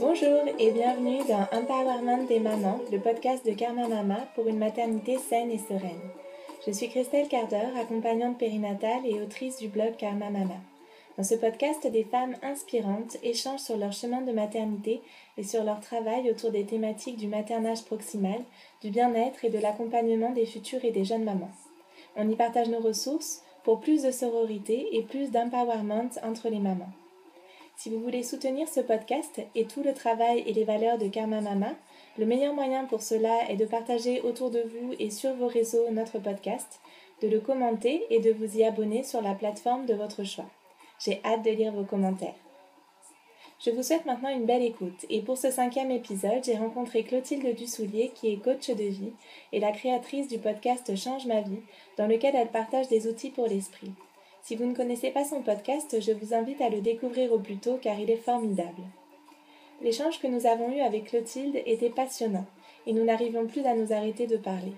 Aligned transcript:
Bonjour 0.00 0.44
et 0.58 0.70
bienvenue 0.70 1.18
dans 1.28 1.46
Empowerment 1.52 2.26
des 2.26 2.40
mamans, 2.40 2.80
le 2.90 2.98
podcast 2.98 3.44
de 3.44 3.52
Karma 3.52 3.86
Mama 3.86 4.26
pour 4.34 4.48
une 4.48 4.56
maternité 4.56 5.18
saine 5.18 5.50
et 5.50 5.58
sereine. 5.58 6.00
Je 6.66 6.72
suis 6.72 6.88
Christelle 6.88 7.28
Carder, 7.28 7.66
accompagnante 7.78 8.38
périnatale 8.38 9.04
et 9.04 9.20
autrice 9.20 9.58
du 9.58 9.68
blog 9.68 9.96
Karma 9.98 10.30
Mama. 10.30 10.54
Dans 11.18 11.22
ce 11.22 11.34
podcast, 11.34 11.86
des 11.86 12.04
femmes 12.04 12.34
inspirantes 12.42 13.18
échangent 13.22 13.60
sur 13.60 13.76
leur 13.76 13.92
chemin 13.92 14.22
de 14.22 14.32
maternité 14.32 15.02
et 15.36 15.42
sur 15.42 15.64
leur 15.64 15.80
travail 15.80 16.30
autour 16.30 16.50
des 16.50 16.64
thématiques 16.64 17.18
du 17.18 17.26
maternage 17.26 17.84
proximal, 17.84 18.42
du 18.80 18.88
bien-être 18.88 19.44
et 19.44 19.50
de 19.50 19.58
l'accompagnement 19.58 20.30
des 20.30 20.46
futures 20.46 20.84
et 20.86 20.92
des 20.92 21.04
jeunes 21.04 21.24
mamans. 21.24 21.52
On 22.16 22.26
y 22.30 22.36
partage 22.36 22.70
nos 22.70 22.80
ressources 22.80 23.42
pour 23.64 23.80
plus 23.80 24.02
de 24.02 24.10
sororité 24.10 24.96
et 24.96 25.02
plus 25.02 25.30
d'empowerment 25.30 26.08
entre 26.22 26.48
les 26.48 26.58
mamans. 26.58 26.88
Si 27.80 27.88
vous 27.88 28.00
voulez 28.00 28.22
soutenir 28.22 28.68
ce 28.68 28.80
podcast 28.80 29.40
et 29.54 29.64
tout 29.64 29.82
le 29.82 29.94
travail 29.94 30.44
et 30.46 30.52
les 30.52 30.64
valeurs 30.64 30.98
de 30.98 31.08
Karma 31.08 31.40
Mama, 31.40 31.72
le 32.18 32.26
meilleur 32.26 32.52
moyen 32.52 32.84
pour 32.84 33.00
cela 33.00 33.48
est 33.48 33.56
de 33.56 33.64
partager 33.64 34.20
autour 34.20 34.50
de 34.50 34.60
vous 34.60 34.92
et 34.98 35.08
sur 35.08 35.32
vos 35.32 35.46
réseaux 35.46 35.90
notre 35.90 36.18
podcast, 36.18 36.82
de 37.22 37.28
le 37.28 37.40
commenter 37.40 38.04
et 38.10 38.20
de 38.20 38.32
vous 38.32 38.58
y 38.58 38.64
abonner 38.64 39.02
sur 39.02 39.22
la 39.22 39.32
plateforme 39.32 39.86
de 39.86 39.94
votre 39.94 40.24
choix. 40.24 40.44
J'ai 41.02 41.22
hâte 41.24 41.42
de 41.42 41.52
lire 41.52 41.72
vos 41.72 41.84
commentaires. 41.84 42.34
Je 43.64 43.70
vous 43.70 43.82
souhaite 43.82 44.04
maintenant 44.04 44.28
une 44.28 44.44
belle 44.44 44.62
écoute 44.62 45.06
et 45.08 45.22
pour 45.22 45.38
ce 45.38 45.50
cinquième 45.50 45.90
épisode, 45.90 46.44
j'ai 46.44 46.58
rencontré 46.58 47.02
Clotilde 47.02 47.56
Dussoulier 47.56 48.12
qui 48.14 48.30
est 48.30 48.44
coach 48.44 48.68
de 48.68 48.84
vie 48.84 49.14
et 49.52 49.58
la 49.58 49.72
créatrice 49.72 50.28
du 50.28 50.36
podcast 50.36 50.94
Change 50.96 51.24
ma 51.24 51.40
vie 51.40 51.62
dans 51.96 52.06
lequel 52.06 52.36
elle 52.36 52.50
partage 52.50 52.88
des 52.88 53.08
outils 53.08 53.30
pour 53.30 53.46
l'esprit. 53.46 53.94
Si 54.42 54.56
vous 54.56 54.64
ne 54.64 54.74
connaissez 54.74 55.10
pas 55.10 55.24
son 55.24 55.42
podcast, 55.42 56.00
je 56.00 56.12
vous 56.12 56.34
invite 56.34 56.60
à 56.60 56.68
le 56.68 56.80
découvrir 56.80 57.32
au 57.32 57.38
plus 57.38 57.58
tôt 57.58 57.78
car 57.80 57.98
il 57.98 58.10
est 58.10 58.16
formidable. 58.16 58.82
L'échange 59.82 60.20
que 60.20 60.26
nous 60.26 60.46
avons 60.46 60.72
eu 60.72 60.80
avec 60.80 61.06
Clotilde 61.06 61.62
était 61.66 61.90
passionnant 61.90 62.46
et 62.86 62.92
nous 62.92 63.04
n'arrivions 63.04 63.46
plus 63.46 63.64
à 63.66 63.74
nous 63.74 63.92
arrêter 63.92 64.26
de 64.26 64.36
parler. 64.36 64.72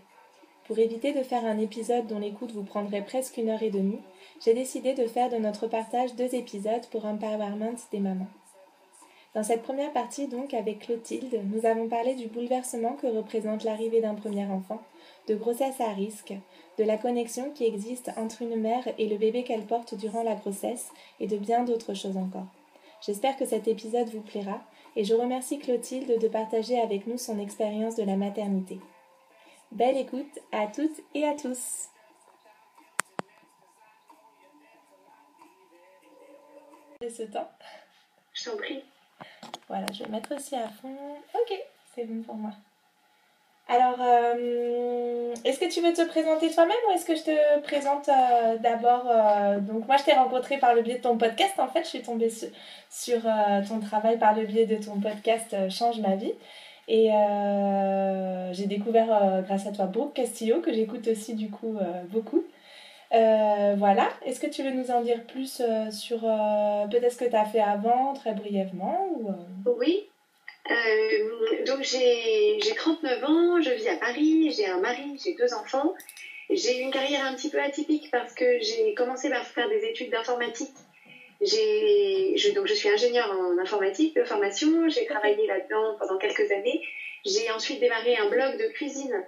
Pour 0.67 0.79
éviter 0.79 1.13
de 1.13 1.23
faire 1.23 1.45
un 1.45 1.59
épisode 1.59 2.07
dont 2.07 2.19
l'écoute 2.19 2.53
vous 2.53 2.63
prendrait 2.63 3.05
presque 3.05 3.37
une 3.37 3.51
heure 3.51 3.63
et 3.63 3.71
demie, 3.71 4.01
j'ai 4.45 4.55
décidé 4.55 4.95
de 4.95 5.07
faire 5.07 5.29
de 5.29 5.37
notre 5.37 5.67
partage 5.67 6.15
deux 6.15 6.35
épisodes 6.35 6.87
pour 6.91 7.05
Empowerment 7.05 7.77
des 7.91 7.99
mamans. 7.99 8.29
Dans 9.35 9.43
cette 9.43 9.63
première 9.63 9.93
partie 9.93 10.29
donc 10.29 10.55
avec 10.55 10.81
Clotilde, 10.81 11.41
nous 11.53 11.67
avons 11.67 11.89
parlé 11.89 12.15
du 12.15 12.27
bouleversement 12.27 12.93
que 12.93 13.07
représente 13.07 13.65
l'arrivée 13.65 14.01
d'un 14.01 14.15
premier 14.15 14.45
enfant, 14.45 14.81
de 15.29 15.35
grossesse 15.35 15.81
à 15.81 15.93
risque, 15.93 16.35
de 16.79 16.85
la 16.85 16.97
connexion 16.97 17.51
qui 17.51 17.65
existe 17.65 18.11
entre 18.17 18.43
une 18.43 18.57
mère 18.57 18.87
et 18.99 19.09
le 19.09 19.17
bébé 19.17 19.45
qu'elle 19.45 19.67
porte 19.67 19.95
durant 19.95 20.23
la 20.23 20.35
grossesse 20.35 20.91
et 21.21 21.27
de 21.27 21.37
bien 21.37 21.65
d'autres 21.65 21.95
choses 21.95 22.17
encore. 22.17 22.47
J'espère 23.05 23.37
que 23.37 23.47
cet 23.47 23.69
épisode 23.69 24.09
vous 24.09 24.21
plaira 24.21 24.61
et 24.97 25.05
je 25.05 25.15
remercie 25.15 25.59
Clotilde 25.59 26.19
de 26.19 26.29
partager 26.29 26.81
avec 26.81 27.07
nous 27.07 27.19
son 27.19 27.39
expérience 27.39 27.97
de 27.97 28.05
la 28.05 28.17
maternité. 28.17 28.79
Belle 29.73 29.97
écoute 29.97 30.39
à 30.53 30.67
toutes 30.67 31.01
et 31.15 31.25
à 31.25 31.35
tous. 31.35 31.89
ce 37.11 37.25
temps. 37.25 37.51
Je 38.33 38.45
t'en 38.45 38.57
prie. 38.57 38.83
Voilà, 39.69 39.87
je 39.93 40.05
vais 40.05 40.11
mettre 40.11 40.35
aussi 40.35 40.55
à 40.55 40.69
fond. 40.69 41.17
Ok, 41.35 41.53
c'est 41.95 42.05
bon 42.05 42.23
pour 42.23 42.35
moi. 42.35 42.53
Alors, 43.73 43.97
euh, 44.01 45.35
est-ce 45.47 45.59
que 45.59 45.73
tu 45.73 45.81
veux 45.81 45.95
te 45.95 46.07
présenter 46.07 46.51
toi-même 46.51 46.77
ou 46.89 46.93
est-ce 46.93 47.07
que 47.07 47.17
je 47.17 47.23
te 47.23 47.61
présente 47.61 48.07
euh, 48.11 48.59
d'abord 48.59 49.07
euh, 49.09 49.61
Donc, 49.61 49.87
moi, 49.87 49.97
je 49.97 50.05
t'ai 50.05 50.13
rencontré 50.13 50.59
par 50.59 50.75
le 50.75 50.83
biais 50.83 50.97
de 50.97 51.01
ton 51.01 51.17
podcast. 51.17 51.55
En 51.59 51.69
fait, 51.69 51.85
je 51.85 51.89
suis 51.89 52.03
tombée 52.03 52.31
sur, 52.91 53.21
ton 53.67 53.81
travail 53.81 54.19
par 54.19 54.37
le 54.37 54.45
biais 54.45 54.67
de 54.67 54.77
ton 54.77 55.01
podcast 55.01 55.57
Change 55.71 56.01
ma 56.01 56.17
vie. 56.17 56.35
Et 56.87 57.11
j'ai 58.53 58.67
découvert 58.67 59.43
grâce 59.47 59.67
à 59.67 59.73
toi 59.73 59.87
Brooke 59.87 60.15
Castillo, 60.15 60.61
que 60.61 60.73
j'écoute 60.73 61.09
aussi 61.09 61.35
du 61.35 61.49
coup 61.49 61.79
beaucoup. 62.11 62.45
voilà, 63.11 64.09
est-ce 64.27 64.41
que 64.41 64.49
tu 64.49 64.63
veux 64.63 64.73
nous 64.73 64.91
en 64.91 65.01
dire 65.01 65.23
plus 65.25 65.63
sur 65.91 66.21
peut-être 66.91 67.13
ce 67.13 67.19
que 67.19 67.31
tu 67.31 67.37
as 67.37 67.47
fait 67.47 67.61
avant, 67.61 68.13
très 68.13 68.35
brièvement 68.35 69.07
ou, 69.15 69.31
Oui, 69.79 70.09
euh, 70.71 71.65
donc 71.67 71.83
j'ai 71.83 72.59
39 72.77 73.25
ans, 73.25 73.61
je 73.61 73.71
vis 73.71 73.89
à 73.89 73.97
Paris, 73.97 74.53
j'ai 74.57 74.67
un 74.67 74.79
mari, 74.79 75.19
j'ai 75.23 75.35
deux 75.35 75.53
enfants. 75.55 75.95
J'ai 76.51 76.81
une 76.81 76.91
carrière 76.91 77.25
un 77.25 77.35
petit 77.35 77.51
peu 77.51 77.61
atypique 77.61 78.11
parce 78.11 78.35
que 78.35 78.61
j'ai 78.61 78.95
commencé 78.95 79.31
par 79.31 79.47
faire 79.47 79.69
des 79.69 79.85
études 79.87 80.11
d'informatique. 80.11 80.75
Je, 81.41 82.55
donc 82.55 82.67
je 82.67 82.75
suis 82.75 82.89
ingénieure 82.89 83.31
en 83.31 83.59
informatique 83.59 84.15
de 84.15 84.23
formation, 84.23 84.89
j'ai 84.89 85.07
travaillé 85.07 85.47
là-dedans 85.47 85.97
pendant 85.99 86.19
quelques 86.19 86.51
années. 86.53 86.81
J'ai 87.25 87.51
ensuite 87.51 87.81
démarré 87.81 88.17
un 88.17 88.29
blog 88.29 88.59
de 88.59 88.67
cuisine 88.73 89.25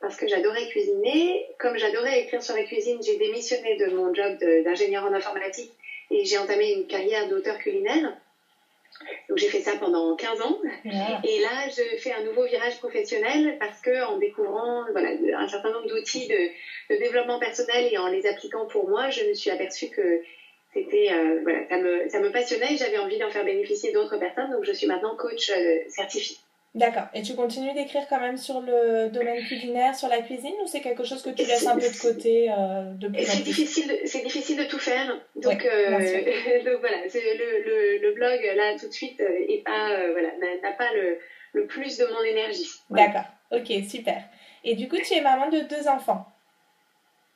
parce 0.00 0.16
que 0.16 0.28
j'adorais 0.28 0.68
cuisiner. 0.68 1.46
Comme 1.58 1.76
j'adorais 1.76 2.20
écrire 2.20 2.42
sur 2.42 2.54
la 2.54 2.62
cuisine, 2.62 2.98
j'ai 3.02 3.16
démissionné 3.16 3.76
de 3.76 3.86
mon 3.94 4.14
job 4.14 4.38
d'ingénieur 4.64 5.04
en 5.04 5.12
informatique 5.12 5.72
et 6.10 6.24
j'ai 6.24 6.38
entamé 6.38 6.72
une 6.72 6.86
carrière 6.86 7.28
d'auteur 7.28 7.58
culinaire. 7.58 8.16
Donc 9.28 9.38
j'ai 9.38 9.48
fait 9.48 9.60
ça 9.60 9.76
pendant 9.76 10.14
15 10.16 10.40
ans. 10.40 10.58
Et 10.84 11.40
là, 11.40 11.68
je 11.68 11.96
fais 11.98 12.12
un 12.12 12.22
nouveau 12.22 12.44
virage 12.44 12.78
professionnel 12.78 13.56
parce 13.58 13.80
que 13.80 14.04
en 14.04 14.18
découvrant 14.18 14.84
voilà, 14.92 15.10
un 15.36 15.48
certain 15.48 15.70
nombre 15.70 15.86
d'outils 15.86 16.26
de, 16.26 16.96
développement 16.96 17.38
personnel 17.38 17.86
et 17.90 17.98
en 17.98 18.08
les 18.08 18.26
appliquant 18.26 18.66
pour 18.66 18.88
moi, 18.88 19.10
je 19.10 19.22
me 19.24 19.34
suis 19.34 19.50
aperçue 19.50 19.88
que 19.90 20.20
c'était 20.72 21.12
euh, 21.12 21.40
voilà, 21.42 21.66
ça 21.68 21.78
me, 21.78 22.08
ça 22.08 22.20
me 22.20 22.30
passionnait 22.30 22.74
et 22.74 22.76
j'avais 22.76 22.98
envie 22.98 23.18
d'en 23.18 23.30
faire 23.30 23.44
bénéficier 23.44 23.92
d'autres 23.92 24.16
personnes. 24.16 24.50
Donc 24.50 24.64
je 24.64 24.72
suis 24.72 24.86
maintenant 24.86 25.14
coach 25.16 25.50
euh, 25.50 25.78
certifié. 25.88 26.36
D'accord. 26.78 27.08
Et 27.12 27.22
tu 27.22 27.34
continues 27.34 27.74
d'écrire 27.74 28.06
quand 28.08 28.20
même 28.20 28.36
sur 28.36 28.60
le 28.60 29.08
domaine 29.08 29.44
culinaire, 29.44 29.96
sur 29.96 30.06
la 30.06 30.22
cuisine, 30.22 30.54
ou 30.62 30.66
c'est 30.68 30.80
quelque 30.80 31.02
chose 31.02 31.22
que 31.22 31.30
tu 31.30 31.44
laisses 31.44 31.66
un 31.66 31.74
peu 31.74 31.80
de 31.80 32.00
côté 32.00 32.50
euh, 32.52 32.92
C'est 33.24 33.42
difficile, 33.42 33.92
c'est 34.04 34.22
difficile 34.22 34.58
de 34.58 34.64
tout 34.64 34.78
faire. 34.78 35.20
Donc, 35.34 35.64
euh, 35.64 35.90
donc 36.64 36.78
voilà, 36.78 36.98
le, 37.12 37.64
le, 37.64 37.98
le, 37.98 38.14
blog 38.14 38.40
là 38.54 38.78
tout 38.78 38.86
de 38.86 38.92
suite 38.92 39.20
euh, 39.20 39.46
est 39.48 39.64
pas, 39.64 39.90
euh, 39.90 40.12
voilà, 40.12 40.28
n'a 40.62 40.72
pas 40.72 40.92
le, 40.94 41.18
le, 41.52 41.66
plus 41.66 41.98
de 41.98 42.06
mon 42.06 42.22
énergie. 42.22 42.70
D'accord. 42.90 43.26
Ok, 43.50 43.72
super. 43.88 44.22
Et 44.62 44.76
du 44.76 44.88
coup, 44.88 44.98
tu 44.98 45.14
es 45.14 45.20
maman 45.20 45.48
de 45.48 45.60
deux 45.60 45.88
enfants? 45.88 46.26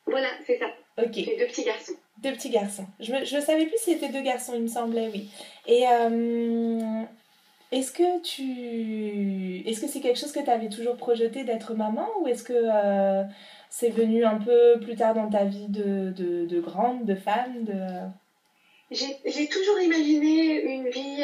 Voilà, 0.05 0.29
c'est 0.47 0.57
ça. 0.57 0.67
Ok. 0.97 1.15
J'ai 1.15 1.37
deux 1.37 1.47
petits 1.47 1.65
garçons. 1.65 1.93
Deux 2.19 2.31
petits 2.31 2.49
garçons. 2.49 2.85
Je 3.01 3.11
ne 3.13 3.41
savais 3.41 3.65
plus 3.65 3.77
si 3.77 3.93
c'était 3.93 4.09
deux 4.09 4.21
garçons, 4.21 4.53
il 4.55 4.61
me 4.61 4.67
semblait, 4.67 5.09
oui. 5.11 5.29
Et 5.67 5.83
est-ce 7.73 7.91
que 7.91 8.21
tu 8.21 9.67
est-ce 9.67 9.81
que 9.81 9.87
c'est 9.87 9.99
quelque 9.99 10.19
chose 10.19 10.31
que 10.31 10.43
tu 10.43 10.49
avais 10.49 10.69
toujours 10.69 10.95
projeté 10.95 11.43
d'être 11.43 11.73
maman 11.73 12.07
ou 12.21 12.27
est-ce 12.27 12.43
que 12.43 12.53
euh, 12.53 13.23
c'est 13.69 13.89
venu 13.89 14.23
un 14.23 14.37
peu 14.37 14.79
plus 14.79 14.95
tard 14.95 15.15
dans 15.15 15.29
ta 15.29 15.45
vie 15.45 15.67
de, 15.67 16.11
de, 16.11 16.45
de 16.45 16.59
grande, 16.59 17.05
de 17.05 17.15
femme 17.15 17.63
de... 17.63 17.73
J'ai 18.91 19.47
toujours 19.47 19.79
imaginé 19.81 20.61
une 20.61 20.87
vie 20.89 21.23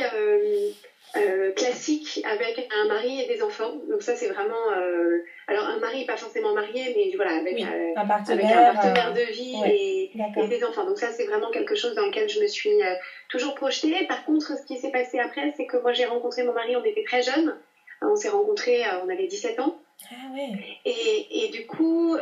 euh, 1.16 1.50
euh, 1.50 1.52
classique 1.54 2.22
avec 2.24 2.70
un 2.76 2.88
mari 2.88 3.22
et 3.22 3.28
des 3.28 3.42
enfants. 3.42 3.74
Donc 3.90 4.02
ça, 4.02 4.16
c'est 4.16 4.28
vraiment... 4.28 4.72
Euh, 4.78 5.24
alors, 5.48 5.66
un 5.66 5.80
mari, 5.80 6.06
pas 6.06 6.18
forcément 6.18 6.54
marié, 6.54 6.94
mais 6.96 7.16
voilà, 7.16 7.40
avec, 7.40 7.60
euh, 7.62 7.94
un, 7.96 8.06
partenaire, 8.06 8.72
un 8.72 8.74
partenaire 8.74 9.14
de 9.14 9.32
vie 9.32 9.56
et, 9.66 10.12
et, 10.14 10.48
des 10.48 10.64
enfants. 10.64 10.86
Donc 10.86 10.98
ça, 10.98 11.12
c'est 11.12 11.26
vraiment 11.26 11.50
quelque 11.52 11.76
chose 11.76 11.96
dans 11.96 12.06
lequel 12.06 12.30
je 12.30 12.40
me 12.40 12.48
suis 12.48 12.78
toujours 13.30 13.56
projetée. 13.56 14.06
Par 14.08 14.26
contre, 14.26 14.58
ce 14.58 14.66
qui 14.66 14.78
s'est 14.78 14.92
passé 14.92 15.20
après, 15.20 15.54
c'est 15.58 15.66
que 15.66 15.78
moi, 15.78 15.94
j'ai 15.94 16.06
rencontré 16.06 16.44
mon 16.44 16.54
mari, 16.54 16.76
on 16.76 16.84
était 16.84 17.04
très 17.04 17.22
jeunes. 17.22 17.56
On 18.02 18.16
s'est 18.16 18.30
rencontrés, 18.30 18.84
on 19.04 19.10
avait 19.10 19.28
17 19.28 19.60
ans. 19.60 19.78
Ah 20.12 20.34
ouais. 20.34 20.52
Et, 20.86 21.46
et 21.46 21.50
du 21.50 21.66
coup, 21.66 22.16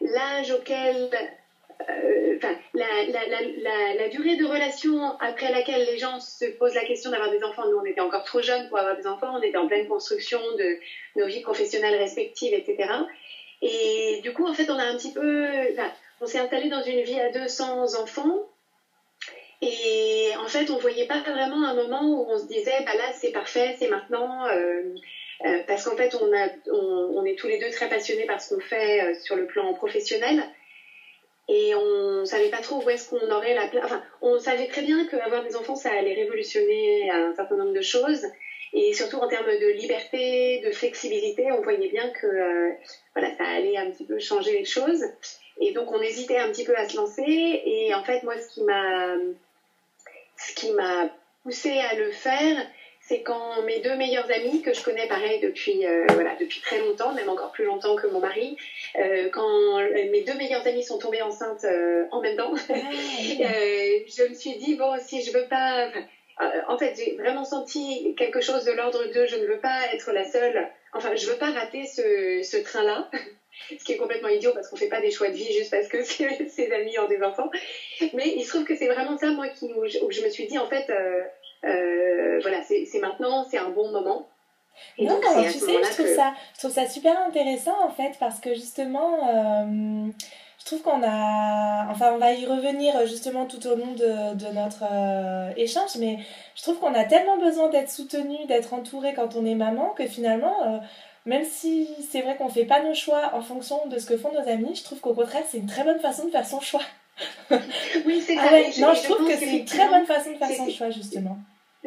l'âge 0.00 0.50
auquel 0.52 1.10
euh, 1.88 2.38
la, 2.74 4.08
durée 4.08 4.36
de 4.36 4.44
relation 4.44 5.18
après 5.18 5.50
laquelle 5.50 5.86
les 5.86 5.98
gens 5.98 6.20
se 6.20 6.44
posent 6.44 6.74
la 6.74 6.84
question 6.84 7.10
d'avoir 7.10 7.30
des 7.30 7.42
enfants, 7.44 7.68
nous 7.70 7.78
on 7.78 7.84
était 7.84 8.00
encore 8.00 8.24
trop 8.24 8.42
jeunes 8.42 8.68
pour 8.68 8.78
avoir 8.78 8.96
des 8.96 9.06
enfants, 9.06 9.38
on 9.38 9.42
était 9.42 9.56
en 9.56 9.66
pleine 9.66 9.86
construction 9.86 10.40
de 10.56 10.78
nos 11.16 11.26
vies 11.26 11.42
professionnelles 11.42 11.96
respectives, 11.96 12.54
etc. 12.54 12.88
Et 13.62 14.20
du 14.22 14.32
coup, 14.32 14.46
en 14.46 14.54
fait, 14.54 14.70
on 14.70 14.78
a 14.78 14.84
un 14.84 14.96
petit 14.96 15.12
peu, 15.12 15.46
on 16.20 16.26
s'est 16.26 16.38
installé 16.38 16.68
dans 16.68 16.82
une 16.82 17.02
vie 17.02 17.20
à 17.20 17.30
200 17.30 17.94
enfants. 18.00 18.48
Et 19.62 20.30
en 20.38 20.48
fait, 20.48 20.70
on 20.70 20.78
voyait 20.78 21.06
pas 21.06 21.20
vraiment 21.20 21.66
un 21.66 21.74
moment 21.74 22.02
où 22.02 22.30
on 22.30 22.38
se 22.38 22.46
disait, 22.46 22.82
bah 22.86 22.94
là, 22.96 23.12
c'est 23.12 23.32
parfait, 23.32 23.76
c'est 23.78 23.88
maintenant. 23.88 24.46
Euh, 24.48 24.82
euh, 25.44 25.58
parce 25.66 25.84
qu'en 25.84 25.96
fait, 25.96 26.14
on, 26.14 27.24
est 27.24 27.34
tous 27.36 27.48
les 27.48 27.58
deux 27.58 27.70
très 27.70 27.88
passionnés 27.88 28.24
par 28.24 28.40
ce 28.40 28.54
qu'on 28.54 28.60
fait 28.60 29.14
sur 29.22 29.36
le 29.36 29.46
plan 29.46 29.74
professionnel 29.74 30.42
et 31.52 31.74
on 31.74 32.24
savait 32.24 32.48
pas 32.48 32.60
trop 32.60 32.80
où 32.80 32.88
est-ce 32.90 33.10
qu'on 33.10 33.28
aurait 33.30 33.54
la 33.54 33.66
place. 33.66 33.84
Enfin, 33.84 34.00
on 34.22 34.38
savait 34.38 34.68
très 34.68 34.82
bien 34.82 35.04
qu'avoir 35.06 35.42
des 35.42 35.56
enfants, 35.56 35.74
ça 35.74 35.90
allait 35.90 36.14
révolutionner 36.14 37.10
un 37.10 37.34
certain 37.34 37.56
nombre 37.56 37.72
de 37.72 37.80
choses. 37.80 38.24
Et 38.72 38.92
surtout 38.92 39.16
en 39.16 39.26
termes 39.26 39.48
de 39.48 39.72
liberté, 39.72 40.60
de 40.64 40.70
flexibilité, 40.70 41.50
on 41.50 41.60
voyait 41.60 41.88
bien 41.88 42.08
que 42.10 42.26
euh, 42.26 42.70
voilà, 43.16 43.36
ça 43.36 43.44
allait 43.44 43.76
un 43.76 43.90
petit 43.90 44.04
peu 44.04 44.20
changer 44.20 44.52
les 44.52 44.64
choses. 44.64 45.04
Et 45.60 45.72
donc 45.72 45.90
on 45.90 46.00
hésitait 46.00 46.38
un 46.38 46.50
petit 46.52 46.62
peu 46.62 46.76
à 46.76 46.88
se 46.88 46.96
lancer. 46.96 47.62
Et 47.64 47.92
en 47.94 48.04
fait, 48.04 48.22
moi, 48.22 48.38
ce 48.38 48.54
qui 48.54 48.62
m'a, 48.62 49.16
ce 50.36 50.54
qui 50.54 50.70
m'a 50.70 51.08
poussé 51.42 51.80
à 51.80 51.94
le 51.94 52.12
faire, 52.12 52.64
c'est 53.10 53.22
quand 53.22 53.60
mes 53.64 53.80
deux 53.80 53.96
meilleures 53.96 54.30
amies, 54.30 54.62
que 54.62 54.72
je 54.72 54.84
connais 54.84 55.08
pareil 55.08 55.40
depuis, 55.40 55.84
euh, 55.84 56.06
voilà, 56.10 56.36
depuis 56.38 56.60
très 56.60 56.78
longtemps, 56.78 57.12
même 57.12 57.28
encore 57.28 57.50
plus 57.50 57.64
longtemps 57.64 57.96
que 57.96 58.06
mon 58.06 58.20
mari, 58.20 58.56
euh, 59.00 59.28
quand 59.30 59.80
mes 60.12 60.22
deux 60.22 60.34
meilleures 60.34 60.64
amies 60.64 60.84
sont 60.84 60.98
tombées 60.98 61.20
enceintes 61.20 61.64
euh, 61.64 62.04
en 62.12 62.20
même 62.20 62.36
temps, 62.36 62.54
je 62.68 64.28
me 64.28 64.34
suis 64.34 64.54
dit, 64.58 64.76
bon, 64.76 64.96
si 65.04 65.22
je 65.24 65.32
veux 65.32 65.46
pas... 65.46 65.90
en 66.68 66.78
fait, 66.78 66.94
j'ai 66.96 67.16
vraiment 67.16 67.44
senti 67.44 68.14
quelque 68.16 68.40
chose 68.40 68.64
de 68.64 68.70
l'ordre 68.70 69.04
de 69.04 69.26
je 69.26 69.36
ne 69.38 69.46
veux 69.46 69.58
pas 69.58 69.92
être 69.92 70.12
la 70.12 70.22
seule, 70.22 70.68
enfin, 70.92 71.16
je 71.16 71.26
veux 71.26 71.36
pas 71.36 71.50
rater 71.50 71.86
ce, 71.86 72.42
ce 72.44 72.58
train-là. 72.58 73.10
ce 73.78 73.84
qui 73.84 73.92
est 73.92 73.96
complètement 73.96 74.28
idiot 74.28 74.52
parce 74.54 74.68
qu'on 74.68 74.76
fait 74.76 74.88
pas 74.88 75.00
des 75.00 75.10
choix 75.10 75.28
de 75.28 75.34
vie 75.34 75.52
juste 75.52 75.70
parce 75.70 75.88
que 75.88 76.02
ses 76.04 76.72
amis 76.72 76.98
ont 76.98 77.08
des 77.08 77.22
enfants. 77.22 77.50
Mais 78.14 78.34
il 78.36 78.44
se 78.44 78.50
trouve 78.50 78.64
que 78.64 78.76
c'est 78.76 78.86
vraiment 78.86 79.16
ça, 79.18 79.30
moi, 79.30 79.48
qui, 79.48 79.72
où, 79.72 79.86
je, 79.86 80.24
me 80.24 80.28
suis 80.28 80.46
dit, 80.46 80.58
en 80.58 80.68
fait, 80.68 80.88
euh, 80.90 81.22
voilà, 81.62 82.62
c'est 82.62 83.00
maintenant, 83.00 83.44
c'est 83.50 83.58
un 83.58 83.70
bon 83.70 83.90
moment. 83.90 84.26
non, 84.98 85.20
tu 85.20 85.58
sais, 85.58 85.82
je 85.82 85.92
trouve, 85.92 86.14
ça, 86.14 86.32
je 86.54 86.58
trouve 86.58 86.72
ça 86.72 86.86
super 86.86 87.18
intéressant 87.26 87.74
en 87.84 87.90
fait 87.90 88.12
parce 88.18 88.40
que 88.40 88.54
justement, 88.54 89.28
euh, 89.28 90.10
je 90.58 90.64
trouve 90.64 90.82
qu'on 90.82 91.02
a. 91.02 91.90
Enfin, 91.90 92.12
on 92.14 92.18
va 92.18 92.32
y 92.32 92.46
revenir 92.46 93.06
justement 93.06 93.46
tout 93.46 93.66
au 93.66 93.76
long 93.76 93.92
de, 93.92 94.34
de 94.34 94.52
notre 94.52 94.84
euh, 94.90 95.50
échange, 95.56 95.96
mais 95.98 96.18
je 96.54 96.62
trouve 96.62 96.78
qu'on 96.78 96.94
a 96.94 97.04
tellement 97.04 97.38
besoin 97.38 97.68
d'être 97.68 97.90
soutenu, 97.90 98.46
d'être 98.46 98.72
entouré 98.74 99.14
quand 99.14 99.36
on 99.36 99.44
est 99.44 99.54
maman 99.54 99.90
que 99.90 100.06
finalement. 100.06 100.80
même 101.26 101.44
si 101.44 101.88
c'est 102.10 102.22
vrai 102.22 102.36
qu'on 102.36 102.48
fait 102.48 102.64
pas 102.64 102.82
nos 102.82 102.94
choix 102.94 103.32
en 103.34 103.42
fonction 103.42 103.86
de 103.88 103.98
ce 103.98 104.06
que 104.06 104.16
font 104.16 104.32
nos 104.32 104.48
amis, 104.48 104.74
je 104.74 104.84
trouve 104.84 105.00
qu'au 105.00 105.14
contraire, 105.14 105.44
c'est 105.48 105.58
une 105.58 105.66
très 105.66 105.84
bonne 105.84 106.00
façon 106.00 106.24
de 106.26 106.30
faire 106.30 106.46
son 106.46 106.60
choix. 106.60 106.80
oui, 108.06 108.22
c'est 108.24 108.36
ah 108.38 108.48
ça. 108.70 108.80
non, 108.80 108.94
je, 108.94 109.02
trouve 109.02 109.28
que 109.28 109.36
c'est 109.36 109.58
une 109.58 109.64
très 109.64 109.88
bonne 109.88 110.06
façon 110.06 110.32
de 110.32 110.38
faire 110.38 110.50
son 110.50 110.70
choix, 110.70 110.90
justement. 110.90 111.38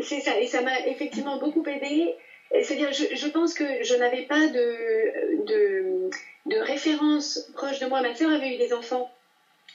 C'est 0.01 0.21
ça, 0.21 0.39
et 0.39 0.47
ça 0.47 0.61
m'a 0.61 0.79
effectivement 0.87 1.37
beaucoup 1.37 1.63
aidé. 1.67 2.13
C'est-à-dire, 2.61 2.91
je, 2.91 3.15
je, 3.15 3.27
pense 3.27 3.53
que 3.53 3.83
je 3.83 3.95
n'avais 3.95 4.23
pas 4.23 4.47
de, 4.47 5.43
de, 5.45 6.09
de, 6.45 6.57
référence 6.59 7.49
proche 7.55 7.79
de 7.79 7.87
moi. 7.87 8.01
Ma 8.01 8.13
sœur 8.13 8.31
avait 8.31 8.53
eu 8.53 8.57
des 8.57 8.73
enfants, 8.73 9.11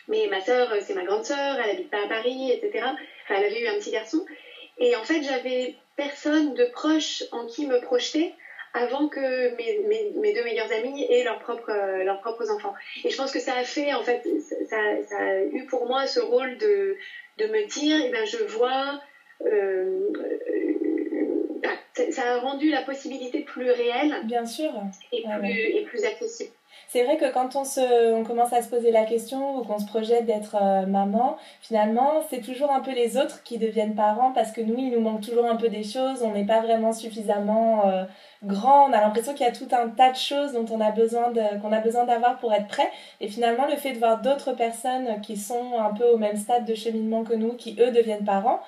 mais 0.06 0.28
ma 0.30 0.40
sœur, 0.40 0.72
c'est 0.80 0.94
ma 0.94 1.04
grande 1.04 1.24
sœur, 1.24 1.58
elle 1.58 1.70
habite 1.70 1.90
pas 1.90 2.04
à 2.04 2.08
Paris, 2.08 2.52
etc. 2.52 2.84
Enfin, 3.24 3.40
elle 3.40 3.46
avait 3.46 3.60
eu 3.60 3.66
un 3.66 3.74
petit 3.74 3.90
garçon. 3.90 4.24
Et 4.78 4.94
en 4.94 5.02
fait, 5.02 5.22
j'avais 5.22 5.74
personne 5.96 6.54
de 6.54 6.66
proche 6.66 7.24
en 7.32 7.46
qui 7.46 7.66
me 7.66 7.80
projeter 7.80 8.32
avant 8.74 9.08
que 9.08 9.56
mes, 9.56 9.78
mes, 9.88 10.12
mes, 10.20 10.34
deux 10.34 10.44
meilleures 10.44 10.72
amies 10.72 11.04
aient 11.10 11.24
leurs 11.24 11.38
propres, 11.38 11.72
leurs 12.04 12.20
propres 12.20 12.50
enfants. 12.50 12.74
Et 13.04 13.10
je 13.10 13.16
pense 13.16 13.30
que 13.30 13.40
ça 13.40 13.54
a 13.54 13.64
fait, 13.64 13.92
en 13.94 14.02
fait, 14.02 14.22
ça, 14.68 14.76
ça 15.08 15.18
a 15.18 15.42
eu 15.42 15.66
pour 15.66 15.86
moi 15.86 16.06
ce 16.06 16.20
rôle 16.20 16.58
de, 16.58 16.96
de 17.38 17.46
me 17.46 17.66
dire, 17.66 17.96
eh 18.06 18.10
ben, 18.10 18.24
je 18.26 18.38
vois 18.38 19.00
euh, 19.46 20.00
ça 22.10 22.34
a 22.34 22.38
rendu 22.38 22.70
la 22.70 22.82
possibilité 22.82 23.40
plus 23.40 23.70
réelle. 23.70 24.14
Bien 24.24 24.44
sûr. 24.46 24.70
Et 25.12 25.22
plus, 25.22 25.48
et 25.48 25.84
plus 25.84 26.04
accessible. 26.04 26.50
C'est 26.90 27.04
vrai 27.04 27.18
que 27.18 27.30
quand 27.30 27.54
on, 27.54 27.64
se, 27.64 28.14
on 28.14 28.24
commence 28.24 28.54
à 28.54 28.62
se 28.62 28.68
poser 28.70 28.90
la 28.90 29.04
question 29.04 29.58
ou 29.58 29.62
qu'on 29.62 29.78
se 29.78 29.84
projette 29.84 30.24
d'être 30.24 30.56
euh, 30.58 30.86
maman, 30.86 31.36
finalement, 31.60 32.22
c'est 32.30 32.40
toujours 32.40 32.70
un 32.70 32.80
peu 32.80 32.92
les 32.92 33.18
autres 33.18 33.42
qui 33.42 33.58
deviennent 33.58 33.94
parents 33.94 34.32
parce 34.32 34.52
que 34.52 34.62
nous, 34.62 34.74
il 34.78 34.92
nous 34.92 35.00
manque 35.00 35.20
toujours 35.20 35.44
un 35.44 35.56
peu 35.56 35.68
des 35.68 35.84
choses, 35.84 36.22
on 36.22 36.32
n'est 36.32 36.46
pas 36.46 36.62
vraiment 36.62 36.94
suffisamment 36.94 37.86
euh, 37.86 38.04
grand, 38.42 38.88
on 38.88 38.92
a 38.94 39.02
l'impression 39.02 39.34
qu'il 39.34 39.44
y 39.44 39.48
a 39.50 39.52
tout 39.52 39.68
un 39.72 39.90
tas 39.90 40.12
de 40.12 40.16
choses 40.16 40.54
dont 40.54 40.64
on 40.70 40.80
a 40.80 40.90
besoin 40.90 41.30
de, 41.30 41.60
qu'on 41.60 41.72
a 41.72 41.80
besoin 41.80 42.06
d'avoir 42.06 42.38
pour 42.38 42.54
être 42.54 42.68
prêt. 42.68 42.90
Et 43.20 43.28
finalement, 43.28 43.66
le 43.66 43.76
fait 43.76 43.92
de 43.92 43.98
voir 43.98 44.22
d'autres 44.22 44.52
personnes 44.52 45.20
qui 45.20 45.36
sont 45.36 45.78
un 45.78 45.92
peu 45.92 46.04
au 46.04 46.16
même 46.16 46.38
stade 46.38 46.64
de 46.64 46.74
cheminement 46.74 47.22
que 47.22 47.34
nous, 47.34 47.52
qui 47.52 47.76
eux 47.80 47.90
deviennent 47.90 48.24
parents, 48.24 48.60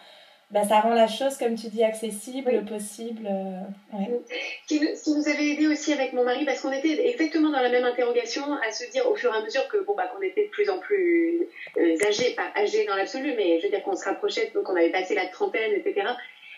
bah, 0.51 0.65
ça 0.65 0.81
rend 0.81 0.95
la 0.95 1.07
chose, 1.07 1.37
comme 1.37 1.55
tu 1.55 1.69
dis, 1.69 1.85
accessible, 1.85 2.65
possible. 2.65 3.25
Euh, 3.25 3.97
ouais. 3.97 4.21
qui, 4.67 4.81
nous 4.81 5.29
avait 5.29 5.51
aidé 5.51 5.69
aussi 5.69 5.93
avec 5.93 6.13
mon 6.13 6.25
mari, 6.25 6.45
parce 6.45 6.61
qu'on 6.61 6.73
était 6.73 7.09
exactement 7.09 7.51
dans 7.51 7.61
la 7.61 7.69
même 7.69 7.85
interrogation, 7.85 8.43
à 8.55 8.73
se 8.73 8.91
dire 8.91 9.09
au 9.09 9.15
fur 9.15 9.33
et 9.33 9.37
à 9.37 9.43
mesure 9.43 9.69
que 9.69 9.77
bon, 9.85 9.95
bah, 9.95 10.11
qu'on 10.13 10.23
était 10.23 10.47
de 10.47 10.51
plus 10.51 10.69
en 10.69 10.79
plus 10.81 11.47
euh, 11.77 11.97
âgés, 12.05 12.35
pas 12.35 12.51
âgés 12.57 12.85
dans 12.85 12.97
l'absolu, 12.97 13.35
mais 13.37 13.61
je 13.61 13.67
veux 13.67 13.71
dire 13.71 13.85
qu'on 13.85 13.95
se 13.95 14.05
rapprochait, 14.05 14.51
donc 14.53 14.69
on 14.69 14.75
avait 14.75 14.91
passé 14.91 15.15
la 15.15 15.27
trentaine, 15.27 15.73
etc. 15.73 16.09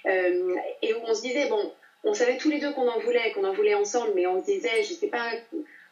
Euh, 0.06 0.54
et 0.80 0.94
où 0.94 0.98
on 1.06 1.14
se 1.14 1.20
disait, 1.20 1.48
bon, 1.48 1.72
on 2.02 2.14
savait 2.14 2.38
tous 2.38 2.48
les 2.48 2.60
deux 2.60 2.72
qu'on 2.72 2.88
en 2.88 2.98
voulait, 2.98 3.30
qu'on 3.32 3.44
en 3.44 3.52
voulait 3.52 3.74
ensemble, 3.74 4.12
mais 4.14 4.26
on 4.26 4.40
se 4.40 4.46
disait, 4.46 4.82
je 4.82 4.94
sais 4.94 5.08
pas 5.08 5.32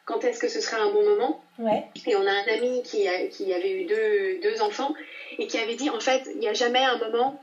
quand 0.05 0.23
est-ce 0.25 0.39
que 0.39 0.47
ce 0.47 0.59
sera 0.59 0.81
un 0.81 0.91
bon 0.91 1.03
moment. 1.03 1.43
Ouais. 1.59 1.83
Et 2.07 2.15
on 2.15 2.25
a 2.25 2.31
un 2.31 2.57
ami 2.57 2.81
qui, 2.83 3.07
a, 3.07 3.27
qui 3.27 3.53
avait 3.53 3.71
eu 3.71 3.85
deux, 3.85 4.39
deux 4.41 4.61
enfants 4.63 4.93
et 5.37 5.45
qui 5.45 5.59
avait 5.59 5.75
dit, 5.75 5.91
en 5.91 5.99
fait, 5.99 6.23
il 6.33 6.39
n'y 6.39 6.47
a 6.47 6.53
jamais 6.53 6.83
un 6.83 6.97
moment 6.97 7.39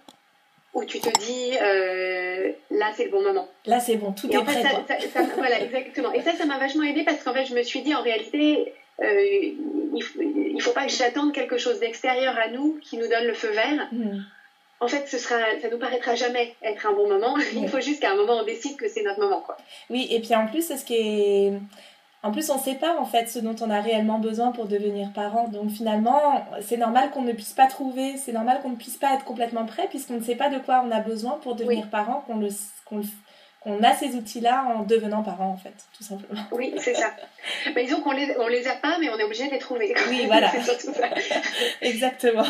où 0.75 0.85
tu 0.85 1.00
te 1.00 1.09
dis 1.20 1.56
euh, 1.61 2.53
là 2.70 2.93
c'est 2.97 3.05
le 3.05 3.11
bon 3.11 3.23
moment. 3.23 3.49
Là 3.67 3.81
c'est 3.81 3.97
bon, 3.97 4.12
tout 4.12 4.31
est 4.31 4.44
prêt. 4.44 4.62
Ça, 4.62 5.23
voilà, 5.37 5.61
exactement. 5.62 6.12
Et 6.12 6.23
ça, 6.23 6.32
ça 6.32 6.44
m'a 6.47 6.59
vachement 6.59 6.85
aidé 6.85 7.05
parce 7.05 7.23
qu'en 7.23 7.32
fait, 7.32 7.47
je 7.47 7.55
me 7.55 7.62
suis 7.62 7.82
dit 7.82 7.94
en 7.94 8.03
réalité, 8.03 8.73
euh, 9.03 9.23
il 9.23 10.55
ne 10.55 10.61
faut 10.61 10.73
pas 10.73 10.87
que 10.87 10.93
j'attende 10.93 11.32
quelque 11.32 11.59
chose 11.59 11.81
d'extérieur 11.81 12.37
à 12.38 12.49
nous 12.49 12.79
qui 12.82 12.97
nous 12.97 13.09
donne 13.09 13.25
le 13.25 13.35
feu 13.35 13.50
vert. 13.50 13.88
Hmm. 13.93 14.20
En 14.81 14.87
fait, 14.87 15.09
ce 15.09 15.19
sera, 15.19 15.37
ça 15.61 15.69
nous 15.70 15.79
paraîtra 15.79 16.15
jamais 16.15 16.55
être 16.62 16.87
un 16.87 16.93
bon 16.93 17.09
moment. 17.09 17.37
Il 17.55 17.69
faut 17.69 17.81
juste 17.81 18.00
qu'à 18.00 18.12
un 18.12 18.17
moment 18.17 18.41
on 18.41 18.44
décide 18.44 18.76
que 18.76 18.88
c'est 18.88 19.03
notre 19.03 19.21
moment, 19.21 19.41
quoi. 19.41 19.56
Oui, 19.91 20.06
et 20.11 20.21
puis 20.21 20.35
en 20.35 20.47
plus, 20.47 20.69
ce 20.76 20.85
qui 20.85 20.94
est 20.94 21.53
en 22.23 22.32
plus, 22.32 22.50
on 22.50 22.56
ne 22.56 22.61
sait 22.61 22.75
pas 22.75 22.99
en 22.99 23.05
fait 23.05 23.29
ce 23.29 23.38
dont 23.38 23.55
on 23.61 23.70
a 23.70 23.81
réellement 23.81 24.19
besoin 24.19 24.50
pour 24.50 24.67
devenir 24.67 25.12
parent. 25.12 25.49
Donc 25.49 25.70
finalement, 25.70 26.44
c'est 26.61 26.76
normal 26.76 27.11
qu'on 27.11 27.23
ne 27.23 27.32
puisse 27.32 27.53
pas 27.53 27.67
trouver, 27.67 28.17
c'est 28.17 28.32
normal 28.32 28.61
qu'on 28.61 28.70
ne 28.70 28.76
puisse 28.76 28.97
pas 28.97 29.15
être 29.15 29.25
complètement 29.25 29.67
prêt 29.67 29.87
puisqu'on 29.88 30.15
ne 30.15 30.23
sait 30.23 30.35
pas 30.35 30.50
de 30.50 30.59
quoi 30.59 30.82
on 30.85 30.91
a 30.91 31.00
besoin 31.00 31.38
pour 31.43 31.55
devenir 31.55 31.88
parent, 31.91 32.25
qu'on 32.26 32.38
le, 32.38 32.49
qu'on 32.87 33.03
on 33.64 33.82
a 33.82 33.93
ces 33.94 34.14
outils-là 34.14 34.64
en 34.75 34.84
devenant 34.84 35.22
parent, 35.22 35.50
en 35.50 35.56
fait, 35.56 35.75
tout 35.96 36.05
simplement. 36.05 36.40
Oui, 36.52 36.72
c'est 36.78 36.94
ça. 36.94 37.10
Mais 37.75 37.84
disons 37.84 38.00
qu'on 38.00 38.12
les, 38.12 38.34
on 38.38 38.46
les 38.46 38.66
a 38.69 38.75
pas, 38.76 38.96
mais 39.00 39.10
on 39.10 39.19
est 39.19 39.25
obligé 39.25 39.46
de 39.46 39.50
les 39.52 39.58
trouver. 39.58 39.94
Oui, 40.08 40.25
voilà. 40.26 40.50
Exactement. 41.82 42.44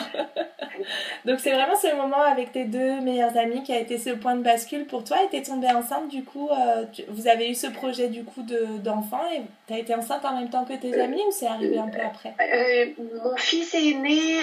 Donc, 1.24 1.40
c'est 1.40 1.52
vraiment 1.52 1.76
ce 1.76 1.94
moment 1.96 2.20
avec 2.22 2.52
tes 2.52 2.64
deux 2.64 3.00
meilleures 3.00 3.36
amies 3.36 3.62
qui 3.62 3.72
a 3.72 3.78
été 3.78 3.98
ce 3.98 4.10
point 4.10 4.36
de 4.36 4.42
bascule 4.42 4.86
pour 4.86 5.02
toi. 5.04 5.16
Et 5.24 5.28
t'es 5.28 5.42
tombée 5.42 5.68
enceinte, 5.68 6.08
du 6.08 6.24
coup, 6.24 6.50
euh, 6.50 6.84
vous 7.08 7.26
avez 7.26 7.50
eu 7.50 7.54
ce 7.54 7.66
projet, 7.66 8.08
du 8.08 8.24
coup, 8.24 8.42
d'enfant 8.42 9.22
et 9.34 9.42
tu 9.66 9.74
as 9.74 9.78
été 9.78 9.94
enceinte 9.94 10.24
en 10.24 10.36
même 10.38 10.50
temps 10.50 10.64
que 10.64 10.74
tes 10.74 11.00
amis 11.00 11.22
ou 11.26 11.32
c'est 11.32 11.46
arrivé 11.46 11.78
un 11.78 11.88
peu 11.88 12.00
après? 12.00 12.34
euh, 12.40 12.86
Mon 13.24 13.36
fils 13.36 13.74
est 13.74 13.94
né 13.94 14.42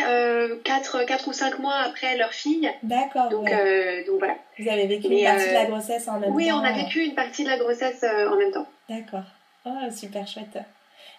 4, 0.63 0.95
euh, 0.97 1.05
4 1.05 1.27
ou 1.27 1.33
5 1.33 1.59
mois 1.59 1.75
après 1.75 2.17
leur 2.17 2.33
fille. 2.33 2.69
D'accord. 2.83 3.29
Donc, 3.29 3.45
donc 3.49 4.19
voilà. 4.19 4.35
Vous 4.57 4.69
avez 4.69 4.87
vécu 4.87 5.07
une 5.07 5.23
partie 5.23 5.49
de 5.49 5.53
la 5.53 5.65
grossesse 5.65 6.07
en 6.07 6.19
même 6.19 6.33
oui, 6.33 6.47
temps 6.47 6.61
on 6.61 6.63
a 6.63 6.71
vécu 6.71 7.03
une 7.03 7.15
partie 7.15 7.43
de 7.43 7.49
la 7.49 7.57
grossesse 7.57 8.03
euh, 8.03 8.29
en 8.29 8.37
même 8.37 8.51
temps. 8.51 8.67
D'accord. 8.89 9.25
Oh, 9.65 9.91
super 9.91 10.27
chouette. 10.27 10.57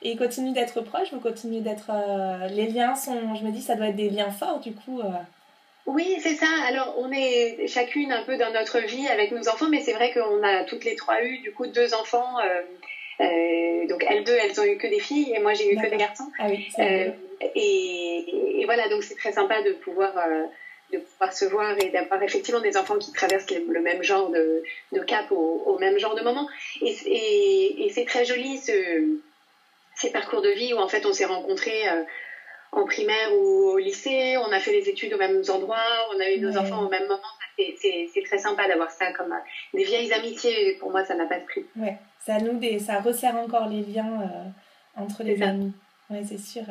Et 0.02 0.12
ils 0.12 0.18
continuent 0.18 0.52
d'être 0.52 0.80
proches, 0.80 1.12
vous 1.12 1.20
continuez 1.20 1.60
d'être... 1.60 1.90
Euh, 1.90 2.48
les 2.48 2.66
liens 2.66 2.94
sont... 2.94 3.34
Je 3.34 3.44
me 3.44 3.50
dis, 3.50 3.60
ça 3.60 3.74
doit 3.74 3.88
être 3.88 3.96
des 3.96 4.10
liens 4.10 4.30
forts, 4.30 4.60
du 4.60 4.72
coup. 4.72 5.00
Euh. 5.00 5.10
Oui, 5.86 6.16
c'est 6.20 6.34
ça. 6.34 6.46
Alors, 6.66 6.94
on 6.98 7.10
est 7.12 7.66
chacune 7.66 8.12
un 8.12 8.22
peu 8.22 8.36
dans 8.38 8.52
notre 8.52 8.78
vie 8.78 9.06
avec 9.08 9.32
nos 9.32 9.48
enfants, 9.48 9.68
mais 9.68 9.80
c'est 9.80 9.92
vrai 9.92 10.12
qu'on 10.12 10.42
a 10.42 10.64
toutes 10.64 10.84
les 10.84 10.96
trois 10.96 11.22
eu, 11.22 11.38
du 11.38 11.52
coup, 11.52 11.66
deux 11.66 11.94
enfants. 11.94 12.36
donc, 13.88 14.04
elles 14.08 14.24
deux, 14.24 14.36
elles 14.36 14.58
ont 14.60 14.64
eu 14.64 14.76
que 14.78 14.86
des 14.86 15.00
filles, 15.00 15.34
et 15.34 15.40
moi, 15.40 15.54
j'ai 15.54 15.72
eu 15.72 15.76
que 15.76 15.88
des 15.88 15.96
garçons. 15.96 16.30
Ah 16.38 16.46
oui, 16.48 16.68
et, 16.78 18.60
et, 18.60 18.64
voilà, 18.64 18.88
donc 18.88 19.02
c'est 19.02 19.16
très 19.16 19.32
sympa 19.32 19.62
de 19.62 19.72
pouvoir 19.72 20.14
de 20.92 20.98
pouvoir 20.98 21.32
se 21.32 21.44
voir 21.44 21.76
et 21.78 21.90
d'avoir 21.90 22.22
effectivement 22.22 22.60
des 22.60 22.76
enfants 22.76 22.98
qui 22.98 23.12
traversent 23.12 23.50
le, 23.50 23.80
même 23.80 24.02
genre 24.02 24.30
de, 24.30 24.62
de 24.92 25.00
cap 25.00 25.30
au, 25.30 25.78
même 25.78 25.98
genre 25.98 26.14
de 26.14 26.22
moment. 26.22 26.48
Et, 26.80 27.86
et, 27.86 27.90
c'est 27.90 28.04
très 28.04 28.24
joli 28.24 28.58
ce, 28.58 28.72
ces 29.96 30.10
parcours 30.10 30.42
de 30.42 30.50
vie 30.50 30.74
où 30.74 30.78
en 30.78 30.88
fait 30.88 31.04
on 31.06 31.12
s'est 31.12 31.24
rencontrés 31.24 31.88
euh, 31.88 32.04
en 32.72 32.84
primaire 32.84 33.32
ou 33.34 33.70
au 33.70 33.78
lycée, 33.78 34.36
on 34.36 34.52
a 34.52 34.60
fait 34.60 34.72
les 34.72 34.88
études 34.88 35.14
aux 35.14 35.18
mêmes 35.18 35.42
endroits, 35.48 36.08
on 36.14 36.20
a 36.20 36.30
eu 36.30 36.40
nos 36.40 36.56
enfants 36.56 36.84
au 36.84 36.88
même 36.88 37.06
moment. 37.06 37.22
C'est 37.56 38.22
très 38.24 38.38
sympa 38.38 38.68
d'avoir 38.68 38.90
ça 38.90 39.12
comme 39.12 39.32
euh, 39.32 39.38
des 39.72 39.84
vieilles 39.84 40.12
amitiés. 40.12 40.76
Pour 40.78 40.90
moi, 40.90 41.04
ça 41.04 41.14
n'a 41.14 41.26
pas 41.26 41.38
de 41.38 41.44
prix. 41.44 41.64
Ouais, 41.76 41.96
ça 42.24 42.38
nous 42.38 42.58
des, 42.58 42.78
ça 42.78 43.00
resserre 43.00 43.36
encore 43.36 43.68
les 43.68 43.82
liens 43.82 44.22
euh, 44.22 45.00
entre 45.00 45.22
les 45.22 45.42
amis. 45.42 45.72
Oui, 46.08 46.18
c'est 46.24 46.38
sûr. 46.38 46.62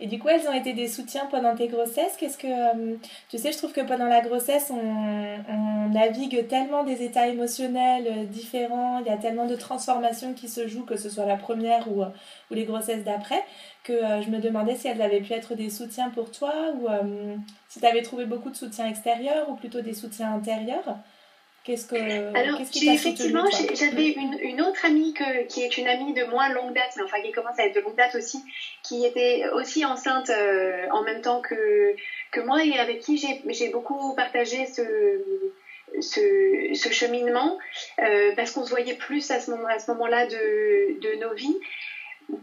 Et 0.00 0.06
du 0.06 0.18
coup, 0.18 0.28
elles 0.28 0.46
ont 0.46 0.52
été 0.52 0.74
des 0.74 0.86
soutiens 0.86 1.24
pendant 1.30 1.56
tes 1.56 1.66
grossesses? 1.68 2.14
Qu'est-ce 2.18 2.36
que 2.36 2.46
euh, 2.46 2.96
tu 3.30 3.38
sais, 3.38 3.50
je 3.50 3.56
trouve 3.56 3.72
que 3.72 3.80
pendant 3.80 4.04
la 4.04 4.20
grossesse, 4.20 4.70
on, 4.70 5.88
navigue 5.88 6.46
tellement 6.48 6.84
des 6.84 7.02
états 7.02 7.26
émotionnels 7.28 8.06
euh, 8.06 8.24
différents. 8.26 8.98
Il 9.00 9.06
y 9.06 9.10
a 9.10 9.16
tellement 9.16 9.46
de 9.46 9.56
transformations 9.56 10.34
qui 10.34 10.48
se 10.48 10.68
jouent, 10.68 10.84
que 10.84 10.96
ce 10.96 11.08
soit 11.08 11.24
la 11.24 11.36
première 11.36 11.90
ou, 11.90 12.02
euh, 12.02 12.08
ou 12.50 12.54
les 12.54 12.64
grossesses 12.64 13.04
d'après, 13.04 13.42
que 13.82 13.94
je 14.22 14.28
me 14.30 14.38
demandais 14.40 14.76
si 14.76 14.88
elles 14.88 15.02
avaient 15.02 15.20
pu 15.20 15.32
être 15.32 15.54
des 15.54 15.70
soutiens 15.70 16.10
pour 16.10 16.30
toi 16.30 16.52
ou 16.74 16.86
si 17.68 17.80
tu 17.80 17.86
avais 17.86 18.02
trouvé 18.02 18.26
beaucoup 18.26 18.50
de 18.50 18.56
soutien 18.56 18.86
extérieur 18.86 19.50
ou 19.50 19.54
plutôt 19.54 19.80
des 19.80 19.94
soutiens 19.94 20.34
intérieurs. 20.34 20.98
Qu'est-ce 21.64 21.86
que 21.86 21.94
Alors, 22.36 22.60
effectivement, 22.60 23.44
j'avais 23.74 24.08
une, 24.08 24.36
une, 24.40 24.60
autre 24.62 24.84
amie 24.84 25.14
que, 25.14 25.44
qui 25.46 25.62
est 25.62 25.78
une 25.78 25.86
amie 25.86 26.12
de 26.12 26.24
moins 26.24 26.48
longue 26.48 26.74
date, 26.74 26.92
mais 26.96 27.04
enfin 27.04 27.20
qui 27.22 27.30
commence 27.30 27.56
à 27.58 27.66
être 27.66 27.74
de 27.76 27.80
longue 27.80 27.94
date 27.94 28.16
aussi, 28.16 28.38
qui 28.82 29.06
était 29.06 29.44
aussi 29.54 29.84
enceinte 29.84 30.28
euh, 30.30 30.88
en 30.90 31.02
même 31.02 31.20
temps 31.20 31.40
que, 31.40 31.94
que 32.32 32.40
moi 32.40 32.64
et 32.64 32.76
avec 32.78 32.98
qui 33.00 33.16
j'ai 33.16 33.68
beaucoup 33.68 34.14
partagé 34.16 34.66
ce, 34.66 35.22
ce, 36.00 36.90
cheminement, 36.90 37.58
euh, 38.00 38.32
parce 38.34 38.50
qu'on 38.50 38.64
se 38.64 38.70
voyait 38.70 38.94
plus 38.94 39.30
à 39.30 39.38
ce 39.38 39.52
moment-là 39.52 39.76
moment 39.86 40.26
de, 40.26 41.00
de 41.00 41.20
nos 41.20 41.34
vies. 41.34 41.58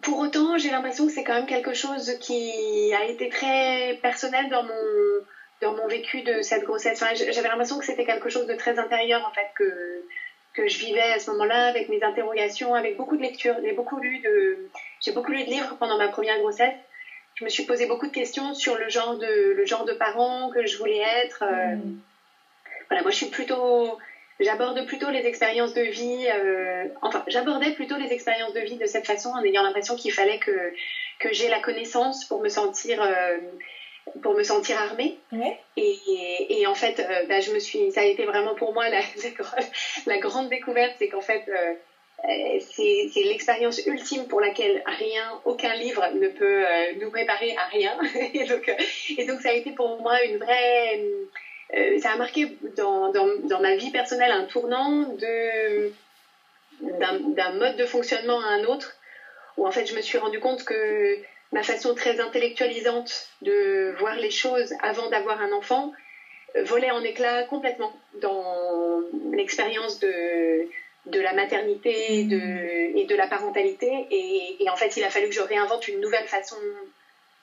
Pour 0.01 0.19
autant, 0.19 0.57
j'ai 0.57 0.69
l'impression 0.69 1.07
que 1.07 1.11
c'est 1.11 1.23
quand 1.25 1.33
même 1.33 1.45
quelque 1.45 1.73
chose 1.73 2.17
qui 2.21 2.93
a 2.93 3.05
été 3.05 3.27
très 3.27 3.99
personnel 4.01 4.49
dans 4.49 4.63
mon, 4.63 5.18
dans 5.61 5.73
mon 5.73 5.87
vécu 5.87 6.21
de 6.21 6.41
cette 6.41 6.63
grossesse. 6.63 7.03
J'avais 7.15 7.47
l'impression 7.47 7.77
que 7.77 7.85
c'était 7.85 8.05
quelque 8.05 8.29
chose 8.29 8.45
de 8.47 8.53
très 8.53 8.79
intérieur, 8.79 9.25
en 9.25 9.31
fait, 9.31 9.47
que, 9.55 10.03
que 10.53 10.67
je 10.67 10.77
vivais 10.77 11.11
à 11.11 11.19
ce 11.19 11.29
moment-là, 11.31 11.65
avec 11.65 11.89
mes 11.89 12.03
interrogations, 12.03 12.73
avec 12.73 12.95
beaucoup 12.95 13.17
de 13.17 13.21
lectures. 13.21 13.55
J'ai 13.63 13.73
beaucoup 13.73 13.99
lu 13.99 14.19
de, 14.19 14.57
j'ai 15.01 15.11
beaucoup 15.11 15.31
lu 15.31 15.43
de 15.43 15.49
livres 15.49 15.75
pendant 15.79 15.97
ma 15.97 16.07
première 16.07 16.39
grossesse. 16.39 16.75
Je 17.35 17.43
me 17.45 17.49
suis 17.49 17.63
posé 17.63 17.85
beaucoup 17.85 18.07
de 18.07 18.11
questions 18.11 18.53
sur 18.53 18.75
le 18.75 18.89
genre 18.89 19.17
de, 19.17 19.53
le 19.55 19.65
genre 19.65 19.85
de 19.85 19.93
parent 19.93 20.49
que 20.49 20.65
je 20.65 20.77
voulais 20.77 21.01
être. 21.23 21.43
Euh, 21.43 21.75
mm. 21.75 21.99
Voilà, 22.89 23.01
moi 23.03 23.11
je 23.11 23.17
suis 23.17 23.27
plutôt, 23.27 23.97
j'aborde 24.39 24.83
plutôt 24.85 25.09
les 25.09 25.25
expériences 25.25 25.73
de 25.73 25.81
vie, 25.81 26.27
euh, 26.27 26.85
enfin 27.01 27.23
j'abordais 27.27 27.71
plutôt 27.71 27.97
les 27.97 28.11
expériences 28.11 28.53
de 28.53 28.61
vie 28.61 28.77
de 28.77 28.87
cette 28.87 29.05
façon 29.05 29.29
en 29.29 29.43
ayant 29.43 29.61
l'impression 29.61 29.95
qu'il 29.95 30.11
fallait 30.11 30.39
que, 30.39 30.73
que 31.19 31.31
j'ai 31.31 31.49
la 31.49 31.59
connaissance 31.59 32.25
pour 32.25 32.41
me 32.41 32.49
sentir, 32.49 33.01
euh, 33.01 33.37
pour 34.21 34.33
me 34.33 34.43
sentir 34.43 34.77
armée. 34.77 35.17
Et, 35.77 36.59
et, 36.59 36.67
en 36.67 36.75
fait, 36.75 36.99
euh, 36.99 37.25
bah, 37.27 37.39
je 37.39 37.51
me 37.51 37.59
suis, 37.59 37.91
ça 37.91 38.01
a 38.01 38.05
été 38.05 38.25
vraiment 38.25 38.55
pour 38.55 38.73
moi 38.73 38.89
la, 38.89 39.01
la 40.05 40.17
grande 40.17 40.49
découverte, 40.49 40.93
c'est 40.97 41.07
qu'en 41.07 41.21
fait, 41.21 41.43
c'est 42.59 43.23
l'expérience 43.23 43.79
ultime 43.85 44.27
pour 44.27 44.41
laquelle 44.41 44.81
rien, 44.85 45.39
aucun 45.45 45.73
livre 45.73 46.05
ne 46.13 46.27
peut 46.27 46.63
nous 46.99 47.09
préparer 47.09 47.55
à 47.55 47.65
rien. 47.65 47.97
et, 48.33 48.43
donc, 48.45 48.71
et 49.17 49.25
donc 49.25 49.41
ça 49.41 49.49
a 49.49 49.53
été 49.53 49.71
pour 49.71 50.01
moi 50.01 50.21
une 50.23 50.37
vraie 50.37 50.99
euh, 51.75 51.99
ça 51.99 52.11
a 52.11 52.15
marqué 52.15 52.57
dans, 52.77 53.11
dans, 53.11 53.27
dans, 53.43 53.59
ma 53.59 53.75
vie 53.75 53.91
personnelle 53.91 54.31
un 54.31 54.45
tournant 54.45 55.07
d'un, 56.81 57.51
mode 57.51 57.75
de 57.75 57.85
fonctionnement 57.85 58.41
à 58.41 58.47
un 58.47 58.63
autre, 58.63 58.95
où 59.57 59.67
en 59.67 59.71
fait 59.71 59.85
je 59.85 59.93
me 59.93 60.01
suis 60.01 60.17
rendu 60.17 60.39
compte 60.39 60.63
que 60.63 61.17
ma 61.51 61.63
façon 61.63 61.95
très 61.95 62.19
intellectualisante 62.19 63.29
de 63.41 63.95
voir 63.99 64.15
les 64.15 64.31
choses 64.31 64.73
avant 64.81 65.09
d'avoir 65.09 65.41
un 65.41 65.51
enfant 65.51 65.91
euh, 66.55 66.63
volait 66.63 66.91
en 66.91 67.03
éclats 67.03 67.43
complètement 67.43 67.93
dans 68.21 69.01
l'expérience 69.33 69.99
de, 69.99 70.67
la 71.05 71.33
maternité 71.33 72.19
et 72.19 72.23
de 73.05 73.15
la 73.15 73.27
parentalité. 73.27 74.07
Et, 74.11 74.69
en 74.69 74.75
fait, 74.75 74.95
il 74.97 75.03
a 75.03 75.09
fallu 75.09 75.27
que 75.29 75.33
je 75.33 75.41
réinvente 75.41 75.87
une 75.87 75.99
nouvelle 76.01 76.27
façon 76.27 76.57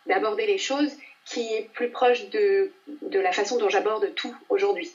d'aborder 0.07 0.47
les 0.47 0.59
choses 0.59 0.93
qui 1.25 1.53
est 1.55 1.69
plus 1.73 1.91
proche 1.91 2.29
de 2.31 2.71
la 3.13 3.33
façon 3.33 3.59
dont 3.59 3.69
j'aborde 3.69 4.15
tout 4.15 4.35
aujourd'hui. 4.49 4.95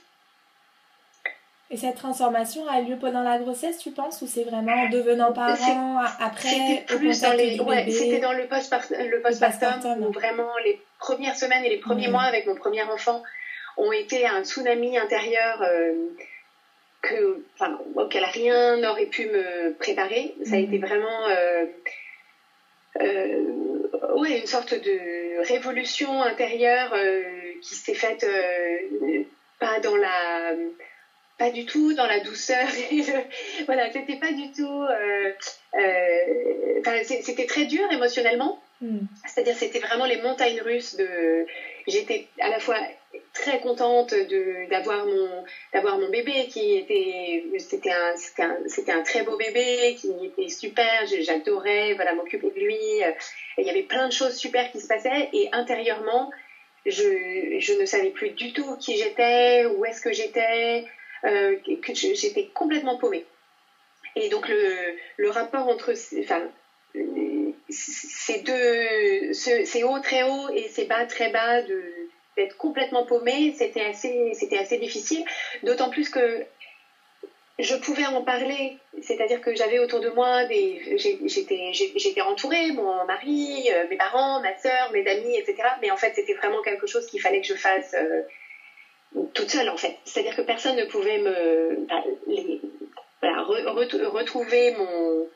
Et 1.72 1.78
cette 1.78 1.96
transformation 1.96 2.68
a 2.68 2.82
lieu 2.82 2.98
pendant 2.98 3.24
la 3.24 3.40
grossesse, 3.40 3.78
tu 3.78 3.92
penses, 3.92 4.22
ou 4.22 4.28
c'est 4.28 4.44
vraiment 4.44 4.74
en 4.74 4.90
devenant 4.90 5.32
parent 5.32 6.02
après 6.20 6.50
C'était 6.50 6.98
plus 6.98 7.22
dans 7.22 7.32
les, 7.32 7.60
ouais, 7.62 7.90
c'était 7.90 8.20
dans 8.20 8.34
le 8.34 8.46
postpartum, 8.46 8.98
le 9.08 9.22
postpartum 9.22 10.04
où 10.04 10.12
vraiment 10.12 10.52
les 10.66 10.82
premières 11.00 11.38
semaines 11.38 11.64
et 11.64 11.70
les 11.70 11.78
premiers 11.78 12.10
mois 12.10 12.24
avec 12.24 12.46
mon 12.46 12.56
premier 12.56 12.84
enfant 12.84 13.24
ont 13.78 13.94
été 13.94 14.28
un 14.28 14.44
tsunami 14.44 14.98
intérieur 14.98 15.62
euh, 15.62 15.94
que, 17.02 17.42
enfin, 17.56 17.80
auquel 17.96 18.26
rien 18.26 18.76
n'aurait 18.76 19.06
pu 19.06 19.28
me 19.28 19.74
préparer. 19.76 20.36
Ça 20.44 20.56
a 20.56 20.60
été 20.60 20.78
vraiment 20.78 21.28
euh, 21.30 21.66
euh, 23.00 24.18
ouais, 24.18 24.40
une 24.40 24.46
sorte 24.46 24.74
de 24.74 25.48
révolution 25.48 26.22
intérieure 26.22 26.94
qui 27.62 27.76
s'est 27.76 27.94
faite 27.94 28.26
pas 29.58 29.80
dans 29.80 29.96
la 29.96 30.54
pas 31.42 31.50
du 31.50 31.66
tout 31.66 31.94
dans 31.94 32.06
la 32.06 32.20
douceur. 32.20 32.68
Voilà 33.66 33.92
c'était 33.92 34.20
pas 34.26 34.32
du 34.32 34.52
tout 34.52 34.82
c'était 37.04 37.46
très 37.48 37.66
dur 37.66 37.86
émotionnellement. 37.92 38.62
Hmm. 38.82 39.06
c'est-à-dire 39.28 39.54
c'était 39.56 39.78
vraiment 39.78 40.06
les 40.06 40.20
montagnes 40.24 40.60
russes 40.62 40.96
de 40.96 41.46
j'étais 41.88 42.28
à 42.40 42.50
la 42.50 42.60
fois 42.60 42.80
très 43.32 43.60
contente 43.60 44.12
d'avoir 44.72 45.06
mon 45.06 45.30
d'avoir 45.72 46.00
mon 46.00 46.10
bébé 46.10 46.48
qui 46.48 46.78
était 46.78 47.44
c'était 47.60 47.92
un 47.92 48.16
c'était 48.66 48.92
un, 48.92 49.04
très 49.04 49.22
beau 49.22 49.38
bébé 49.38 49.96
qui 50.00 50.12
était 50.26 50.50
super 50.50 51.06
j'adorais 51.06 51.94
voilà 51.94 52.14
m'occuper 52.16 52.50
de 52.50 52.60
lui. 52.60 52.84
Il 53.60 53.66
y 53.66 53.70
avait 53.70 53.84
plein 53.84 54.08
de 54.08 54.14
choses 54.14 54.36
super 54.36 54.72
qui 54.72 54.80
se 54.80 54.88
passaient. 54.88 55.30
Et 55.34 55.50
intérieurement 55.52 56.32
je, 56.88 57.58
je 57.60 57.74
ne 57.80 57.86
savais 57.86 58.10
plus 58.10 58.32
du 58.32 58.54
tout 58.54 58.76
qui 58.78 58.98
j'étais 58.98 59.68
où 59.68 59.86
est-ce 59.86 60.02
que 60.02 60.12
j'étais 60.12 60.86
euh, 61.26 61.56
que 61.82 61.94
j'étais 61.94 62.50
complètement 62.54 62.98
paumée 62.98 63.26
et 64.16 64.30
donc 64.30 64.48
le, 64.50 65.30
rapport 65.30 65.68
entre 65.68 65.94
ces 65.94 66.26
deux 68.40 69.34
ces 69.34 69.84
hauts 69.84 70.00
très 70.00 70.24
hauts 70.24 70.50
et 70.50 70.68
ces 70.68 70.86
bas 70.86 71.06
très 71.06 71.30
bas 71.30 71.62
d'être 72.38 72.58
complètement 72.58 73.06
paumée, 73.06 73.54
c'était 73.58 73.82
assez, 73.82 74.34
c'était 74.34 74.58
assez 74.58 74.78
difficile. 74.78 75.24
D'autant 75.64 75.90
plus 75.90 76.10
que 76.10 76.46
je 77.60 77.76
pouvais 77.76 78.06
en 78.06 78.22
parler, 78.24 78.78
c'est-à-dire 79.02 79.42
que 79.42 79.56
j'avais 79.56 79.80
autour 79.80 80.00
de 80.00 80.10
moi 80.10 80.46
des, 80.46 80.98
j'étais, 80.98 82.22
entourée, 82.22 82.72
mon 82.72 83.06
mari, 83.06 83.70
euh, 83.72 83.86
mes 83.90 83.98
parents, 83.98 84.42
ma 84.42 84.58
soeur, 84.58 84.92
mes 84.92 85.08
amis, 85.08 85.38
etc. 85.38 85.56
Mais 85.82 85.92
en 85.92 85.98
fait, 85.98 86.14
c'était 86.16 86.34
vraiment 86.34 86.62
quelque 86.62 86.88
chose 86.88 87.06
qu'il 87.06 87.22
fallait 87.22 87.42
que 87.42 87.48
je 87.48 87.54
fasse 87.54 87.94
euh, 87.94 88.22
toute 89.34 89.50
seule, 89.50 89.70
en 89.70 89.78
fait. 89.78 89.98
C'est-à-dire 90.06 90.36
que 90.36 90.42
personne 90.42 90.76
ne 90.76 90.86
pouvait 90.86 91.20
me, 91.20 91.88
voilà, 93.22 93.42
retrouver 93.44 94.76
mon, 94.78 95.28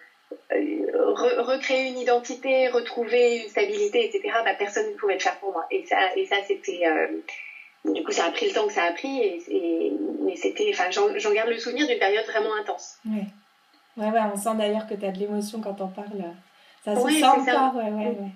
euh, 0.54 1.42
recréer 1.42 1.90
une 1.90 2.00
identité, 2.00 2.68
retrouver 2.70 3.44
une 3.44 3.50
stabilité, 3.50 4.06
etc., 4.06 4.38
bah, 4.44 4.54
personne 4.58 4.88
ne 4.92 4.96
pouvait 4.96 5.16
le 5.16 5.20
faire 5.20 5.38
pour 5.40 5.52
moi. 5.52 5.66
Et 5.72 5.86
ça, 5.86 5.98
et 6.16 6.26
ça 6.26 6.38
c'était. 6.48 6.82
Euh, 6.86 7.08
du 7.94 8.04
coup, 8.04 8.12
ça 8.12 8.26
a 8.26 8.32
pris 8.32 8.48
le 8.48 8.54
temps 8.54 8.66
que 8.66 8.74
ça 8.74 8.84
a 8.84 8.92
pris, 8.92 9.22
et, 9.22 9.94
mais 10.22 10.36
c'était. 10.36 10.70
Enfin, 10.74 10.90
j'en 10.90 11.34
garde 11.34 11.50
le 11.50 11.58
souvenir 11.58 11.88
d'une 11.88 12.00
période 12.00 12.26
vraiment 12.26 12.56
intense. 12.60 12.98
Ouais. 13.06 13.26
Ouais, 13.98 14.12
ouais, 14.12 14.20
on 14.34 14.38
sent 14.38 14.56
d'ailleurs 14.58 14.88
que 14.88 14.96
tu 14.96 15.06
as 15.06 15.12
de 15.12 15.20
l'émotion 15.20 15.62
quand 15.62 15.80
on 15.80 15.88
parle. 15.88 16.34
Ça 16.84 16.96
se 16.96 17.10
sent 17.10 17.24
encore, 17.24 17.76
ouais, 17.76 17.84
ouais, 17.84 18.08
ouais. 18.08 18.32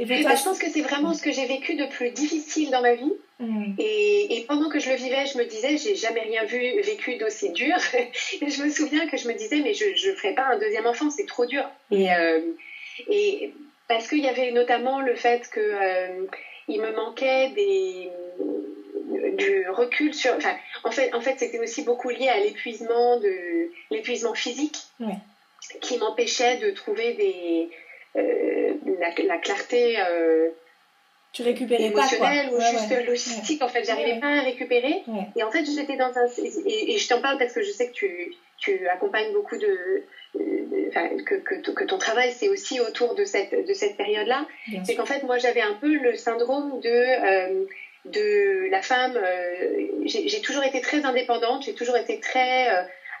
Et 0.00 0.06
bah, 0.06 0.34
je 0.34 0.42
pense 0.42 0.58
que 0.58 0.70
c'est 0.70 0.80
vraiment 0.80 1.12
ce 1.12 1.20
que 1.20 1.30
j'ai 1.30 1.44
vécu 1.44 1.74
de 1.74 1.84
plus 1.84 2.10
difficile 2.10 2.70
dans 2.70 2.80
ma 2.80 2.94
vie. 2.94 3.12
Mm. 3.38 3.74
Et, 3.78 4.44
pendant 4.48 4.70
que 4.70 4.80
je 4.80 4.88
le 4.88 4.96
vivais, 4.96 5.26
je 5.26 5.36
me 5.36 5.44
disais, 5.44 5.76
j'ai 5.76 5.94
jamais 5.94 6.22
rien 6.22 6.44
vu, 6.44 6.80
vécu 6.80 7.16
d'aussi 7.16 7.50
dur. 7.50 7.76
et 8.40 8.50
je 8.50 8.62
me 8.62 8.70
souviens 8.70 9.06
que 9.08 9.18
je 9.18 9.28
me 9.28 9.34
disais, 9.34 9.60
mais 9.60 9.74
je 9.74 9.84
ne 9.84 10.14
ferai 10.14 10.34
pas 10.34 10.46
un 10.46 10.58
deuxième 10.58 10.86
enfant, 10.86 11.10
c'est 11.10 11.26
trop 11.26 11.44
dur. 11.44 11.68
Et, 11.90 12.12
euh, 12.12 12.40
et 13.10 13.52
parce 13.88 14.08
qu'il 14.08 14.20
y 14.20 14.28
avait 14.28 14.52
notamment 14.52 15.00
le 15.00 15.14
fait 15.14 15.48
que 15.50 15.60
euh, 15.60 16.26
il 16.66 16.80
me 16.80 16.92
manquait 16.96 17.50
des 17.50 18.08
du 19.36 19.68
recul 19.68 20.14
sur. 20.14 20.34
Enfin, 20.34 20.54
en 20.84 20.90
fait, 20.90 21.14
en 21.14 21.20
fait, 21.20 21.36
c'était 21.38 21.58
aussi 21.58 21.82
beaucoup 21.84 22.08
lié 22.08 22.28
à 22.28 22.40
l'épuisement 22.40 23.18
de 23.20 23.70
l'épuisement 23.90 24.34
physique, 24.34 24.78
qui 25.82 25.98
m'empêchait 25.98 26.56
de 26.56 26.70
trouver 26.70 27.12
des 27.14 27.68
euh, 28.16 28.59
la, 29.00 29.38
clarté 29.38 29.96
euh, 30.00 30.50
tu 31.32 31.42
récupérais 31.42 31.84
émotionnelle 31.84 32.50
ou 32.52 32.60
juste 32.60 33.06
logistique. 33.06 33.62
En 33.62 33.68
fait, 33.68 33.84
j'arrivais 33.84 34.18
pas 34.18 34.26
à 34.26 34.40
récupérer. 34.42 35.04
Et 35.36 35.42
en 35.42 35.50
fait, 35.50 35.64
j'étais 35.64 35.96
dans 35.96 36.16
un. 36.16 36.26
Et, 36.66 36.98
je 36.98 37.08
t'en 37.08 37.20
parle 37.20 37.38
parce 37.38 37.52
que 37.52 37.62
je 37.62 37.70
sais 37.70 37.88
que 37.88 37.92
tu, 37.92 38.34
tu 38.58 38.88
accompagnes 38.88 39.32
beaucoup 39.32 39.56
de. 39.56 40.04
que, 40.34 41.34
que, 41.36 41.70
que, 41.70 41.84
ton 41.84 41.98
travail, 41.98 42.32
c'est 42.32 42.48
aussi 42.48 42.80
autour 42.80 43.14
de 43.14 43.24
cette, 43.24 43.66
de 43.66 43.72
cette 43.74 43.96
période-là. 43.96 44.46
C'est 44.84 44.96
qu'en 44.96 45.06
fait, 45.06 45.22
moi, 45.22 45.38
j'avais 45.38 45.62
un 45.62 45.74
peu 45.74 45.92
le 45.94 46.16
syndrome 46.16 46.80
de. 46.80 46.88
Euh, 46.88 47.64
de 48.06 48.70
la 48.70 48.80
femme, 48.80 49.18
j'ai 50.06 50.40
toujours 50.40 50.64
été 50.64 50.80
très 50.80 51.04
indépendante, 51.04 51.64
j'ai 51.66 51.74
toujours 51.74 51.98
été 51.98 52.18
très 52.18 52.66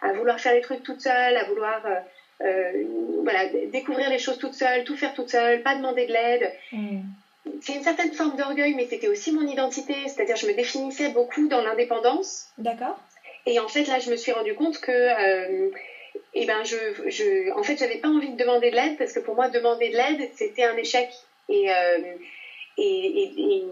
à 0.00 0.12
vouloir 0.14 0.40
faire 0.40 0.54
les 0.54 0.62
trucs 0.62 0.82
toute 0.82 1.02
seule, 1.02 1.36
à 1.36 1.44
vouloir 1.44 1.86
euh, 2.42 2.72
voilà, 3.22 3.46
découvrir 3.66 4.08
les 4.10 4.18
choses 4.18 4.38
toute 4.38 4.54
seule, 4.54 4.84
tout 4.84 4.96
faire 4.96 5.12
toute 5.14 5.28
seule, 5.28 5.62
pas 5.62 5.74
demander 5.74 6.06
de 6.06 6.12
l'aide. 6.12 6.52
Mm. 6.72 7.00
C'est 7.62 7.74
une 7.74 7.82
certaine 7.82 8.12
forme 8.12 8.36
d'orgueil, 8.36 8.74
mais 8.74 8.86
c'était 8.88 9.08
aussi 9.08 9.32
mon 9.32 9.46
identité, 9.46 10.08
c'est-à-dire 10.08 10.36
je 10.36 10.46
me 10.46 10.52
définissais 10.52 11.10
beaucoup 11.10 11.48
dans 11.48 11.62
l'indépendance. 11.62 12.48
D'accord. 12.58 12.98
Et 13.46 13.58
en 13.58 13.68
fait, 13.68 13.84
là, 13.86 13.98
je 13.98 14.10
me 14.10 14.16
suis 14.16 14.32
rendu 14.32 14.54
compte 14.54 14.78
que, 14.78 14.92
euh, 14.92 15.70
eh 16.34 16.46
ben, 16.46 16.62
je, 16.64 16.76
je, 17.08 17.52
en 17.58 17.62
fait, 17.62 17.78
j'avais 17.78 17.96
pas 17.96 18.08
envie 18.08 18.30
de 18.30 18.36
demander 18.36 18.70
de 18.70 18.76
l'aide 18.76 18.96
parce 18.96 19.12
que 19.12 19.20
pour 19.20 19.34
moi, 19.34 19.48
demander 19.48 19.90
de 19.90 19.96
l'aide, 19.96 20.30
c'était 20.34 20.64
un 20.64 20.76
échec. 20.76 21.10
Et, 21.48 21.70
euh, 21.70 21.98
et, 22.78 23.64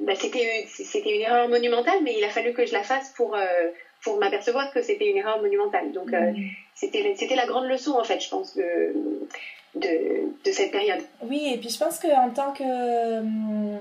bah, 0.00 0.14
c'était, 0.14 0.66
c'était 0.68 1.14
une 1.16 1.22
erreur 1.22 1.48
monumentale, 1.48 1.98
mais 2.02 2.14
il 2.16 2.24
a 2.24 2.28
fallu 2.28 2.52
que 2.52 2.64
je 2.64 2.72
la 2.72 2.82
fasse 2.82 3.10
pour, 3.16 3.36
pour 4.04 4.18
m'apercevoir 4.18 4.70
que 4.72 4.82
c'était 4.82 5.10
une 5.10 5.16
erreur 5.16 5.40
monumentale. 5.40 5.92
Donc, 5.92 6.10
mm 6.10 6.34
c'était 6.74 7.36
la 7.36 7.46
grande 7.46 7.66
leçon, 7.66 7.92
en 7.92 8.04
fait, 8.04 8.20
je 8.20 8.28
pense, 8.28 8.56
de, 8.56 8.94
de, 9.76 9.88
de, 10.44 10.50
cette 10.50 10.72
période. 10.72 11.00
Oui, 11.22 11.50
et 11.52 11.58
puis 11.58 11.68
je 11.68 11.78
pense 11.78 11.98
qu'en 11.98 12.30
tant 12.30 12.52
que. 12.52 13.74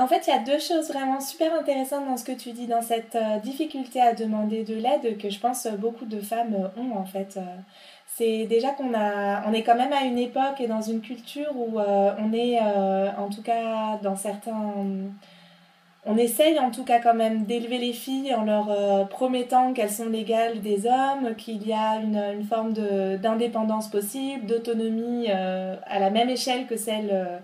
En 0.00 0.06
fait, 0.06 0.28
il 0.28 0.30
y 0.30 0.32
a 0.32 0.38
deux 0.38 0.60
choses 0.60 0.88
vraiment 0.88 1.20
super 1.20 1.52
intéressantes 1.54 2.06
dans 2.06 2.16
ce 2.16 2.24
que 2.24 2.32
tu 2.32 2.52
dis, 2.52 2.68
dans 2.68 2.82
cette 2.82 3.16
euh, 3.16 3.38
difficulté 3.42 4.00
à 4.00 4.14
demander 4.14 4.62
de 4.62 4.76
l'aide 4.76 5.18
que 5.18 5.28
je 5.28 5.40
pense 5.40 5.66
beaucoup 5.66 6.04
de 6.04 6.20
femmes 6.20 6.70
ont 6.76 6.96
en 6.96 7.04
fait. 7.04 7.36
c'est 8.06 8.44
déjà 8.44 8.70
qu'on 8.70 8.94
a, 8.94 9.42
on 9.48 9.52
est 9.52 9.64
quand 9.64 9.74
même 9.74 9.92
à 9.92 10.04
une 10.04 10.18
époque 10.18 10.60
et 10.60 10.68
dans 10.68 10.82
une 10.82 11.00
culture 11.00 11.50
où 11.56 11.80
on 11.80 12.32
est, 12.32 12.60
en 12.60 13.28
tout 13.28 13.42
cas 13.42 13.98
dans 14.00 14.14
certains 14.14 14.74
on 16.08 16.16
essaye 16.16 16.58
en 16.58 16.70
tout 16.70 16.84
cas 16.84 17.00
quand 17.00 17.14
même 17.14 17.44
d'élever 17.44 17.76
les 17.76 17.92
filles 17.92 18.34
en 18.34 18.44
leur 18.44 18.70
euh, 18.70 19.04
promettant 19.04 19.74
qu'elles 19.74 19.90
sont 19.90 20.08
légales 20.08 20.62
des 20.62 20.86
hommes, 20.86 21.34
qu'il 21.36 21.66
y 21.68 21.72
a 21.74 22.00
une, 22.00 22.44
forme 22.44 22.72
d'indépendance 22.72 23.90
possible, 23.90 24.46
d'autonomie 24.46 25.26
euh, 25.28 25.76
à 25.86 25.98
la 25.98 26.08
même 26.08 26.30
échelle 26.30 26.66
que 26.66 26.78
celle 26.78 27.10
euh, 27.12 27.38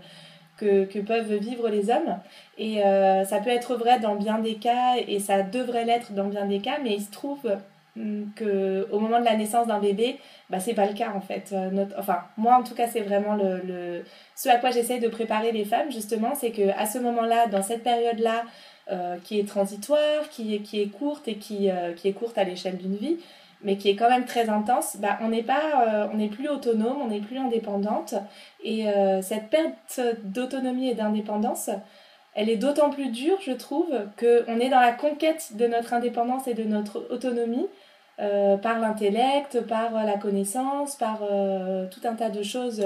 que, 0.57 0.99
peuvent 1.01 1.35
vivre 1.35 1.69
les 1.69 1.91
hommes. 1.91 2.19
Et 2.57 2.81
ça 3.27 3.39
peut 3.41 3.51
être 3.51 3.75
vrai 3.75 3.99
dans 3.99 4.15
bien 4.15 4.39
des 4.39 4.55
cas 4.55 4.95
et 5.07 5.19
ça 5.19 5.43
devrait 5.43 5.85
l'être 5.85 6.13
dans 6.13 6.29
bien 6.29 6.47
des 6.47 6.61
cas, 6.61 6.79
mais 6.83 6.95
il 6.95 7.03
se 7.03 7.11
trouve 7.11 7.51
que 8.35 8.89
au 8.91 8.99
moment 8.99 9.21
de 9.21 9.25
la 9.25 9.37
naissance 9.37 9.67
d'un 9.67 9.79
bébé, 9.79 10.19
bah, 10.51 10.61
c'est 10.61 10.75
pas 10.75 10.87
le 10.87 10.95
cas 10.95 11.13
en 11.15 11.21
fait. 11.21 11.55
enfin, 11.99 12.19
moi 12.37 12.57
en 12.57 12.63
tout 12.63 12.75
cas, 12.75 12.89
c'est 12.89 13.03
vraiment 13.03 13.35
le 13.35 14.03
ce 14.35 14.49
à 14.49 14.57
quoi 14.57 14.71
j'essaie 14.71 14.99
de 14.99 15.09
préparer 15.09 15.53
les 15.53 15.65
femmes, 15.65 15.91
justement, 15.91 16.35
c'est 16.35 16.51
qu'à 16.51 16.87
ce 16.87 16.99
moment-là, 16.99 17.47
dans 17.47 17.63
cette 17.63 17.83
période-là, 17.83 18.45
euh, 18.91 19.17
qui 19.25 19.41
est 19.41 19.49
transitoire, 19.49 20.29
qui 20.31 20.55
est, 20.55 20.59
qui 20.59 20.81
est 20.81 20.89
courte 20.89 21.27
et 21.27 21.37
qui, 21.37 21.71
euh, 21.71 21.95
qui 21.95 22.09
est 22.09 22.13
courte 22.13 22.37
à 22.37 22.45
l'échelle 22.45 22.77
d'une 22.77 22.97
vie, 22.97 23.17
mais 23.63 23.79
qui 23.79 23.89
est 23.89 23.97
quand 23.97 24.11
même 24.11 24.27
très 24.27 24.51
intense, 24.51 24.99
bah, 24.99 25.19
on 25.23 25.29
n'est 25.29 25.43
pas, 25.43 25.87
euh, 25.89 26.07
on 26.13 26.19
n'est 26.19 26.29
plus 26.29 26.49
autonome, 26.49 27.01
on 27.01 27.09
n'est 27.09 27.21
plus 27.21 27.39
indépendante. 27.39 28.15
Et 28.63 28.87
cette 29.23 29.49
perte 29.49 30.01
d'autonomie 30.25 30.91
et 30.91 30.95
d'indépendance, 30.95 31.71
elle 32.35 32.51
est 32.51 32.57
d'autant 32.57 32.91
plus 32.91 33.09
dure, 33.09 33.39
je 33.41 33.53
trouve, 33.53 33.89
qu'on 34.19 34.61
est 34.61 34.69
dans 34.69 34.81
la 34.81 34.93
conquête 34.93 35.57
de 35.57 35.67
notre 35.67 35.95
indépendance 35.95 36.49
et 36.49 36.55
de 36.55 36.65
notre 36.65 37.07
autonomie 37.11 37.67
par 38.17 38.79
l'intellect, 38.79 39.61
par 39.67 39.93
la 39.93 40.17
connaissance, 40.19 40.97
par 40.97 41.19
tout 41.91 42.01
un 42.05 42.15
tas 42.15 42.31
de 42.31 42.43
choses 42.43 42.85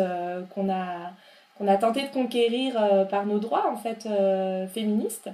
qu'on 0.54 0.70
a 0.70 1.12
qu'on 1.58 1.68
a 1.68 1.76
tenté 1.76 2.02
de 2.02 2.12
conquérir 2.12 2.80
euh, 2.80 3.04
par 3.04 3.26
nos 3.26 3.38
droits 3.38 3.68
en 3.68 3.76
fait 3.76 4.06
euh, 4.06 4.66
féministes. 4.68 5.28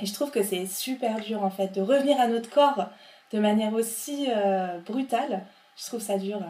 Et 0.00 0.06
je 0.06 0.14
trouve 0.14 0.30
que 0.30 0.42
c'est 0.42 0.66
super 0.66 1.18
dur 1.18 1.42
en 1.42 1.50
fait 1.50 1.68
de 1.68 1.80
revenir 1.80 2.20
à 2.20 2.28
notre 2.28 2.50
corps 2.50 2.86
de 3.32 3.38
manière 3.38 3.72
aussi 3.74 4.28
euh, 4.28 4.78
brutale. 4.86 5.44
Je 5.76 5.86
trouve 5.86 6.00
ça 6.00 6.18
dur. 6.18 6.40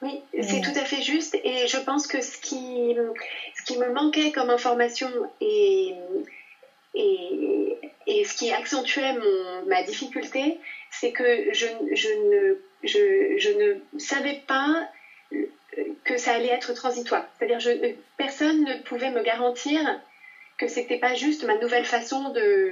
Oui, 0.00 0.20
c'est 0.42 0.60
tout 0.60 0.78
à 0.78 0.84
fait 0.84 1.02
juste. 1.02 1.34
Et 1.44 1.66
je 1.66 1.78
pense 1.78 2.06
que 2.06 2.20
ce 2.20 2.38
qui, 2.38 2.94
ce 3.56 3.62
qui 3.64 3.78
me 3.78 3.92
manquait 3.92 4.32
comme 4.32 4.50
information 4.50 5.08
et, 5.40 5.94
et, 6.94 7.78
et 8.06 8.24
ce 8.24 8.36
qui 8.36 8.52
accentuait 8.52 9.14
mon, 9.14 9.66
ma 9.66 9.82
difficulté, 9.82 10.60
c'est 11.00 11.12
que 11.12 11.52
je, 11.52 11.66
je, 11.92 12.08
ne, 12.08 12.56
je, 12.82 13.38
je 13.38 13.50
ne 13.50 13.98
savais 13.98 14.42
pas 14.46 14.88
que 16.04 16.16
ça 16.16 16.32
allait 16.32 16.48
être 16.48 16.72
transitoire. 16.74 17.24
C'est-à-dire 17.38 17.58
que 17.58 17.86
euh, 17.86 17.92
personne 18.16 18.64
ne 18.64 18.82
pouvait 18.82 19.10
me 19.10 19.22
garantir 19.22 19.80
que 20.58 20.68
c'était 20.68 20.98
pas 20.98 21.14
juste 21.14 21.44
ma 21.44 21.56
nouvelle 21.56 21.84
façon 21.84 22.30
de, 22.30 22.70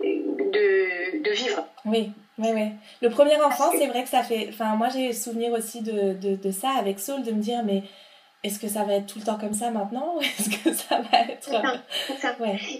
de, 0.00 1.22
de 1.22 1.30
vivre. 1.30 1.66
Oui, 1.84 2.12
oui, 2.38 2.48
oui. 2.54 2.68
Le 3.02 3.10
premier 3.10 3.36
enfant, 3.36 3.70
c'est 3.72 3.88
vrai 3.88 4.04
que 4.04 4.08
ça 4.08 4.22
fait. 4.22 4.46
Enfin, 4.48 4.76
moi, 4.76 4.88
j'ai 4.88 5.12
souvenir 5.12 5.52
aussi 5.52 5.82
de, 5.82 6.14
de, 6.14 6.36
de, 6.36 6.50
ça 6.50 6.70
avec 6.70 6.98
Saul, 6.98 7.22
de 7.22 7.32
me 7.32 7.42
dire, 7.42 7.62
mais 7.64 7.82
est-ce 8.44 8.60
que 8.60 8.68
ça 8.68 8.84
va 8.84 8.94
être 8.94 9.06
tout 9.06 9.18
le 9.18 9.24
temps 9.24 9.38
comme 9.38 9.52
ça 9.52 9.70
maintenant 9.70 10.16
ou 10.16 10.20
est-ce 10.20 10.48
que 10.50 10.72
ça 10.72 11.00
va 11.00 11.20
être. 11.28 11.42
Ça, 11.42 11.60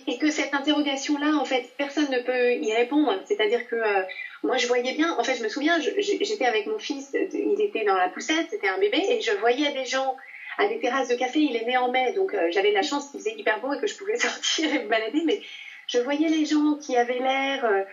Et 0.06 0.16
que 0.18 0.30
cette 0.30 0.54
interrogation-là, 0.54 1.36
en 1.36 1.44
fait, 1.44 1.72
personne 1.76 2.10
ne 2.10 2.20
peut 2.20 2.54
y 2.54 2.72
répondre. 2.72 3.14
C'est-à-dire 3.24 3.66
que 3.66 3.74
euh, 3.74 4.02
moi, 4.44 4.56
je 4.56 4.68
voyais 4.68 4.94
bien, 4.94 5.16
en 5.18 5.24
fait, 5.24 5.34
je 5.34 5.42
me 5.42 5.48
souviens, 5.48 5.80
j'étais 5.80 6.44
avec 6.44 6.66
mon 6.66 6.78
fils, 6.78 7.10
il 7.32 7.60
était 7.60 7.84
dans 7.84 7.96
la 7.96 8.08
poussette, 8.08 8.46
c'était 8.50 8.68
un 8.68 8.78
bébé, 8.78 9.02
et 9.08 9.20
je 9.20 9.32
voyais 9.32 9.72
des 9.72 9.84
gens 9.84 10.16
à 10.58 10.68
des 10.68 10.78
terrasses 10.78 11.08
de 11.08 11.16
café, 11.16 11.40
il 11.40 11.56
est 11.56 11.66
né 11.66 11.76
en 11.76 11.90
mai, 11.90 12.12
donc 12.14 12.34
euh, 12.34 12.48
j'avais 12.52 12.72
la 12.72 12.82
chance 12.82 13.10
qu'il 13.10 13.20
faisait 13.20 13.34
hyper 13.36 13.60
beau 13.60 13.72
et 13.72 13.80
que 13.80 13.86
je 13.86 13.96
pouvais 13.96 14.16
sortir 14.18 14.72
et 14.72 14.84
me 14.84 14.88
balader, 14.88 15.22
mais 15.24 15.40
je 15.88 15.98
voyais 15.98 16.28
les 16.28 16.46
gens 16.46 16.74
qui 16.74 16.96
avaient 16.96 17.18
l'air. 17.18 17.64
Euh, 17.64 17.84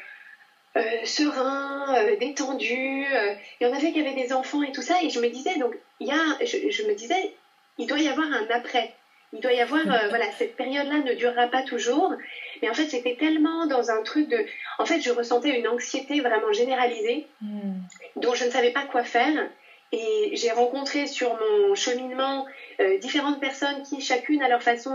sereins, 1.05 1.95
détendus. 2.19 3.05
il 3.05 3.37
y 3.61 3.65
en 3.65 3.71
avait 3.71 3.93
qui 3.93 4.01
avaient 4.01 4.21
des 4.21 4.33
enfants 4.33 4.61
et 4.61 4.73
tout 4.73 4.81
ça. 4.81 5.01
Et 5.01 5.09
je 5.09 5.21
me 5.21 5.29
disais, 5.29 5.57
donc, 5.57 5.73
il 6.01 6.07
y 6.07 6.11
a, 6.11 6.17
je 6.43 6.85
me 6.85 6.93
disais, 6.93 7.33
il 7.77 7.87
doit 7.87 7.99
y 7.99 8.07
avoir 8.07 8.27
un 8.27 8.47
après. 8.49 8.93
Il 9.33 9.41
doit 9.41 9.51
y 9.51 9.59
avoir, 9.59 9.81
euh, 9.81 10.07
voilà, 10.09 10.31
cette 10.37 10.55
période-là 10.55 10.99
ne 10.99 11.13
durera 11.13 11.47
pas 11.47 11.63
toujours. 11.63 12.13
Mais 12.61 12.69
en 12.69 12.73
fait, 12.73 12.89
j'étais 12.89 13.15
tellement 13.15 13.67
dans 13.67 13.91
un 13.91 14.01
truc 14.03 14.29
de. 14.29 14.45
En 14.79 14.85
fait, 14.85 15.01
je 15.01 15.11
ressentais 15.11 15.59
une 15.59 15.67
anxiété 15.67 16.21
vraiment 16.21 16.53
généralisée, 16.53 17.27
hmm. 17.41 17.73
dont 18.15 18.33
je 18.33 18.45
ne 18.45 18.49
savais 18.49 18.71
pas 18.71 18.83
quoi 18.83 19.03
faire. 19.03 19.49
Et 19.91 20.31
j'ai 20.33 20.51
rencontré 20.51 21.05
sur 21.07 21.37
mon 21.39 21.75
cheminement 21.75 22.45
euh, 22.79 22.97
différentes 22.99 23.39
personnes 23.39 23.83
qui, 23.83 24.01
chacune 24.01 24.41
à 24.41 24.47
leur 24.47 24.63
façon, 24.63 24.93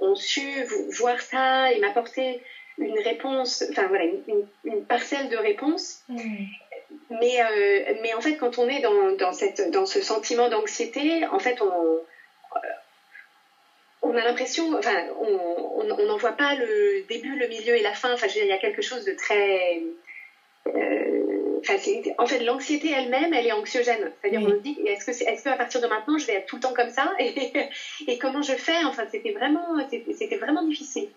ont, 0.00 0.14
su 0.16 0.64
voir 0.98 1.20
ça 1.20 1.72
et 1.72 1.80
m'apporter 1.80 2.42
une 2.78 2.98
réponse, 3.00 3.64
enfin 3.70 3.86
voilà, 3.86 4.04
une, 4.04 4.84
parcelle 4.84 5.28
de 5.28 5.36
réponse. 5.36 6.02
Hmm. 6.08 6.44
Mais, 7.20 7.40
euh, 7.40 7.94
mais 8.00 8.14
en 8.14 8.20
fait, 8.20 8.36
quand 8.36 8.58
on 8.58 8.68
est 8.68 8.80
dans, 8.80 9.12
dans, 9.12 9.32
cette, 9.32 9.70
dans 9.70 9.86
ce 9.86 10.00
sentiment 10.00 10.48
d'anxiété, 10.48 11.24
en 11.26 11.38
fait, 11.38 11.60
on, 11.60 11.66
euh, 11.66 12.58
on 14.02 14.16
a 14.16 14.22
l'impression, 14.22 14.76
enfin, 14.76 15.04
on 15.20 15.84
n'en 15.84 16.16
voit 16.16 16.32
pas 16.32 16.54
le 16.54 17.02
début, 17.08 17.36
le 17.36 17.46
milieu 17.46 17.76
et 17.76 17.82
la 17.82 17.92
fin. 17.92 18.12
Enfin, 18.12 18.26
il 18.34 18.46
y 18.46 18.52
a 18.52 18.58
quelque 18.58 18.82
chose 18.82 19.04
de 19.04 19.12
très. 19.12 19.80
Euh, 20.66 21.60
en 22.18 22.26
fait, 22.26 22.38
l'anxiété 22.40 22.90
elle-même, 22.90 23.32
elle 23.32 23.46
est 23.46 23.52
anxiogène. 23.52 24.12
C'est-à-dire, 24.20 24.42
on 24.46 24.50
se 24.50 24.62
dit, 24.62 24.78
est-ce 24.86 25.04
que, 25.04 25.10
est, 25.10 25.32
est 25.32 25.42
qu'à 25.42 25.56
partir 25.56 25.80
de 25.80 25.86
maintenant, 25.86 26.18
je 26.18 26.26
vais 26.26 26.34
être 26.34 26.46
tout 26.46 26.56
le 26.56 26.62
temps 26.62 26.74
comme 26.74 26.90
ça? 26.90 27.12
Et, 27.18 27.52
et, 28.06 28.18
comment 28.18 28.42
je 28.42 28.52
fais? 28.52 28.84
Enfin, 28.84 29.04
c'était 29.10 29.32
vraiment, 29.32 29.64
c'était 30.12 30.36
vraiment 30.36 30.62
difficile. 30.62 31.08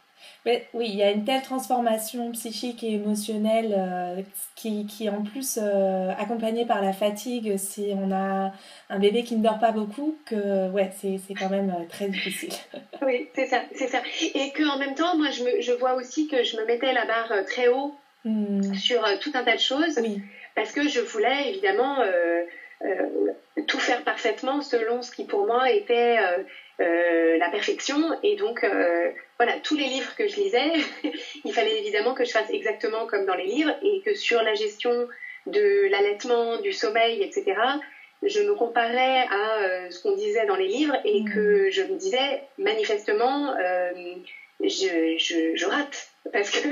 Mais, 0.46 0.68
oui, 0.74 0.88
il 0.90 0.96
y 0.96 1.04
a 1.04 1.12
une 1.12 1.26
telle 1.26 1.42
transformation 1.42 2.32
psychique 2.32 2.84
et 2.84 2.94
émotionnelle 2.94 3.76
euh, 3.78 4.22
qui, 4.56 4.86
qui, 4.86 5.10
en 5.10 5.24
plus, 5.24 5.60
euh, 5.62 6.12
accompagnée 6.18 6.66
par 6.66 6.82
la 6.82 6.94
fatigue, 6.94 7.58
si 7.58 7.92
on 7.94 8.12
a 8.12 8.54
un 8.90 9.00
bébé 9.00 9.24
qui 9.24 9.36
ne 9.36 9.44
dort 9.44 9.60
pas 9.60 9.72
beaucoup, 9.72 10.18
que 10.26 10.70
ouais, 10.70 10.92
c'est 10.96 11.34
quand 11.34 11.50
même 11.50 11.70
euh, 11.70 11.86
très 11.90 12.08
difficile. 12.08 12.54
oui, 13.02 13.28
c'est 13.36 13.48
ça, 13.48 13.64
c'est 13.76 13.88
ça. 13.88 14.02
Et 14.22 14.52
qu'en 14.54 14.78
même 14.78 14.96
temps, 14.96 15.18
moi, 15.18 15.32
je, 15.32 15.44
me, 15.44 15.62
je, 15.62 15.74
vois 15.74 15.96
aussi 15.96 16.28
que 16.28 16.44
je 16.44 16.58
me 16.58 16.66
mettais 16.66 16.94
la 16.94 17.06
barre 17.06 17.34
très 17.46 17.68
haut 17.68 17.94
hmm. 18.24 18.74
sur 18.74 19.04
tout 19.20 19.32
un 19.34 19.44
tas 19.44 19.56
de 19.56 19.62
choses, 19.62 20.00
oui. 20.02 20.22
parce 20.56 20.72
que 20.72 20.88
je 20.88 21.02
voulais 21.02 21.50
évidemment 21.50 21.98
tout 23.68 23.80
faire 23.80 24.04
parfaitement 24.04 24.62
selon 24.62 25.02
ce 25.02 25.12
qui 25.12 25.26
pour 25.26 25.46
moi 25.46 25.72
était 25.72 26.18
euh, 26.80 27.38
la 27.40 27.50
perfection. 27.50 27.98
Et 28.22 28.36
donc, 28.36 28.64
euh, 28.64 29.10
voilà, 29.38 29.54
tous 29.64 29.76
les 29.76 29.86
livres 29.86 30.16
que 30.16 30.28
je 30.28 30.36
lisais, 30.36 30.74
il 31.46 31.52
fallait 31.52 31.80
évidemment 31.80 32.14
que 32.14 32.24
je 32.24 32.32
fasse 32.32 32.52
exactement 32.52 33.08
comme 33.08 33.26
dans 33.26 33.34
les 33.34 33.46
livres 33.46 33.74
et 33.82 34.02
que 34.06 34.14
sur 34.14 34.44
la 34.44 34.54
gestion 34.54 35.08
de 35.48 35.88
l'allaitement, 35.90 36.62
du 36.62 36.72
sommeil, 36.72 37.24
etc., 37.24 37.56
je 38.22 38.42
me 38.42 38.54
comparais 38.54 39.26
à 39.30 39.62
euh, 39.62 39.90
ce 39.90 40.04
qu'on 40.04 40.16
disait 40.16 40.46
dans 40.46 40.56
les 40.56 40.68
livres 40.68 40.96
et 41.04 41.22
mmh. 41.22 41.34
que 41.34 41.70
je 41.72 41.82
me 41.82 41.96
disais 41.98 42.44
manifestement, 42.60 43.56
je, 44.62 45.16
je, 45.18 45.56
je, 45.56 45.66
rate 45.66 46.10
parce 46.34 46.50
que, 46.50 46.68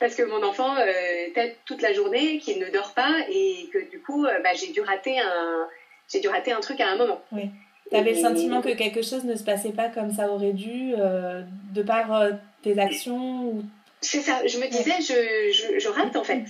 parce 0.00 0.14
que 0.14 0.22
mon 0.22 0.42
enfant 0.42 0.74
tête 1.34 1.58
toute 1.64 1.82
la 1.82 1.92
journée, 1.92 2.38
qu'il 2.38 2.58
ne 2.58 2.70
dort 2.70 2.92
pas 2.94 3.14
et 3.30 3.68
que 3.72 3.90
du 3.90 4.00
coup, 4.00 4.22
bah, 4.24 4.54
j'ai 4.54 4.68
dû 4.68 4.80
rater 4.80 5.18
un 5.18 5.66
j'ai 6.08 6.20
dû 6.20 6.28
rater 6.28 6.52
un 6.52 6.60
truc 6.60 6.80
à 6.80 6.90
un 6.90 6.96
moment. 6.96 7.20
Oui. 7.32 7.50
Tu 7.90 7.96
avais 7.96 8.12
le 8.12 8.20
sentiment 8.20 8.62
que 8.62 8.74
quelque 8.74 9.02
chose 9.02 9.24
ne 9.24 9.36
se 9.36 9.44
passait 9.44 9.70
pas 9.70 9.88
comme 9.88 10.12
ça 10.12 10.28
aurait 10.30 10.52
dû, 10.52 10.94
euh, 10.98 11.42
de 11.72 11.82
par 11.82 12.14
euh, 12.14 12.32
tes 12.62 12.78
actions 12.78 13.44
ou... 13.44 13.62
C'est 14.00 14.20
ça, 14.20 14.46
je 14.46 14.58
me 14.58 14.66
disais, 14.68 15.00
je, 15.00 15.52
je, 15.52 15.78
je, 15.78 15.88
rate 15.88 16.16
en 16.16 16.24
fait. 16.24 16.44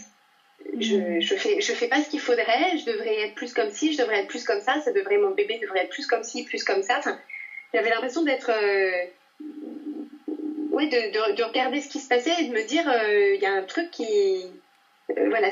Je, 0.80 0.96
mm. 0.96 1.20
je, 1.20 1.34
fais, 1.34 1.60
je 1.60 1.72
fais 1.72 1.88
pas 1.88 2.02
ce 2.02 2.08
qu'il 2.08 2.20
faudrait, 2.20 2.76
je 2.78 2.90
devrais 2.90 3.20
être 3.20 3.34
plus 3.34 3.52
comme 3.52 3.70
ci, 3.70 3.92
je 3.92 3.98
devrais 3.98 4.20
être 4.20 4.28
plus 4.28 4.44
comme 4.44 4.60
ça, 4.60 4.80
ça 4.80 4.92
devrait, 4.92 5.18
mon 5.18 5.30
bébé 5.30 5.58
devrait 5.62 5.84
être 5.84 5.90
plus 5.90 6.06
comme 6.06 6.22
ci, 6.22 6.44
plus 6.44 6.64
comme 6.64 6.82
ça. 6.82 6.96
Enfin, 6.98 7.18
J'avais 7.72 7.90
l'impression 7.90 8.22
d'être. 8.22 8.50
Euh, 8.50 9.04
oui, 10.76 10.88
de, 10.88 10.96
de, 10.96 11.36
de, 11.36 11.42
regarder 11.42 11.80
ce 11.80 11.88
qui 11.88 12.00
se 12.00 12.08
passait 12.08 12.32
et 12.38 12.48
de 12.48 12.52
me 12.52 12.66
dire, 12.66 12.84
il 13.34 13.40
y 13.40 13.46
a 13.46 13.52
un 13.52 13.62
truc 13.62 13.90
qui. 13.90 14.06
voilà, 15.08 15.48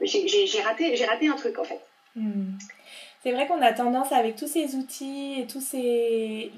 j'ai 0.00 0.60
raté, 0.62 1.04
raté 1.04 1.28
un 1.28 1.36
truc 1.36 1.58
en 1.58 1.64
fait. 1.64 1.80
Mm. 2.16 2.58
C'est 3.22 3.30
vrai 3.30 3.46
qu'on 3.46 3.62
a 3.62 3.72
tendance 3.72 4.10
avec 4.10 4.34
tous 4.34 4.48
ces 4.48 4.74
outils 4.74 5.40
et 5.40 5.46
tous 5.46 5.60
ces 5.60 6.50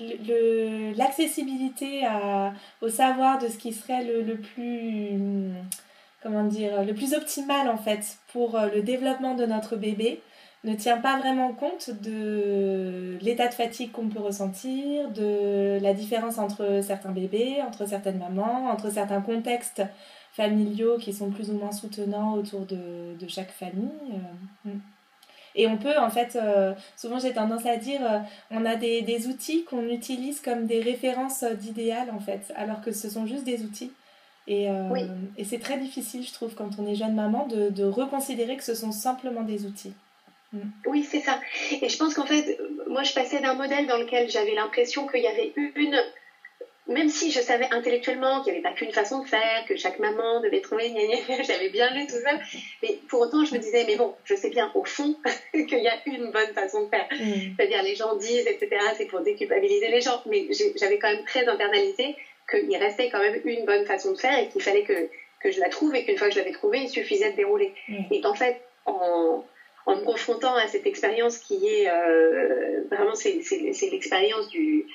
l'accessibilité 0.96 2.02
au 2.80 2.88
savoir 2.88 3.38
de 3.38 3.48
ce 3.48 3.58
qui 3.58 3.74
serait 3.74 4.02
le, 4.02 4.22
le, 4.22 4.36
plus 4.36 5.18
comment 6.22 6.44
dire 6.44 6.82
le 6.82 6.94
plus 6.94 7.12
optimal 7.12 7.68
en 7.68 7.76
fait 7.76 8.16
pour 8.32 8.56
euh, 8.56 8.68
le 8.74 8.82
développement 8.82 9.34
de 9.34 9.44
notre 9.44 9.76
bébé 9.76 10.20
ne 10.64 10.74
tient 10.74 10.98
pas 10.98 11.18
vraiment 11.18 11.53
compte 11.53 11.90
de 12.03 13.18
l'état 13.20 13.48
de 13.48 13.55
fatigue 13.55 13.92
qu'on 13.92 14.09
peut 14.09 14.20
ressentir, 14.20 15.11
de 15.11 15.79
la 15.83 15.92
différence 15.92 16.38
entre 16.38 16.81
certains 16.83 17.12
bébés, 17.12 17.59
entre 17.66 17.87
certaines 17.87 18.18
mamans, 18.18 18.70
entre 18.70 18.90
certains 18.90 19.20
contextes 19.20 19.83
familiaux 20.33 20.96
qui 20.98 21.12
sont 21.12 21.31
plus 21.31 21.50
ou 21.50 21.55
moins 21.55 21.70
soutenants 21.70 22.35
autour 22.35 22.66
de, 22.66 23.14
de 23.18 23.29
chaque 23.29 23.53
famille. 23.53 23.90
Euh, 24.64 24.70
mm. 24.70 24.81
Et 25.57 25.68
on 25.68 25.77
peut, 25.77 25.96
en 25.98 26.11
fait, 26.11 26.35
euh, 26.35 26.74
souvent 26.96 27.20
j'ai 27.20 27.33
tendance 27.33 27.64
à 27.66 27.77
dire, 27.77 28.00
euh, 28.03 28.18
on 28.50 28.64
a 28.64 28.74
des, 28.74 29.03
des 29.03 29.29
outils 29.29 29.64
qu'on 29.64 29.87
utilise 29.88 30.40
comme 30.40 30.66
des 30.66 30.81
références 30.81 31.44
d'idéal, 31.44 32.11
en 32.11 32.18
fait, 32.18 32.53
alors 32.57 32.81
que 32.81 32.90
ce 32.90 33.09
sont 33.09 33.27
juste 33.27 33.44
des 33.44 33.62
outils. 33.62 33.92
Et, 34.46 34.68
et 35.38 35.44
c'est 35.44 35.59
très 35.59 35.79
difficile, 35.79 36.22
je 36.22 36.33
trouve, 36.35 36.55
quand 36.55 36.68
on 36.79 36.87
est 36.87 36.94
jeune 36.94 37.14
maman, 37.14 37.46
de, 37.46 37.70
de 37.70 37.85
reconsidérer 37.85 38.59
que 38.59 38.64
ce 38.64 38.74
sont 38.74 38.92
simplement 38.92 39.40
des 39.40 39.64
outils. 39.64 39.94
Mm. 40.54 40.68
Oui, 40.86 41.02
c'est 41.02 41.20
ça. 41.20 41.40
Et 41.82 41.88
je 41.88 41.96
pense 41.98 42.14
qu'en 42.14 42.26
fait, 42.26 42.58
moi, 42.86 43.02
je 43.02 43.12
passais 43.12 43.40
d'un 43.40 43.54
modèle 43.54 43.86
dans 43.86 43.98
lequel 43.98 44.30
j'avais 44.30 44.54
l'impression 44.54 45.06
qu'il 45.06 45.22
y 45.22 45.26
avait 45.26 45.52
une, 45.56 46.00
même 46.86 47.08
si 47.08 47.30
je 47.30 47.40
savais 47.40 47.66
intellectuellement 47.70 48.42
qu'il 48.42 48.52
n'y 48.52 48.58
avait 48.58 48.68
pas 48.68 48.74
qu'une 48.74 48.92
façon 48.92 49.22
de 49.22 49.28
faire, 49.28 49.64
que 49.66 49.76
chaque 49.76 49.98
maman 49.98 50.40
devait 50.40 50.60
trouver, 50.60 50.92
j'avais 51.46 51.70
bien 51.70 51.92
lu 51.94 52.06
tout 52.06 52.20
ça, 52.22 52.38
mais 52.82 52.98
pour 53.08 53.20
autant, 53.20 53.44
je 53.44 53.54
me 53.54 53.58
disais, 53.58 53.84
mais 53.86 53.96
bon, 53.96 54.14
je 54.24 54.34
sais 54.34 54.50
bien 54.50 54.70
au 54.74 54.84
fond 54.84 55.16
qu'il 55.52 55.80
y 55.80 55.88
a 55.88 55.96
une 56.06 56.30
bonne 56.30 56.52
façon 56.54 56.84
de 56.84 56.88
faire. 56.90 57.08
Mm. 57.12 57.56
C'est-à-dire, 57.56 57.82
les 57.82 57.96
gens 57.96 58.14
disent, 58.16 58.46
etc., 58.46 58.68
c'est 58.96 59.06
pour 59.06 59.20
déculpabiliser 59.20 59.88
les 59.88 60.00
gens, 60.00 60.22
mais 60.26 60.46
j'avais 60.76 60.98
quand 60.98 61.10
même 61.10 61.24
très 61.24 61.46
internalisé 61.48 62.14
qu'il 62.48 62.76
restait 62.76 63.08
quand 63.08 63.20
même 63.20 63.40
une 63.44 63.64
bonne 63.64 63.86
façon 63.86 64.12
de 64.12 64.18
faire 64.18 64.38
et 64.38 64.48
qu'il 64.48 64.62
fallait 64.62 64.84
que, 64.84 65.08
que 65.40 65.50
je 65.50 65.60
la 65.60 65.70
trouve 65.70 65.94
et 65.94 66.04
qu'une 66.04 66.18
fois 66.18 66.28
que 66.28 66.34
je 66.34 66.38
l'avais 66.38 66.52
trouvée, 66.52 66.80
il 66.80 66.88
suffisait 66.88 67.32
de 67.32 67.36
dérouler. 67.36 67.72
Mm. 67.88 68.02
Et 68.12 68.26
en 68.26 68.34
fait, 68.34 68.60
en, 68.84 69.42
en 69.86 69.96
me 69.96 70.04
confrontant 70.04 70.54
à 70.56 70.66
cette 70.66 70.86
expérience 70.86 71.38
qui 71.38 71.68
est 71.68 71.88
euh, 71.88 72.82
vraiment 72.90 73.14
c'est, 73.14 73.40
l'expérience 73.90 74.48
du, 74.48 74.86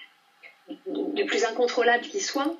plus 1.27 1.45
incontrôlable 1.45 2.03
qui 2.03 2.19
soit, 2.19 2.55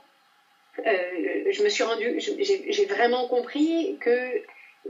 euh, 0.85 1.43
je 1.49 1.63
me 1.63 1.69
suis 1.69 1.83
rendu, 1.83 2.19
j'ai, 2.19 2.85
vraiment 2.85 3.27
compris 3.27 3.97
que 3.99 4.41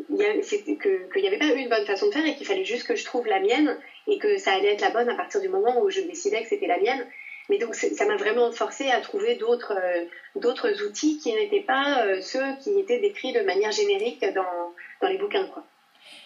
qu'il 0.08 1.22
n'y 1.22 1.28
avait 1.28 1.40
pas 1.40 1.48
une 1.48 1.68
bonne 1.68 1.86
façon 1.86 2.08
de 2.08 2.12
faire 2.12 2.26
et 2.26 2.36
qu'il 2.36 2.46
fallait 2.46 2.64
juste 2.64 2.86
que 2.86 2.96
je 2.96 3.04
trouve 3.04 3.26
la 3.26 3.40
mienne 3.40 3.76
et 4.08 4.20
que 4.20 4.38
ça 4.38 4.52
allait 4.52 4.74
être 4.74 4.82
la 4.82 4.92
bonne 4.92 5.10
à 5.10 5.16
partir 5.16 5.42
du 5.42 5.50
moment 5.50 5.82
où 5.82 5.90
je 5.90 6.02
décidais 6.02 6.44
que 6.44 6.48
c'était 6.48 6.68
la 6.68 6.78
mienne. 6.78 7.06
Mais 7.50 7.58
donc 7.58 7.74
ça 7.74 8.06
m'a 8.06 8.16
vraiment 8.16 8.52
forcé 8.52 8.92
à 8.92 9.02
trouver 9.02 9.34
d'autres 9.34 9.74
euh, 9.76 10.86
outils 10.86 11.18
qui 11.18 11.34
n'étaient 11.34 11.62
pas 11.62 12.22
ceux 12.22 12.56
qui 12.62 12.80
étaient 12.80 13.00
décrits 13.00 13.34
de 13.34 13.42
manière 13.42 13.72
générique 13.72 14.24
dans, 14.36 14.74
dans 15.02 15.08
les 15.08 15.18
bouquins. 15.18 15.48
Quoi. 15.48 15.66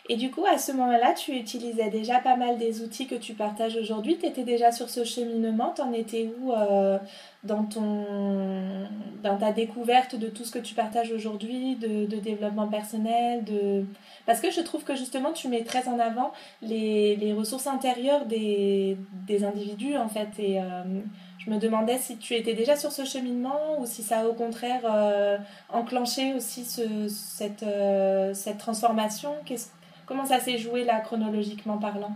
Et 0.09 0.17
du 0.17 0.31
coup, 0.31 0.45
à 0.45 0.57
ce 0.57 0.73
moment-là, 0.73 1.13
tu 1.13 1.31
utilisais 1.31 1.89
déjà 1.89 2.19
pas 2.19 2.35
mal 2.35 2.57
des 2.57 2.81
outils 2.81 3.07
que 3.07 3.15
tu 3.15 3.33
partages 3.33 3.77
aujourd'hui. 3.77 4.17
Tu 4.17 4.25
étais 4.25 4.43
déjà 4.43 4.73
sur 4.73 4.89
ce 4.89 5.05
cheminement. 5.05 5.73
Tu 5.73 5.81
en 5.81 5.93
étais 5.93 6.29
où 6.37 6.51
euh, 6.51 6.97
dans, 7.43 7.63
ton, 7.63 8.05
dans 9.21 9.37
ta 9.37 9.53
découverte 9.53 10.15
de 10.17 10.27
tout 10.27 10.43
ce 10.43 10.51
que 10.51 10.59
tu 10.59 10.73
partages 10.73 11.13
aujourd'hui, 11.13 11.77
de, 11.77 12.05
de, 12.05 12.17
développement 12.17 12.67
personnel 12.67 13.45
de... 13.45 13.85
Parce 14.25 14.41
que 14.41 14.51
je 14.51 14.59
trouve 14.59 14.83
que 14.83 14.95
justement, 14.95 15.31
tu 15.31 15.47
mets 15.47 15.63
très 15.63 15.87
en 15.87 15.97
avant 15.99 16.33
les, 16.61 17.15
les 17.15 17.31
ressources 17.31 17.67
intérieures 17.67 18.25
des, 18.25 18.97
des, 19.25 19.45
individus, 19.45 19.95
en 19.95 20.09
fait. 20.09 20.29
Et 20.37 20.59
euh, 20.59 20.83
je 21.43 21.49
me 21.49 21.57
demandais 21.57 21.97
si 21.97 22.17
tu 22.17 22.35
étais 22.35 22.53
déjà 22.53 22.75
sur 22.75 22.91
ce 22.91 23.05
cheminement 23.05 23.79
ou 23.79 23.85
si 23.85 24.03
ça 24.03 24.19
a 24.19 24.25
au 24.25 24.33
contraire 24.33 24.81
euh, 24.85 25.37
enclenché 25.69 26.33
aussi 26.33 26.65
ce, 26.65 27.07
cette, 27.09 27.65
cette 28.33 28.57
transformation. 28.57 29.35
Comment 30.05 30.25
ça 30.25 30.39
s'est 30.39 30.57
joué 30.57 30.83
là, 30.83 30.99
chronologiquement 30.99 31.77
parlant? 31.77 32.15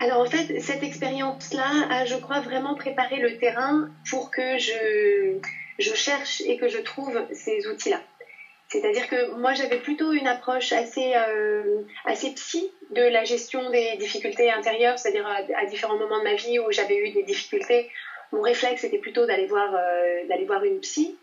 Alors 0.00 0.20
en 0.20 0.26
fait, 0.26 0.60
cette 0.60 0.82
expérience-là 0.82 1.88
a, 1.90 2.04
je 2.04 2.14
crois, 2.16 2.40
vraiment 2.40 2.74
préparé 2.74 3.16
le 3.16 3.36
terrain 3.38 3.88
pour 4.08 4.30
que 4.30 4.58
je, 4.58 5.38
je 5.78 5.94
cherche 5.94 6.40
et 6.42 6.56
que 6.56 6.68
je 6.68 6.78
trouve 6.78 7.20
ces 7.32 7.66
outils-là. 7.66 8.00
C'est-à-dire 8.68 9.08
que 9.08 9.34
moi, 9.40 9.54
j'avais 9.54 9.78
plutôt 9.78 10.12
une 10.12 10.26
approche 10.26 10.72
assez, 10.72 11.14
euh, 11.16 11.82
assez 12.04 12.32
psy 12.34 12.70
de 12.90 13.00
la 13.00 13.24
gestion 13.24 13.70
des 13.70 13.96
difficultés 13.96 14.50
intérieures, 14.50 14.98
c'est-à-dire 14.98 15.26
à, 15.26 15.66
différents 15.66 15.98
moments 15.98 16.18
de 16.18 16.24
ma 16.24 16.34
vie 16.34 16.58
où 16.58 16.70
j'avais 16.70 16.98
eu 16.98 17.10
des 17.12 17.22
difficultés, 17.22 17.90
mon 18.32 18.42
réflexe 18.42 18.84
était 18.84 18.98
plutôt 18.98 19.26
d'aller 19.26 19.46
voir, 19.46 19.74
euh, 19.74 20.26
d'aller 20.28 20.44
voir 20.44 20.64
une 20.64 20.80
psy. 20.80 21.16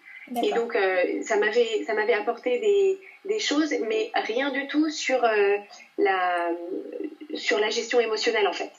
Et 0.43 0.51
donc, 0.53 0.75
euh, 0.75 1.21
ça 1.21 1.37
m'avait 1.37 1.83
ça 1.85 1.93
m'avait 1.93 2.13
apporté 2.13 2.57
des, 2.59 2.99
des, 3.25 3.39
choses, 3.39 3.71
mais 3.87 4.09
rien 4.15 4.49
du 4.49 4.67
tout 4.67 4.89
sur 4.89 5.23
euh, 5.23 5.57
la 5.99 6.49
sur 7.35 7.59
la 7.59 7.69
gestion 7.69 7.99
émotionnelle 7.99 8.47
en 8.47 8.53
fait. 8.53 8.71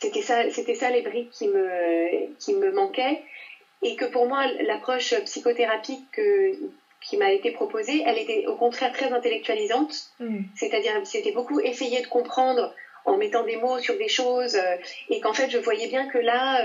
C'était 0.00 0.22
ça 0.22 0.50
c'était 0.50 0.74
ça 0.74 0.88
les 0.90 1.02
briques 1.02 1.30
qui 1.30 1.48
me 1.48 2.34
qui 2.38 2.54
me 2.54 2.72
manquaient 2.72 3.20
et 3.82 3.94
que 3.96 4.06
pour 4.06 4.26
moi 4.26 4.46
l'approche 4.62 5.14
psychothérapie 5.24 6.02
qui 7.02 7.16
m'a 7.18 7.30
été 7.30 7.50
proposée, 7.50 8.02
elle 8.06 8.18
était 8.18 8.46
au 8.46 8.56
contraire 8.56 8.92
très 8.92 9.12
intellectualisante. 9.12 10.12
Mm. 10.18 10.44
C'est-à-dire 10.54 10.94
c'était 11.04 11.32
beaucoup 11.32 11.60
essayer 11.60 12.00
de 12.00 12.06
comprendre 12.06 12.74
en 13.04 13.18
mettant 13.18 13.44
des 13.44 13.56
mots 13.56 13.78
sur 13.80 13.96
des 13.98 14.08
choses 14.08 14.56
euh, 14.56 14.76
et 15.10 15.20
qu'en 15.20 15.32
fait 15.32 15.50
je 15.50 15.58
voyais 15.58 15.88
bien 15.88 16.08
que 16.08 16.18
là 16.18 16.64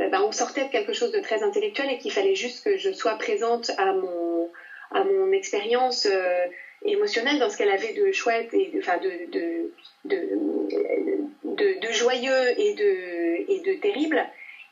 euh, 0.00 0.08
bah, 0.08 0.22
on 0.22 0.32
sortait 0.32 0.64
de 0.64 0.70
quelque 0.70 0.92
chose 0.92 1.12
de 1.12 1.20
très 1.20 1.42
intellectuel 1.42 1.90
et 1.90 1.98
qu'il 1.98 2.12
fallait 2.12 2.34
juste 2.34 2.64
que 2.64 2.76
je 2.76 2.92
sois 2.92 3.14
présente 3.16 3.70
à 3.78 3.92
mon, 3.92 4.48
à 4.90 5.04
mon 5.04 5.32
expérience 5.32 6.06
euh, 6.06 6.44
émotionnelle 6.84 7.38
dans 7.38 7.50
ce 7.50 7.56
qu'elle 7.56 7.70
avait 7.70 7.92
de 7.92 8.12
chouette 8.12 8.52
et 8.54 8.70
de, 8.72 8.78
enfin 8.78 8.98
de, 8.98 9.30
de, 9.32 9.72
de, 11.44 11.80
de, 11.80 11.92
joyeux 11.92 12.60
et 12.60 12.74
de, 12.74 13.52
et 13.52 13.60
de 13.60 13.80
terrible. 13.80 14.24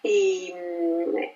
Et, 0.04 0.52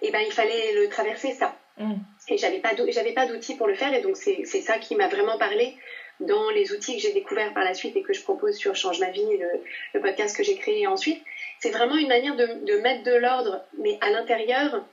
et 0.02 0.10
ben, 0.12 0.20
il 0.24 0.32
fallait 0.32 0.74
le 0.74 0.88
traverser 0.88 1.32
ça. 1.32 1.56
Mm. 1.78 1.94
Et 2.28 2.38
j'avais 2.38 2.58
pas 2.58 2.70
j'avais 2.90 3.12
pas 3.12 3.26
d'outils 3.26 3.56
pour 3.56 3.66
le 3.66 3.74
faire 3.74 3.92
et 3.92 4.02
donc 4.02 4.16
c'est 4.16 4.44
ça 4.44 4.78
qui 4.78 4.94
m'a 4.94 5.08
vraiment 5.08 5.38
parlé 5.38 5.74
dans 6.20 6.50
les 6.50 6.72
outils 6.72 6.96
que 6.96 7.02
j'ai 7.02 7.12
découverts 7.12 7.54
par 7.54 7.64
la 7.64 7.74
suite 7.74 7.96
et 7.96 8.02
que 8.02 8.12
je 8.12 8.22
propose 8.22 8.56
sur 8.56 8.76
Change 8.76 9.00
ma 9.00 9.10
vie, 9.10 9.38
le, 9.38 9.48
le 9.94 10.00
podcast 10.00 10.36
que 10.36 10.42
j'ai 10.42 10.56
créé 10.56 10.86
ensuite. 10.86 11.22
C'est 11.60 11.70
vraiment 11.70 11.96
une 11.96 12.08
manière 12.08 12.36
de, 12.36 12.80
mettre 12.80 13.04
de 13.04 13.14
l'ordre, 13.14 13.64
mais 13.78 13.98
à 14.00 14.10
l'intérieur, 14.10 14.84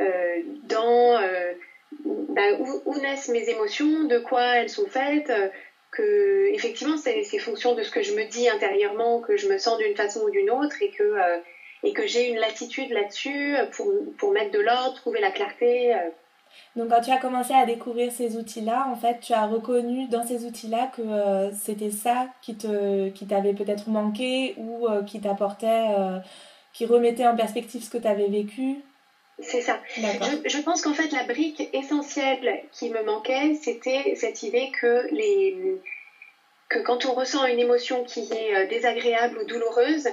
euh, 0.00 0.36
dans 0.64 1.18
euh, 1.20 1.52
bah, 2.04 2.52
où, 2.84 2.98
naissent 3.00 3.28
mes 3.28 3.48
émotions, 3.50 4.04
de 4.04 4.18
quoi 4.18 4.56
elles 4.56 4.70
sont 4.70 4.86
faites, 4.86 5.30
euh, 5.30 5.48
que 5.92 6.48
effectivement 6.52 6.96
c'est 6.96 7.22
fonction 7.38 7.74
de 7.74 7.82
ce 7.82 7.90
que 7.90 8.02
je 8.02 8.12
me 8.14 8.24
dis 8.24 8.48
intérieurement, 8.48 9.20
que 9.20 9.36
je 9.36 9.48
me 9.48 9.56
sens 9.56 9.78
d'une 9.78 9.96
façon 9.96 10.20
ou 10.20 10.30
d'une 10.30 10.50
autre 10.50 10.76
et 10.82 10.90
que 10.90 11.14
et 11.84 11.92
que 11.92 12.06
j'ai 12.06 12.28
une 12.28 12.36
latitude 12.36 12.90
là-dessus 12.90 13.54
pour, 13.72 13.92
pour 14.18 14.32
mettre 14.32 14.50
de 14.50 14.58
l'ordre, 14.58 14.94
trouver 14.94 15.20
la 15.20 15.30
clarté. 15.30 15.94
Donc 16.76 16.90
quand 16.90 17.00
tu 17.00 17.10
as 17.10 17.16
commencé 17.16 17.54
à 17.54 17.64
découvrir 17.64 18.12
ces 18.12 18.36
outils-là, 18.36 18.86
en 18.90 18.96
fait, 18.96 19.20
tu 19.20 19.32
as 19.32 19.46
reconnu 19.46 20.08
dans 20.08 20.24
ces 20.26 20.44
outils-là 20.44 20.90
que 20.94 21.00
euh, 21.00 21.50
c'était 21.52 21.90
ça 21.90 22.26
qui 22.42 22.56
te 22.56 23.08
qui 23.08 23.26
t'avait 23.26 23.54
peut-être 23.54 23.88
manqué 23.88 24.54
ou 24.58 24.86
euh, 24.86 25.02
qui 25.02 25.20
t'apportait, 25.20 25.86
euh, 25.98 26.18
qui 26.74 26.84
remettait 26.84 27.26
en 27.26 27.34
perspective 27.34 27.82
ce 27.82 27.88
que 27.88 27.96
tu 27.96 28.06
avais 28.06 28.28
vécu? 28.28 28.76
C'est 29.38 29.62
ça. 29.62 29.80
Je, 29.96 30.02
je, 30.48 30.62
pense 30.62 30.82
qu'en 30.82 30.94
fait 30.94 31.12
la 31.12 31.24
brique 31.24 31.68
essentielle 31.72 32.62
qui 32.72 32.90
me 32.90 33.02
manquait, 33.04 33.54
c'était 33.54 34.14
cette 34.14 34.42
idée 34.42 34.70
que 34.80 35.12
les 35.14 35.80
que 36.68 36.78
quand 36.80 37.06
on 37.06 37.14
ressent 37.14 37.46
une 37.46 37.58
émotion 37.58 38.04
qui 38.04 38.28
est 38.32 38.66
désagréable 38.66 39.38
ou 39.38 39.46
douloureuse, 39.46 40.08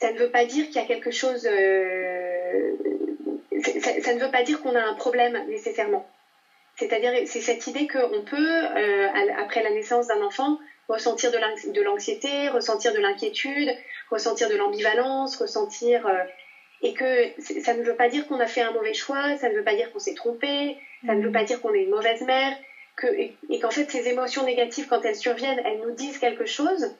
ça 0.00 0.12
ne 0.12 0.18
veut 0.18 0.30
pas 0.30 0.44
dire 0.44 0.66
qu'il 0.66 0.76
y 0.76 0.78
a 0.78 0.86
quelque 0.86 1.10
chose 1.10 1.46
ça, 3.62 4.12
ne 4.12 4.18
veut 4.18 4.30
pas 4.30 4.42
dire 4.42 4.60
qu'on 4.60 4.74
a 4.74 4.80
un 4.80 4.94
problème 4.94 5.38
nécessairement. 5.48 6.06
C'est-à-dire, 6.76 7.12
c'est 7.26 7.40
cette 7.40 7.66
idée 7.66 7.86
qu'on 7.86 8.22
peut, 8.22 8.64
euh, 8.76 9.08
après 9.36 9.62
la 9.62 9.70
naissance 9.70 10.06
d'un 10.06 10.22
enfant, 10.22 10.58
ressentir 10.88 11.30
de 11.30 11.82
l'anxiété, 11.82 12.48
ressentir 12.48 12.92
de 12.92 12.98
l'inquiétude, 12.98 13.70
ressentir 14.10 14.48
de 14.48 14.56
l'ambivalence, 14.56 15.36
ressentir... 15.36 16.06
Euh, 16.06 16.24
et 16.82 16.94
que 16.94 17.28
ça 17.38 17.74
ne 17.74 17.82
veut 17.82 17.94
pas 17.94 18.08
dire 18.08 18.26
qu'on 18.26 18.40
a 18.40 18.46
fait 18.48 18.60
un 18.60 18.72
mauvais 18.72 18.92
choix, 18.92 19.36
ça 19.36 19.48
ne 19.48 19.54
veut 19.54 19.62
pas 19.62 19.74
dire 19.74 19.92
qu'on 19.92 20.00
s'est 20.00 20.14
trompé, 20.14 20.76
ça 21.06 21.14
ne 21.14 21.22
veut 21.22 21.30
pas 21.30 21.44
dire 21.44 21.60
qu'on 21.60 21.72
est 21.72 21.84
une 21.84 21.90
mauvaise 21.90 22.22
mère, 22.22 22.56
et 23.04 23.58
qu'en 23.60 23.70
fait, 23.70 23.90
ces 23.90 24.08
émotions 24.08 24.44
négatives, 24.44 24.86
quand 24.88 25.04
elles 25.04 25.16
surviennent, 25.16 25.60
elles 25.64 25.78
nous 25.78 25.92
disent 25.92 26.18
quelque 26.18 26.44
chose, 26.44 26.92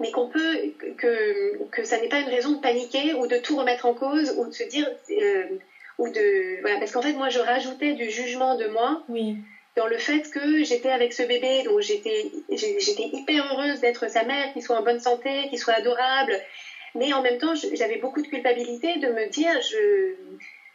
mais 0.00 0.10
qu'on 0.10 0.28
peut 0.28 0.56
que, 0.96 1.62
que 1.70 1.84
ça 1.84 2.00
n'est 2.00 2.08
pas 2.08 2.20
une 2.20 2.28
raison 2.28 2.52
de 2.52 2.60
paniquer 2.60 3.14
ou 3.14 3.26
de 3.26 3.36
tout 3.36 3.56
remettre 3.56 3.86
en 3.86 3.94
cause 3.94 4.34
ou 4.36 4.46
de 4.46 4.52
se 4.52 4.64
dire 4.64 4.88
euh, 5.10 5.44
ou 5.98 6.08
de 6.08 6.60
voilà 6.62 6.78
parce 6.78 6.90
qu'en 6.90 7.02
fait 7.02 7.12
moi 7.12 7.28
je 7.28 7.38
rajoutais 7.38 7.92
du 7.92 8.10
jugement 8.10 8.56
de 8.56 8.66
moi 8.66 9.02
oui. 9.08 9.36
dans 9.76 9.86
le 9.86 9.98
fait 9.98 10.30
que 10.30 10.64
j'étais 10.64 10.90
avec 10.90 11.12
ce 11.12 11.22
bébé 11.22 11.62
donc 11.64 11.80
j'étais 11.80 12.32
j'étais 12.50 13.10
hyper 13.12 13.52
heureuse 13.52 13.80
d'être 13.80 14.10
sa 14.10 14.24
mère 14.24 14.52
qu'il 14.52 14.62
soit 14.62 14.76
en 14.76 14.82
bonne 14.82 15.00
santé 15.00 15.48
qu'il 15.50 15.58
soit 15.58 15.74
adorable 15.74 16.32
mais 16.94 17.12
en 17.12 17.22
même 17.22 17.38
temps 17.38 17.54
j'avais 17.54 17.98
beaucoup 17.98 18.22
de 18.22 18.26
culpabilité 18.26 18.98
de 18.98 19.08
me 19.08 19.28
dire 19.28 19.52
je 19.60 20.14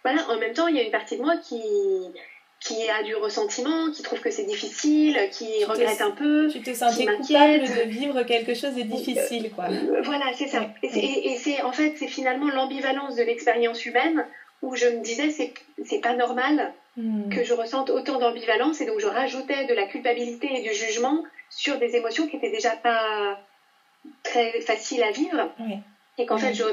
voilà 0.04 0.22
en 0.30 0.38
même 0.38 0.54
temps 0.54 0.68
il 0.68 0.76
y 0.76 0.80
a 0.80 0.84
une 0.84 0.92
partie 0.92 1.18
de 1.18 1.24
moi 1.24 1.36
qui 1.38 1.64
qui 2.65 2.89
a 2.89 3.04
du 3.04 3.15
ressentiment, 3.15 3.91
qui 3.91 4.01
trouve 4.01 4.19
que 4.19 4.32
c'est 4.32 4.45
difficile, 4.45 5.19
qui 5.32 5.63
regrette 5.65 6.01
un 6.01 6.10
peu. 6.12 6.49
Tu 6.51 6.62
te 6.62 6.73
sentais 6.73 7.06
coupable 7.06 7.62
de 7.62 7.88
vivre 7.88 8.23
quelque 8.23 8.56
chose 8.56 8.73
de 8.73 8.82
difficile, 8.82 9.51
quoi. 9.54 9.67
voilà, 10.04 10.25
c'est 10.34 10.47
ça. 10.47 10.67
Et 10.82 11.38
c'est 11.38 11.62
en 11.62 11.71
fait, 11.71 11.93
c'est 11.97 12.08
finalement 12.08 12.49
l'ambivalence 12.49 13.15
de 13.15 13.23
l'expérience 13.23 13.86
humaine 13.86 14.25
où 14.63 14.75
je 14.75 14.88
me 14.88 15.04
disais, 15.04 15.30
c'est, 15.30 15.99
pas 15.99 16.15
normal 16.15 16.73
hmm. 16.97 17.30
que 17.30 17.43
je 17.43 17.54
ressente 17.54 17.91
autant 17.91 18.17
d'ambivalence 18.17 18.82
et 18.82 18.88
donc 18.88 18.99
je 18.99 19.08
rajoutais 19.08 19.65
de 19.65 19.73
la 19.75 19.86
culpabilité 19.86 20.49
et 20.51 20.62
du 20.63 20.73
jugement 20.73 21.23
sur 21.51 21.78
des 21.78 21.95
émotions 21.95 22.28
qui 22.28 22.38
étaient 22.38 22.51
déjà 22.51 22.71
pas 22.71 23.39
très 24.23 24.60
faciles 24.62 25.04
à 25.04 25.12
vivre. 25.12 25.51
Et 26.17 26.25
qu'en 26.25 26.38
fait, 26.38 26.54
je, 26.54 26.63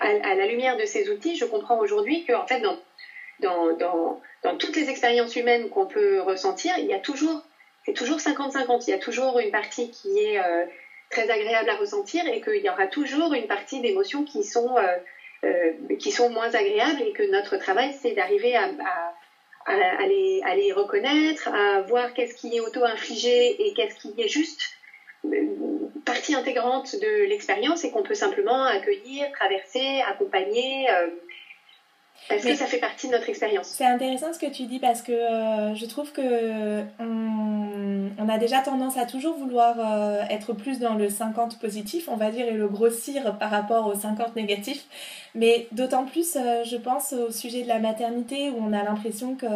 à, 0.00 0.34
la 0.34 0.46
lumière 0.46 0.76
de 0.76 0.86
ces 0.86 1.08
outils, 1.10 1.36
je 1.36 1.44
comprends 1.44 1.78
aujourd'hui 1.78 2.24
que 2.24 2.32
en 2.32 2.46
fait, 2.46 2.60
dans, 2.60 2.76
dans, 3.40 4.20
toutes 4.58 4.76
les 4.76 4.88
expériences 4.90 5.36
humaines 5.36 5.68
qu'on 5.70 5.86
peut 5.86 6.20
ressentir, 6.20 6.74
il 6.78 6.86
y 6.86 6.94
a 6.94 6.98
toujours, 6.98 7.42
c'est 7.84 7.94
toujours 7.94 8.18
50-50. 8.18 8.84
Il 8.86 8.90
y 8.90 8.94
a 8.94 8.98
toujours 8.98 9.38
une 9.38 9.50
partie 9.50 9.90
qui 9.90 10.18
est 10.18 10.38
euh, 10.38 10.64
très 11.10 11.30
agréable 11.30 11.68
à 11.70 11.76
ressentir 11.76 12.26
et 12.26 12.40
qu'il 12.40 12.62
y 12.64 12.68
aura 12.68 12.86
toujours 12.86 13.34
une 13.34 13.46
partie 13.46 13.80
d'émotions 13.80 14.24
qui 14.24 14.44
sont 14.44 14.76
euh, 14.76 14.96
euh, 15.44 15.72
qui 15.98 16.10
sont 16.10 16.30
moins 16.30 16.54
agréables 16.54 17.02
et 17.02 17.12
que 17.12 17.22
notre 17.30 17.56
travail, 17.58 17.94
c'est 18.00 18.12
d'arriver 18.12 18.56
à, 18.56 18.70
à, 19.66 20.06
les, 20.06 20.40
à, 20.42 20.54
les, 20.54 20.72
reconnaître, 20.72 21.48
à 21.48 21.82
voir 21.82 22.14
qu'est-ce 22.14 22.34
qui 22.34 22.56
est 22.56 22.60
auto-infligé 22.60 23.66
et 23.66 23.74
qu'est-ce 23.74 23.96
qui 23.96 24.14
est 24.18 24.28
juste 24.28 24.62
partie 26.06 26.34
intégrante 26.34 26.96
de 26.96 27.24
l'expérience 27.26 27.84
et 27.84 27.90
qu'on 27.90 28.02
peut 28.02 28.14
simplement 28.14 28.64
accueillir, 28.64 29.30
traverser, 29.32 30.02
accompagner. 30.06 30.86
Parce 32.28 32.42
que 32.42 32.54
ça 32.54 32.66
fait 32.66 32.78
partie 32.78 33.08
de 33.08 33.12
notre 33.12 33.28
expérience? 33.28 33.66
C'est 33.68 33.84
intéressant 33.84 34.32
ce 34.32 34.38
que 34.38 34.50
tu 34.50 34.64
dis 34.64 34.78
parce 34.78 35.02
que 35.02 35.12
je 35.74 35.86
trouve 35.86 36.12
que 36.12 36.82
on, 36.98 38.28
a 38.28 38.38
déjà 38.38 38.60
tendance 38.60 38.96
à 38.96 39.04
toujours 39.04 39.36
vouloir 39.36 39.76
être 40.30 40.54
plus 40.54 40.78
dans 40.78 40.94
le 40.94 41.10
50 41.10 41.58
positif, 41.58 42.08
on 42.08 42.16
va 42.16 42.30
dire, 42.30 42.46
et 42.46 42.52
le 42.52 42.68
grossir 42.68 43.36
par 43.38 43.50
rapport 43.50 43.86
au 43.86 43.94
50 43.94 44.34
négatif. 44.36 44.86
Mais 45.34 45.66
d'autant 45.72 46.04
plus, 46.04 46.36
euh, 46.36 46.62
je 46.64 46.76
pense 46.76 47.12
au 47.12 47.30
sujet 47.32 47.62
de 47.62 47.68
la 47.68 47.80
maternité 47.80 48.50
où 48.50 48.56
on 48.60 48.72
a 48.72 48.84
l'impression 48.84 49.34
que 49.34 49.46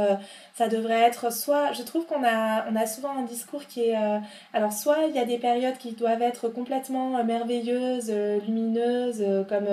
ça 0.55 0.67
devrait 0.67 1.03
être 1.03 1.33
soit, 1.33 1.73
je 1.73 1.83
trouve 1.83 2.05
qu'on 2.05 2.25
a, 2.25 2.69
on 2.69 2.75
a 2.75 2.87
souvent 2.87 3.17
un 3.17 3.23
discours 3.23 3.65
qui 3.67 3.85
est, 3.85 3.97
euh, 3.97 4.19
alors 4.53 4.73
soit 4.73 5.07
il 5.09 5.15
y 5.15 5.21
a 5.21 5.25
des 5.25 5.39
périodes 5.39 5.79
qui 5.79 5.93
doivent 5.93 6.23
être 6.23 6.49
complètement 6.49 7.17
euh, 7.19 7.23
merveilleuses, 7.23 8.13
lumineuses, 8.45 9.25
comme, 9.49 9.69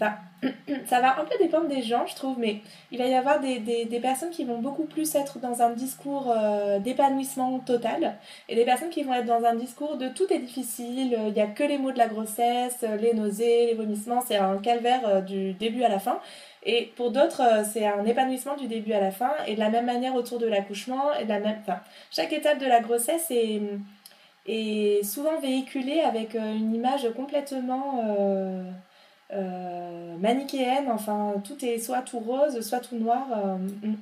enfin, 0.00 0.14
ça 0.86 1.00
va 1.00 1.20
un 1.20 1.24
peu 1.24 1.36
dépendre 1.38 1.66
des 1.66 1.82
gens, 1.82 2.06
je 2.06 2.14
trouve, 2.14 2.38
mais 2.38 2.60
il 2.92 2.98
va 2.98 3.06
y 3.06 3.14
avoir 3.14 3.40
des, 3.40 3.98
personnes 4.00 4.30
qui 4.30 4.44
vont 4.44 4.58
beaucoup 4.58 4.84
plus 4.84 5.14
être 5.14 5.38
dans 5.40 5.62
un 5.62 5.70
discours 5.70 6.30
euh, 6.30 6.78
d'épanouissement 6.78 7.58
total 7.58 8.16
et 8.48 8.54
des 8.54 8.64
personnes 8.64 8.90
qui 8.90 9.02
vont 9.02 9.14
être 9.14 9.26
dans 9.26 9.44
un 9.44 9.54
discours 9.54 9.96
de 9.96 10.08
tout 10.08 10.32
est 10.32 10.38
difficile, 10.38 11.18
il 11.26 11.32
n'y 11.32 11.40
a 11.40 11.46
que 11.46 11.64
les 11.64 11.78
mots 11.78 11.92
de 11.92 11.98
la 11.98 12.06
grossesse, 12.06 12.84
les 13.00 13.14
nausées, 13.14 13.66
les 13.66 13.74
vomissements, 13.74 14.22
c'est 14.26 14.36
un 14.36 14.58
calvaire 14.58 15.06
euh, 15.06 15.20
du 15.20 15.52
début 15.54 15.82
à 15.82 15.88
la 15.88 15.98
fin. 15.98 16.20
Et 16.64 16.92
pour 16.96 17.10
d'autres, 17.10 17.42
euh, 17.42 17.64
c'est 17.64 17.86
un 17.86 18.04
épanouissement 18.04 18.56
du 18.56 18.66
début 18.66 18.92
à 18.92 19.00
la 19.00 19.10
fin 19.10 19.30
et 19.46 19.54
de 19.54 19.60
la 19.60 19.70
même 19.70 19.86
manière 19.86 20.14
autour 20.14 20.38
de 20.38 20.46
l'accouchement 20.46 21.14
et 21.14 21.24
de 21.24 21.28
la 21.28 21.40
même, 21.40 21.58
enfin, 21.60 21.80
chaque 22.10 22.32
étape 22.32 22.58
de 22.58 22.66
la 22.66 22.80
grossesse 22.80 23.30
est, 23.30 23.62
souvent 25.02 25.38
véhiculée 25.40 26.00
avec 26.00 26.34
une 26.34 26.74
image 26.74 27.06
complètement 27.14 28.02
euh, 28.08 28.62
manichéenne, 30.18 30.90
enfin 30.90 31.34
tout 31.44 31.64
est 31.64 31.78
soit 31.78 32.02
tout 32.02 32.18
rose, 32.18 32.60
soit 32.60 32.80
tout 32.80 32.96
noir. 32.96 33.26
Euh, 33.32 33.56
mm. 33.56 33.96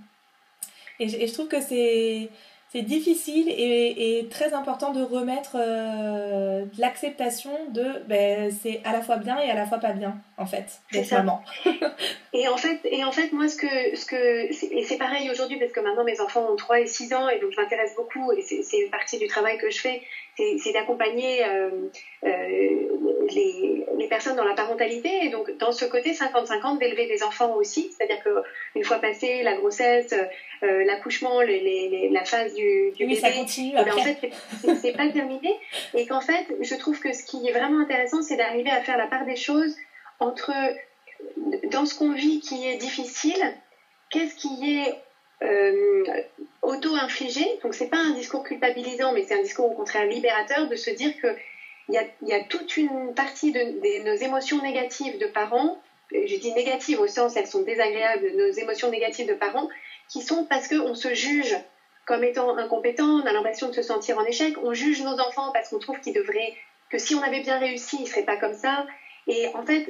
et, 1.01 1.27
je 1.27 1.33
trouve 1.33 1.49
que 1.49 1.61
c'est 1.61 2.31
c'est 2.73 2.83
difficile 2.83 3.49
et, 3.49 4.27
très 4.31 4.53
important 4.53 4.93
de 4.93 5.03
remettre 5.03 5.57
euh, 5.59 6.65
l'acceptation 6.79 7.53
de 7.73 8.03
ben, 8.09 8.51
c'est 8.51 8.81
à 8.85 8.93
la 8.93 9.03
fois 9.03 9.17
bien 9.17 9.39
et 9.39 9.51
à 9.51 9.55
la 9.55 9.67
fois 9.67 9.79
pas 9.79 9.93
bien 9.93 10.17
en 10.39 10.47
fait 10.47 10.67
ça. 11.05 11.25
et 12.33 12.49
en 12.49 12.57
fait 12.57 12.81
et 12.85 13.05
en 13.05 13.13
fait 13.13 13.33
moi 13.33 13.49
ce 13.49 13.57
que 13.57 13.97
ce 13.97 14.05
que 14.05 14.75
et 14.75 14.83
c'est 14.85 14.99
pareil 14.99 15.31
aujourd'hui 15.31 15.59
parce 15.59 15.73
que 15.73 15.81
maintenant 15.81 16.05
mes 16.05 16.21
enfants 16.21 16.47
ont 16.51 16.57
3 16.57 16.81
et 16.81 16.87
6 16.87 17.15
ans 17.15 17.29
et 17.29 17.39
donc 17.39 17.53
je 17.53 17.61
m'intéresse 17.61 17.95
beaucoup 17.97 18.33
et 18.33 18.43
c'est 18.43 18.79
une 18.79 18.91
partie 18.91 19.19
du 19.19 19.27
travail 19.29 19.59
que 19.59 19.71
je 19.71 19.81
fais 19.81 20.03
c'est 20.59 20.73
d'accompagner 20.73 21.45
euh, 21.45 21.71
euh, 22.25 22.29
les, 23.31 23.87
les, 23.99 24.09
personnes 24.09 24.37
dans 24.37 24.45
la 24.45 24.55
parentalité 24.55 25.25
et 25.25 25.31
donc 25.31 25.51
dans 25.59 25.73
ce 25.73 25.85
côté 25.87 26.13
50-50 26.13 26.79
d'élever 26.79 27.07
des 27.07 27.23
enfants 27.23 27.55
aussi, 27.55 27.91
c'est-à-dire 27.97 28.23
que 28.23 28.43
une 28.75 28.85
fois 28.85 28.99
passé 28.99 29.43
la 29.43 29.57
grossesse, 29.57 30.13
euh, 30.63 30.85
l'accouchement, 30.85 31.41
la 31.41 32.25
phase 32.25 32.55
du, 32.55 32.93
du 32.93 33.07
bébé, 33.07 33.17
ça 33.17 33.33
continue 33.33 33.75
ben, 33.75 33.89
en 33.91 34.03
fait 34.03 34.31
c'est 34.81 34.93
pas 34.93 35.09
terminé. 35.09 35.55
Et 35.95 36.07
qu'en 36.07 36.21
fait 36.21 36.47
je 36.61 36.75
trouve 36.75 37.01
que 37.01 37.13
ce 37.13 37.25
qui 37.25 37.47
est 37.49 37.53
vraiment 37.53 37.81
intéressant 37.81 38.21
c'est 38.23 38.37
d'arriver 38.37 38.71
à 38.71 38.83
faire 38.83 38.99
la 38.99 39.07
part 39.07 39.25
des 39.25 39.37
choses 39.37 39.75
entre 40.21 40.53
dans 41.71 41.85
ce 41.85 41.95
qu'on 41.95 42.13
vit 42.13 42.41
qui 42.41 42.67
est 42.67 42.77
difficile, 42.77 43.55
qu'est-ce 44.11 44.35
qui 44.35 44.71
est 44.71 44.93
euh, 45.43 46.05
auto-infligé? 46.63 47.47
Donc 47.63 47.75
c'est 47.75 47.87
pas 47.87 47.99
un 47.99 48.13
discours 48.13 48.43
culpabilisant, 48.43 49.13
mais 49.13 49.23
c'est 49.23 49.35
un 49.35 49.43
discours 49.43 49.67
au 49.67 49.73
contraire 49.73 50.07
libérateur 50.07 50.67
de 50.67 50.77
se 50.77 50.91
dire 50.91 51.11
que 51.21 51.35
il 51.89 52.05
y 52.23 52.33
a, 52.33 52.41
toute 52.41 52.77
une 52.77 53.15
partie 53.15 53.53
de, 53.53 54.03
nos 54.03 54.17
émotions 54.17 54.61
négatives 54.61 55.19
de 55.19 55.27
parents, 55.27 55.77
je 56.13 56.37
dis 56.37 56.53
négatives 56.53 56.99
au 56.99 57.07
sens 57.07 57.37
elles 57.37 57.47
sont 57.47 57.63
désagréables, 57.63 58.29
nos 58.35 58.51
émotions 58.51 58.89
négatives 58.89 59.27
de 59.27 59.35
parents, 59.35 59.69
qui 60.09 60.21
sont 60.21 60.45
parce 60.49 60.67
qu'on 60.67 60.95
se 60.95 61.15
juge 61.15 61.57
comme 62.05 62.25
étant 62.25 62.57
incompétent, 62.57 63.21
on 63.21 63.27
a 63.27 63.33
l'impression 63.33 63.69
de 63.69 63.75
se 63.75 63.83
sentir 63.83 64.19
en 64.19 64.25
échec, 64.25 64.55
on 64.63 64.73
juge 64.73 65.01
nos 65.03 65.19
enfants 65.21 65.51
parce 65.53 65.69
qu'on 65.69 65.79
trouve 65.79 65.99
qu'ils 66.01 66.13
devraient, 66.13 66.53
que 66.91 66.99
si 66.99 67.15
on 67.15 67.23
avait 67.23 67.41
bien 67.41 67.59
réussi, 67.59 67.99
ils 68.01 68.07
seraient 68.07 68.23
pas 68.23 68.37
comme 68.37 68.55
ça. 68.55 68.87
Et 69.27 69.49
en 69.55 69.65
fait, 69.65 69.87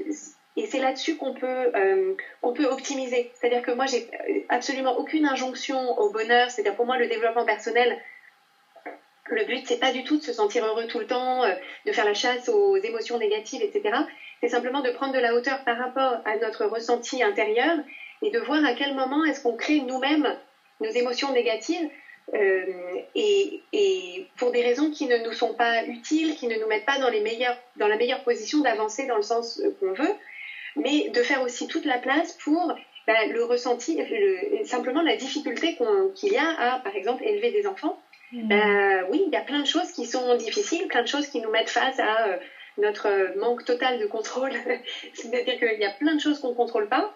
et 0.56 0.66
c'est 0.66 0.80
là-dessus 0.80 1.16
qu'on 1.16 1.34
peut, 1.34 1.70
euh, 1.74 2.14
peut 2.54 2.64
optimiser. 2.64 3.30
C'est-à-dire 3.34 3.62
que 3.62 3.72
moi, 3.72 3.86
j'ai 3.86 4.08
absolument 4.48 4.96
aucune 4.98 5.26
injonction 5.26 5.98
au 5.98 6.10
bonheur. 6.10 6.50
C'est-à-dire 6.50 6.74
pour 6.74 6.86
moi, 6.86 6.96
le 6.96 7.08
développement 7.08 7.44
personnel, 7.44 7.98
le 9.28 9.44
but, 9.44 9.66
c'est 9.66 9.78
pas 9.78 9.92
du 9.92 10.04
tout 10.04 10.16
de 10.16 10.22
se 10.22 10.32
sentir 10.32 10.64
heureux 10.64 10.86
tout 10.86 10.98
le 10.98 11.06
temps, 11.06 11.44
euh, 11.44 11.52
de 11.84 11.92
faire 11.92 12.04
la 12.04 12.14
chasse 12.14 12.48
aux 12.48 12.76
émotions 12.76 13.18
négatives, 13.18 13.62
etc. 13.62 13.94
C'est 14.40 14.48
simplement 14.48 14.80
de 14.80 14.90
prendre 14.90 15.12
de 15.12 15.18
la 15.18 15.34
hauteur 15.34 15.62
par 15.64 15.76
rapport 15.78 16.20
à 16.24 16.36
notre 16.36 16.64
ressenti 16.66 17.22
intérieur 17.22 17.76
et 18.22 18.30
de 18.30 18.38
voir 18.38 18.64
à 18.64 18.72
quel 18.72 18.94
moment 18.94 19.24
est-ce 19.24 19.42
qu'on 19.42 19.56
crée 19.56 19.80
nous-mêmes 19.80 20.36
nos 20.80 20.90
émotions 20.90 21.32
négatives 21.32 21.88
euh, 22.34 22.64
et, 23.14 23.62
et, 23.72 24.26
pour 24.36 24.50
des 24.50 24.62
raisons 24.62 24.90
qui 24.90 25.06
ne 25.06 25.18
nous 25.18 25.32
sont 25.32 25.54
pas 25.54 25.84
utiles, 25.84 26.34
qui 26.34 26.48
ne 26.48 26.56
nous 26.56 26.66
mettent 26.66 26.84
pas 26.84 26.98
dans, 26.98 27.08
les 27.08 27.20
meilleures, 27.20 27.56
dans 27.76 27.88
la 27.88 27.96
meilleure 27.96 28.24
position 28.24 28.60
d'avancer 28.60 29.06
dans 29.06 29.16
le 29.16 29.22
sens 29.22 29.62
qu'on 29.80 29.92
veut 29.92 30.14
mais 30.76 31.08
de 31.08 31.22
faire 31.22 31.42
aussi 31.42 31.66
toute 31.66 31.84
la 31.84 31.98
place 31.98 32.32
pour 32.32 32.74
bah, 33.06 33.26
le 33.26 33.44
ressenti, 33.44 33.98
simplement 34.64 35.02
la 35.02 35.16
difficulté 35.16 35.76
qu'il 36.14 36.32
y 36.32 36.36
a 36.36 36.48
à, 36.48 36.78
par 36.80 36.94
exemple, 36.94 37.24
élever 37.24 37.50
des 37.50 37.66
enfants. 37.66 38.00
Mmh. 38.32 38.48
Bah, 38.48 39.06
oui, 39.10 39.22
il 39.26 39.32
y 39.32 39.36
a 39.36 39.40
plein 39.40 39.60
de 39.60 39.66
choses 39.66 39.90
qui 39.92 40.04
sont 40.04 40.36
difficiles, 40.36 40.86
plein 40.88 41.02
de 41.02 41.08
choses 41.08 41.28
qui 41.28 41.40
nous 41.40 41.50
mettent 41.50 41.70
face 41.70 41.98
à 41.98 42.26
euh, 42.26 42.36
notre 42.78 43.38
manque 43.38 43.64
total 43.64 43.98
de 43.98 44.06
contrôle. 44.06 44.52
C'est-à-dire 45.14 45.58
qu'il 45.58 45.80
y 45.80 45.84
a 45.84 45.92
plein 45.92 46.14
de 46.14 46.20
choses 46.20 46.40
qu'on 46.40 46.50
ne 46.50 46.56
contrôle 46.56 46.88
pas. 46.88 47.14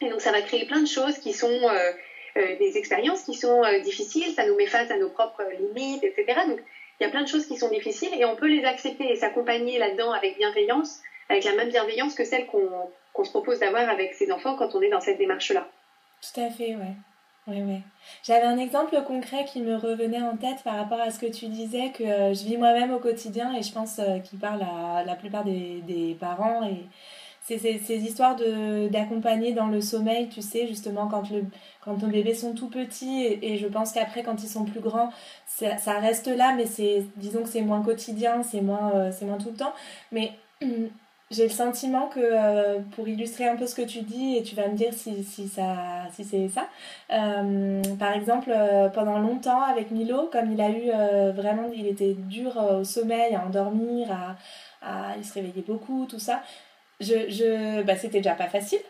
Et 0.00 0.08
donc 0.08 0.20
ça 0.20 0.32
va 0.32 0.40
créer 0.40 0.64
plein 0.66 0.80
de 0.80 0.88
choses 0.88 1.18
qui 1.18 1.32
sont 1.32 1.50
euh, 1.50 1.72
euh, 1.72 1.92
des 2.36 2.76
expériences 2.76 3.22
qui 3.22 3.34
sont 3.34 3.62
difficiles, 3.82 4.32
ça 4.34 4.46
nous 4.46 4.56
met 4.56 4.66
face 4.66 4.90
à 4.90 4.96
nos 4.96 5.10
propres 5.10 5.44
limites, 5.58 6.04
etc. 6.04 6.40
Donc 6.48 6.60
il 7.00 7.04
y 7.04 7.06
a 7.06 7.10
plein 7.10 7.22
de 7.22 7.28
choses 7.28 7.46
qui 7.46 7.56
sont 7.56 7.68
difficiles 7.68 8.14
et 8.18 8.24
on 8.24 8.36
peut 8.36 8.48
les 8.48 8.64
accepter 8.64 9.10
et 9.10 9.16
s'accompagner 9.16 9.78
là-dedans 9.78 10.12
avec 10.12 10.36
bienveillance 10.36 11.00
avec 11.28 11.44
la 11.44 11.54
même 11.54 11.68
bienveillance 11.68 12.14
que 12.14 12.24
celle 12.24 12.46
qu'on 12.46 13.24
se 13.24 13.30
propose 13.30 13.60
d'avoir 13.60 13.88
avec 13.88 14.14
ses 14.14 14.32
enfants 14.32 14.56
quand 14.56 14.74
on 14.74 14.80
est 14.80 14.90
dans 14.90 15.00
cette 15.00 15.18
démarche-là. 15.18 15.66
Tout 16.20 16.40
à 16.40 16.50
fait, 16.50 16.74
ouais. 16.76 16.94
Oui. 17.46 17.80
J'avais 18.22 18.44
un 18.44 18.58
exemple 18.58 19.02
concret 19.06 19.46
qui 19.46 19.62
me 19.62 19.76
revenait 19.76 20.20
en 20.20 20.36
tête 20.36 20.62
par 20.64 20.76
rapport 20.76 21.00
à 21.00 21.10
ce 21.10 21.18
que 21.18 21.26
tu 21.26 21.46
disais, 21.46 21.92
que 21.96 22.04
euh, 22.04 22.34
je 22.34 22.44
vis 22.44 22.58
moi-même 22.58 22.92
au 22.92 22.98
quotidien 22.98 23.54
et 23.56 23.62
je 23.62 23.72
pense 23.72 23.98
euh, 23.98 24.18
qu'il 24.18 24.38
parle 24.38 24.60
à 24.62 25.02
la 25.02 25.14
plupart 25.14 25.44
des, 25.44 25.80
des 25.80 26.14
parents. 26.20 26.62
Et 26.68 26.84
c'est 27.56 27.78
ces 27.78 27.96
histoires 27.96 28.36
d'accompagner 28.90 29.54
dans 29.54 29.68
le 29.68 29.80
sommeil, 29.80 30.28
tu 30.28 30.42
sais, 30.42 30.66
justement, 30.66 31.06
quand, 31.06 31.30
le, 31.30 31.44
quand 31.82 31.96
nos 31.96 32.08
bébés 32.08 32.34
sont 32.34 32.52
tout 32.52 32.68
petits. 32.68 33.24
Et, 33.42 33.56
je 33.56 33.66
pense 33.66 33.92
qu'après, 33.92 34.22
quand 34.22 34.42
ils 34.42 34.48
sont 34.48 34.64
plus 34.64 34.80
grands, 34.80 35.10
ça, 35.46 35.98
reste 35.98 36.26
là, 36.28 36.52
mais 36.54 36.66
c'est 36.66 37.04
disons 37.16 37.42
que 37.42 37.48
c'est 37.48 37.62
moins 37.62 37.82
quotidien, 37.82 38.42
c'est 38.42 38.60
moins, 38.60 38.92
euh, 38.94 39.10
c'est 39.16 39.24
moins 39.24 39.38
tout 39.38 39.50
le 39.50 39.56
temps. 39.56 39.72
Mais 40.12 40.32
j'ai 41.30 41.44
le 41.44 41.48
sentiment 41.48 42.08
que, 42.08 42.20
euh, 42.20 42.80
pour 42.94 43.08
illustrer 43.08 43.48
un 43.48 43.56
peu 43.56 43.66
ce 43.66 43.74
que 43.74 43.82
tu 43.82 44.02
dis, 44.02 44.36
et 44.36 44.42
tu 44.42 44.54
vas 44.54 44.68
me 44.68 44.76
dire 44.76 44.92
si, 44.92 45.24
si, 45.24 45.48
ça, 45.48 45.76
si 46.12 46.24
c'est 46.24 46.48
ça, 46.48 46.68
euh, 47.12 47.82
par 47.98 48.12
exemple, 48.12 48.52
pendant 48.94 49.18
longtemps 49.18 49.62
avec 49.62 49.90
Milo, 49.90 50.28
comme 50.30 50.52
il 50.52 50.60
a 50.60 50.70
eu 50.70 50.90
vraiment, 51.32 51.70
il 51.74 51.86
était 51.86 52.14
dur 52.14 52.56
au 52.80 52.84
sommeil, 52.84 53.34
à 53.34 53.46
endormir, 53.46 54.08
à, 54.12 54.36
à, 54.82 55.16
il 55.16 55.24
se 55.24 55.34
réveillait 55.34 55.64
beaucoup, 55.66 56.06
tout 56.06 56.18
ça, 56.18 56.42
je, 57.00 57.28
je, 57.28 57.82
bah, 57.82 57.96
c'était 57.96 58.18
déjà 58.18 58.34
pas 58.34 58.48
facile. 58.48 58.80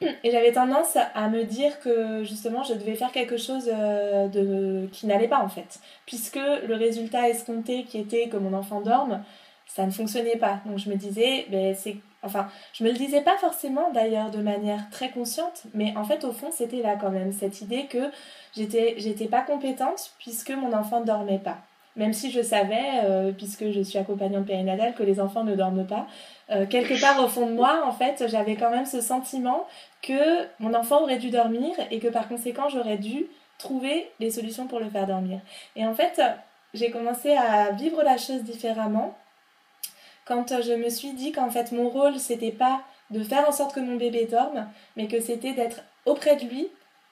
Et 0.00 0.30
j'avais 0.30 0.52
tendance 0.52 0.96
à 1.14 1.28
me 1.28 1.44
dire 1.44 1.80
que 1.80 2.22
justement 2.24 2.62
je 2.62 2.74
devais 2.74 2.94
faire 2.94 3.10
quelque 3.10 3.38
chose 3.38 3.70
euh, 3.72 4.28
de... 4.28 4.86
qui 4.92 5.06
n'allait 5.06 5.28
pas 5.28 5.40
en 5.40 5.48
fait. 5.48 5.80
Puisque 6.04 6.36
le 6.36 6.74
résultat 6.74 7.28
escompté 7.30 7.84
qui 7.84 7.98
était 7.98 8.28
que 8.28 8.36
mon 8.36 8.52
enfant 8.52 8.82
dorme, 8.82 9.22
ça 9.66 9.86
ne 9.86 9.90
fonctionnait 9.90 10.36
pas. 10.36 10.60
Donc 10.66 10.78
je 10.78 10.90
me 10.90 10.96
disais, 10.96 11.46
ben, 11.50 11.74
c'est... 11.74 11.96
Enfin, 12.22 12.48
je 12.74 12.84
me 12.84 12.90
le 12.90 12.96
disais 12.96 13.22
pas 13.22 13.38
forcément 13.38 13.90
d'ailleurs 13.92 14.30
de 14.30 14.42
manière 14.42 14.90
très 14.90 15.10
consciente, 15.10 15.62
mais 15.74 15.92
en 15.96 16.04
fait 16.04 16.24
au 16.24 16.32
fond 16.32 16.50
c'était 16.52 16.82
là 16.82 16.96
quand 17.00 17.10
même, 17.10 17.32
cette 17.32 17.62
idée 17.62 17.86
que 17.86 18.10
j'étais, 18.54 18.94
j'étais 18.98 19.26
pas 19.26 19.40
compétente 19.40 20.12
puisque 20.18 20.50
mon 20.50 20.72
enfant 20.72 21.00
ne 21.00 21.06
dormait 21.06 21.40
pas. 21.40 21.58
Même 21.96 22.12
si 22.12 22.30
je 22.30 22.40
savais, 22.40 23.02
euh, 23.04 23.32
puisque 23.32 23.70
je 23.70 23.80
suis 23.82 23.98
accompagnante 23.98 24.46
périnatale, 24.46 24.94
que 24.94 25.02
les 25.02 25.20
enfants 25.20 25.44
ne 25.44 25.54
dorment 25.54 25.86
pas, 25.86 26.06
euh, 26.50 26.66
quelque 26.66 26.98
part 27.00 27.22
au 27.22 27.28
fond 27.28 27.46
de 27.46 27.52
moi, 27.52 27.82
en 27.84 27.92
fait, 27.92 28.24
j'avais 28.28 28.56
quand 28.56 28.70
même 28.70 28.86
ce 28.86 29.00
sentiment 29.00 29.66
que 30.00 30.46
mon 30.58 30.74
enfant 30.74 31.02
aurait 31.02 31.18
dû 31.18 31.30
dormir 31.30 31.74
et 31.90 31.98
que 31.98 32.08
par 32.08 32.28
conséquent, 32.28 32.68
j'aurais 32.68 32.98
dû 32.98 33.26
trouver 33.58 34.10
les 34.20 34.30
solutions 34.30 34.66
pour 34.66 34.80
le 34.80 34.88
faire 34.88 35.06
dormir. 35.06 35.40
Et 35.76 35.86
en 35.86 35.94
fait, 35.94 36.20
j'ai 36.74 36.90
commencé 36.90 37.34
à 37.36 37.70
vivre 37.72 38.02
la 38.02 38.16
chose 38.16 38.42
différemment 38.42 39.14
quand 40.24 40.62
je 40.62 40.72
me 40.72 40.88
suis 40.88 41.12
dit 41.12 41.32
qu'en 41.32 41.50
fait, 41.50 41.72
mon 41.72 41.88
rôle, 41.88 42.18
c'était 42.18 42.52
pas 42.52 42.82
de 43.10 43.22
faire 43.22 43.48
en 43.48 43.52
sorte 43.52 43.74
que 43.74 43.80
mon 43.80 43.96
bébé 43.96 44.26
dorme, 44.26 44.68
mais 44.96 45.08
que 45.08 45.20
c'était 45.20 45.52
d'être 45.52 45.82
auprès 46.06 46.36
de 46.36 46.44
lui 46.44 46.68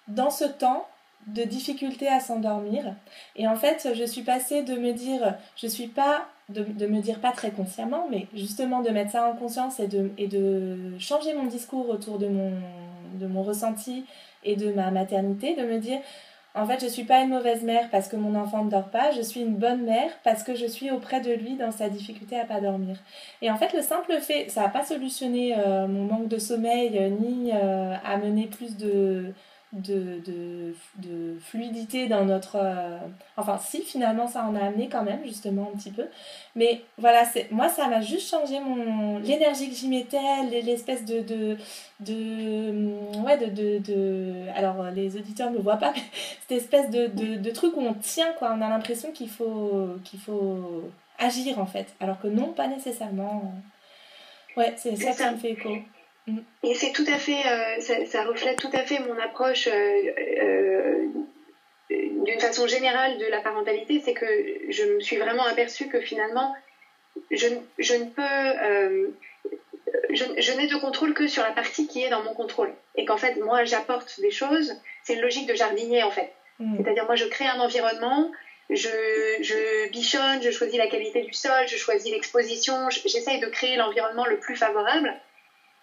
dans 0.08 0.30
ce 0.30 0.44
temps 0.44 0.86
de 1.26 1.42
difficulté 1.42 2.08
à 2.08 2.20
s'endormir. 2.20 2.94
Et 3.36 3.46
en 3.46 3.56
fait, 3.56 3.88
je 3.94 4.04
suis 4.04 4.22
passée 4.22 4.62
de 4.62 4.74
me 4.74 4.92
dire, 4.92 5.34
je 5.56 5.66
suis 5.66 5.86
pas, 5.86 6.26
de, 6.48 6.64
de, 6.64 6.86
me 6.86 7.00
dire 7.00 7.20
pas 7.20 7.32
très 7.32 7.50
consciemment, 7.50 8.06
mais 8.10 8.26
justement 8.34 8.80
de 8.80 8.90
mettre 8.90 9.12
ça 9.12 9.28
en 9.28 9.36
conscience 9.36 9.80
et 9.80 9.86
de, 9.86 10.10
et 10.18 10.26
de 10.26 10.98
changer 10.98 11.34
mon 11.34 11.44
discours 11.44 11.88
autour 11.88 12.18
de 12.18 12.26
mon, 12.26 12.52
de 13.18 13.26
mon 13.26 13.42
ressenti 13.42 14.04
et 14.44 14.56
de 14.56 14.72
ma 14.72 14.90
maternité, 14.90 15.54
de 15.54 15.62
me 15.62 15.78
dire, 15.78 16.00
en 16.54 16.66
fait, 16.66 16.80
je 16.82 16.88
suis 16.88 17.04
pas 17.04 17.20
une 17.22 17.28
mauvaise 17.28 17.62
mère 17.62 17.88
parce 17.90 18.08
que 18.08 18.16
mon 18.16 18.34
enfant 18.34 18.64
ne 18.64 18.70
dort 18.70 18.88
pas, 18.88 19.12
je 19.12 19.20
suis 19.20 19.40
une 19.40 19.54
bonne 19.54 19.84
mère 19.84 20.10
parce 20.24 20.42
que 20.42 20.56
je 20.56 20.66
suis 20.66 20.90
auprès 20.90 21.20
de 21.20 21.32
lui 21.32 21.54
dans 21.54 21.70
sa 21.70 21.88
difficulté 21.88 22.38
à 22.38 22.44
pas 22.44 22.60
dormir. 22.60 22.96
Et 23.40 23.50
en 23.50 23.56
fait, 23.56 23.72
le 23.72 23.82
simple 23.82 24.18
fait, 24.20 24.48
ça 24.48 24.62
n'a 24.62 24.68
pas 24.68 24.84
solutionné 24.84 25.54
euh, 25.56 25.86
mon 25.86 26.04
manque 26.04 26.28
de 26.28 26.38
sommeil 26.38 26.98
euh, 26.98 27.08
ni 27.08 27.52
euh, 27.52 27.94
amené 28.04 28.46
plus 28.48 28.76
de 28.76 29.32
de, 29.72 30.20
de, 30.26 30.74
de, 30.96 31.38
fluidité 31.40 32.08
dans 32.08 32.24
notre... 32.24 32.56
Euh, 32.56 32.98
enfin, 33.36 33.58
si, 33.58 33.82
finalement, 33.82 34.26
ça 34.26 34.44
en 34.44 34.56
a 34.56 34.66
amené 34.66 34.88
quand 34.88 35.04
même, 35.04 35.24
justement, 35.24 35.70
un 35.72 35.76
petit 35.76 35.92
peu. 35.92 36.06
Mais 36.56 36.82
voilà, 36.98 37.24
c'est 37.24 37.50
moi, 37.52 37.68
ça 37.68 37.86
m'a 37.86 38.00
juste 38.00 38.28
changé 38.28 38.58
mon 38.58 39.18
l'énergie 39.20 39.68
que 39.70 39.76
j'y 39.76 39.88
mettais, 39.88 40.18
l'espèce 40.62 41.04
de... 41.04 41.20
de, 41.20 41.56
de 42.00 42.72
mm, 42.72 43.24
ouais, 43.24 43.38
de, 43.38 43.78
de, 43.78 44.48
Alors, 44.56 44.90
les 44.90 45.16
auditeurs 45.16 45.50
ne 45.50 45.58
me 45.58 45.62
voient 45.62 45.76
pas, 45.76 45.92
mais 45.94 46.02
cette 46.48 46.58
espèce 46.58 46.90
de, 46.90 47.06
de, 47.36 47.50
truc 47.50 47.76
où 47.76 47.80
on 47.80 47.94
tient, 47.94 48.32
quoi. 48.32 48.52
On 48.56 48.62
a 48.62 48.68
l'impression 48.68 49.12
qu'il 49.12 49.28
faut, 49.28 49.90
qu'il 50.04 50.18
faut 50.18 50.90
agir, 51.18 51.60
en 51.60 51.66
fait. 51.66 51.94
Alors 52.00 52.20
que 52.20 52.26
non, 52.26 52.52
pas 52.52 52.66
nécessairement. 52.66 53.54
Ouais, 54.56 54.74
c'est 54.76 54.96
ça, 54.96 55.12
ça 55.12 55.28
qui 55.28 55.34
me 55.34 55.38
fait 55.38 55.50
écho. 55.52 55.70
Mm. 56.26 56.38
Et 56.62 56.74
c'est 56.74 56.92
tout 56.92 57.06
à 57.06 57.18
fait, 57.18 57.42
euh, 57.46 58.04
ça, 58.06 58.24
reflète 58.24 58.58
tout 58.58 58.70
à 58.72 58.84
fait 58.84 58.98
mon 59.00 59.18
approche 59.18 59.68
euh, 59.68 60.02
euh, 60.42 61.08
d'une 61.90 62.40
façon 62.40 62.66
générale 62.66 63.18
de 63.18 63.26
la 63.26 63.40
parentalité, 63.40 64.00
c'est 64.04 64.14
que 64.14 64.26
je 64.68 64.84
me 64.84 65.00
suis 65.00 65.16
vraiment 65.16 65.44
aperçue 65.44 65.88
que 65.88 66.00
finalement, 66.00 66.54
je, 67.30 67.48
je 67.78 67.94
ne 67.94 68.04
peux, 68.04 69.12
je, 70.14 70.24
je 70.38 70.52
n'ai 70.52 70.68
de 70.68 70.76
contrôle 70.76 71.14
que 71.14 71.26
sur 71.26 71.42
la 71.42 71.50
partie 71.50 71.88
qui 71.88 72.02
est 72.02 72.10
dans 72.10 72.22
mon 72.22 72.34
contrôle. 72.34 72.72
Et 72.94 73.04
qu'en 73.04 73.16
fait, 73.16 73.36
moi, 73.40 73.64
j'apporte 73.64 74.20
des 74.20 74.30
choses, 74.30 74.72
c'est 75.02 75.14
une 75.14 75.20
logique 75.20 75.48
de 75.48 75.54
jardinier 75.54 76.02
en 76.04 76.10
fait. 76.10 76.32
Mm. 76.60 76.76
C'est-à-dire, 76.76 77.06
moi, 77.06 77.16
je 77.16 77.24
crée 77.24 77.46
un 77.46 77.58
environnement, 77.58 78.30
je, 78.68 78.88
je, 79.40 79.90
bichonne, 79.90 80.42
je 80.42 80.50
choisis 80.50 80.78
la 80.78 80.86
qualité 80.86 81.22
du 81.22 81.32
sol, 81.32 81.66
je 81.66 81.76
choisis 81.76 82.12
l'exposition, 82.12 82.88
j'essaye 82.90 83.40
de 83.40 83.46
créer 83.46 83.76
l'environnement 83.76 84.26
le 84.26 84.38
plus 84.38 84.54
favorable. 84.54 85.12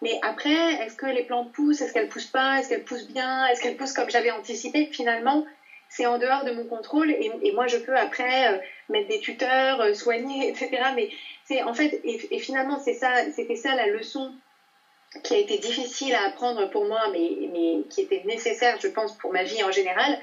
Mais 0.02 0.20
après, 0.22 0.74
est-ce 0.84 0.96
que 0.96 1.08
les 1.08 1.24
plantes 1.24 1.52
poussent? 1.52 1.82
Est-ce 1.82 1.92
qu'elles 1.92 2.10
poussent 2.10 2.28
pas? 2.28 2.60
Est-ce 2.60 2.70
qu'elles 2.70 2.84
poussent 2.84 3.08
bien? 3.08 3.48
Est-ce 3.48 3.62
qu'elles 3.62 3.78
poussent 3.78 3.94
comme 3.94 4.10
j'avais 4.10 4.32
anticipé? 4.32 4.86
Finalement, 4.92 5.46
c'est 5.90 6.06
en 6.06 6.18
dehors 6.18 6.44
de 6.44 6.52
mon 6.52 6.66
contrôle 6.66 7.10
et, 7.12 7.52
moi 7.54 7.68
je 7.68 7.78
peux 7.78 7.96
après 7.96 8.54
euh, 8.54 8.58
mettre 8.90 9.08
des 9.08 9.20
tuteurs, 9.20 9.82
euh, 9.82 9.94
soigner, 9.94 10.50
etc. 10.50 10.70
Mais 10.96 11.10
c'est 11.46 11.64
en 11.64 11.74
fait 11.74 12.02
et, 12.04 12.40
finalement 12.40 12.80
c'est 12.80 12.94
ça, 12.94 13.12
c'était 13.36 13.56
ça 13.56 13.74
la 13.76 13.88
leçon 13.88 14.34
qui 15.24 15.34
a 15.34 15.38
été 15.38 15.58
difficile 15.58 16.14
à 16.14 16.26
apprendre 16.26 16.70
pour 16.70 16.86
moi, 16.86 17.02
mais, 17.12 17.48
mais 17.52 17.84
qui 17.90 18.02
était 18.02 18.24
nécessaire, 18.26 18.78
je 18.80 18.88
pense, 18.90 19.18
pour 19.18 19.32
ma 19.32 19.44
vie 19.44 19.64
en 19.64 19.72
général. 19.72 20.20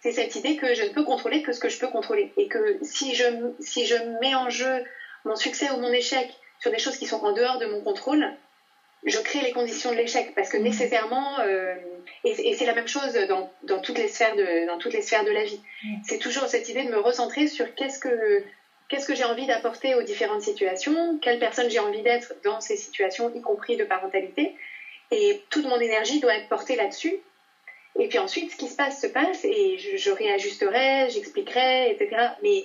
C'est 0.00 0.12
cette 0.12 0.34
idée 0.34 0.56
que 0.56 0.74
je 0.74 0.82
ne 0.82 0.88
peux 0.88 1.04
contrôler 1.04 1.42
que 1.42 1.52
ce 1.52 1.60
que 1.60 1.68
je 1.68 1.78
peux 1.78 1.88
contrôler. 1.88 2.32
Et 2.36 2.48
que 2.48 2.78
si 2.82 3.14
je 3.14 3.24
si 3.60 3.86
je 3.86 3.96
mets 4.20 4.34
en 4.34 4.50
jeu 4.50 4.82
mon 5.24 5.36
succès 5.36 5.70
ou 5.70 5.78
mon 5.78 5.92
échec 5.92 6.30
sur 6.58 6.70
des 6.70 6.78
choses 6.78 6.96
qui 6.96 7.06
sont 7.06 7.22
en 7.22 7.32
dehors 7.32 7.58
de 7.58 7.66
mon 7.66 7.82
contrôle, 7.82 8.34
je 9.04 9.18
crée 9.18 9.40
les 9.40 9.52
conditions 9.52 9.90
de 9.90 9.96
l'échec 9.96 10.34
parce 10.34 10.48
que 10.48 10.56
mhm. 10.56 10.64
nécessairement, 10.64 11.40
euh, 11.40 11.74
et, 12.24 12.54
c'est 12.54 12.66
la 12.66 12.74
même 12.74 12.88
chose 12.88 13.12
dans, 13.28 13.50
dans, 13.62 13.80
toutes 13.80 13.98
les 13.98 14.08
sphères 14.08 14.34
de, 14.36 14.66
dans 14.66 14.78
toutes 14.78 14.94
les 14.94 15.02
sphères 15.02 15.24
de 15.24 15.30
la 15.30 15.44
vie. 15.44 15.60
C'est 16.04 16.18
toujours 16.18 16.46
cette 16.46 16.68
idée 16.68 16.84
de 16.84 16.90
me 16.90 16.98
recentrer 16.98 17.46
sur 17.46 17.74
qu'est-ce 17.74 17.98
que, 17.98 18.42
qu'est-ce 18.88 19.06
que 19.06 19.14
j'ai 19.14 19.24
envie 19.24 19.46
d'apporter 19.46 19.94
aux 19.94 20.02
différentes 20.02 20.42
situations, 20.42 21.18
quelle 21.20 21.38
personne 21.38 21.68
j'ai 21.68 21.80
envie 21.80 22.02
d'être 22.02 22.34
dans 22.44 22.60
ces 22.60 22.76
situations, 22.76 23.32
y 23.34 23.40
compris 23.42 23.76
de 23.76 23.84
parentalité. 23.84 24.54
Et 25.10 25.42
toute 25.50 25.66
mon 25.66 25.78
énergie 25.78 26.20
doit 26.20 26.34
être 26.34 26.48
portée 26.48 26.76
là-dessus. 26.76 27.14
Et 27.98 28.08
puis 28.08 28.18
ensuite, 28.18 28.50
ce 28.50 28.56
qui 28.56 28.68
se 28.68 28.74
passe 28.76 29.00
se 29.00 29.06
passe 29.06 29.44
et 29.44 29.78
je, 29.78 29.96
je 29.96 30.10
réajusterai, 30.10 31.10
j'expliquerai, 31.10 31.90
etc. 31.90 32.30
Mais 32.42 32.64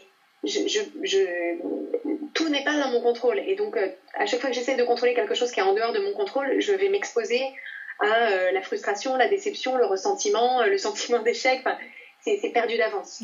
tout 2.33 2.49
n'est 2.49 2.63
pas 2.63 2.79
dans 2.79 2.91
mon 2.91 3.01
contrôle. 3.01 3.39
Et 3.39 3.55
donc, 3.55 3.75
euh, 3.75 3.89
à 4.13 4.25
chaque 4.25 4.39
fois 4.39 4.49
que 4.49 4.55
j'essaie 4.55 4.77
de 4.77 4.83
contrôler 4.83 5.13
quelque 5.13 5.35
chose 5.35 5.51
qui 5.51 5.59
est 5.59 5.63
en 5.63 5.73
dehors 5.73 5.93
de 5.93 5.99
mon 5.99 6.13
contrôle, 6.13 6.59
je 6.59 6.71
vais 6.71 6.89
m'exposer 6.89 7.41
à 7.99 8.05
euh, 8.05 8.51
la 8.51 8.61
frustration, 8.61 9.17
la 9.17 9.27
déception, 9.27 9.75
le 9.77 9.85
ressentiment, 9.85 10.61
euh, 10.61 10.67
le 10.67 10.77
sentiment 10.87 11.21
d'échec. 11.21 11.63
C'est 12.21 12.51
perdu 12.53 12.77
d'avance. 12.77 13.23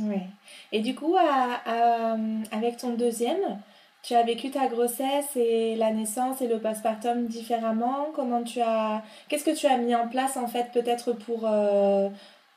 Et 0.72 0.80
du 0.80 0.96
coup, 0.96 1.16
avec 1.18 2.78
ton 2.78 2.92
deuxième, 2.92 3.62
tu 4.02 4.16
as 4.16 4.24
vécu 4.24 4.50
ta 4.50 4.68
grossesse 4.68 5.36
et 5.36 5.76
la 5.76 5.92
naissance 5.92 6.42
et 6.42 6.48
le 6.48 6.60
postpartum 6.60 7.28
différemment? 7.28 8.08
Comment 8.16 8.42
tu 8.42 8.62
as, 8.62 9.04
qu'est-ce 9.28 9.44
que 9.44 9.56
tu 9.56 9.68
as 9.68 9.78
mis 9.78 9.94
en 9.94 10.08
place 10.08 10.38
en 10.38 10.48
fait, 10.48 10.68
peut-être 10.74 11.12
pour 11.12 11.42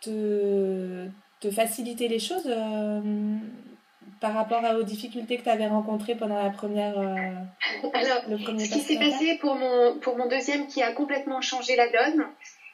te, 0.01 1.09
faciliter 1.51 2.07
les 2.07 2.21
choses 2.21 2.49
par 4.21 4.35
rapport 4.35 4.63
aux 4.79 4.83
difficultés 4.83 5.39
que 5.39 5.43
tu 5.43 5.49
avais 5.49 5.67
rencontrées 5.67 6.15
pendant 6.15 6.43
la 6.43 6.51
première. 6.51 6.99
Euh, 6.99 7.89
Alors, 7.93 8.23
ce 8.25 8.73
qui 8.73 8.81
s'est 8.81 8.99
passé 8.99 9.39
pour 9.41 9.55
mon, 9.55 9.99
pour 9.99 10.17
mon 10.17 10.27
deuxième 10.27 10.67
qui 10.67 10.83
a 10.83 10.93
complètement 10.93 11.41
changé 11.41 11.77
la 11.77 11.89
donne, 11.89 12.27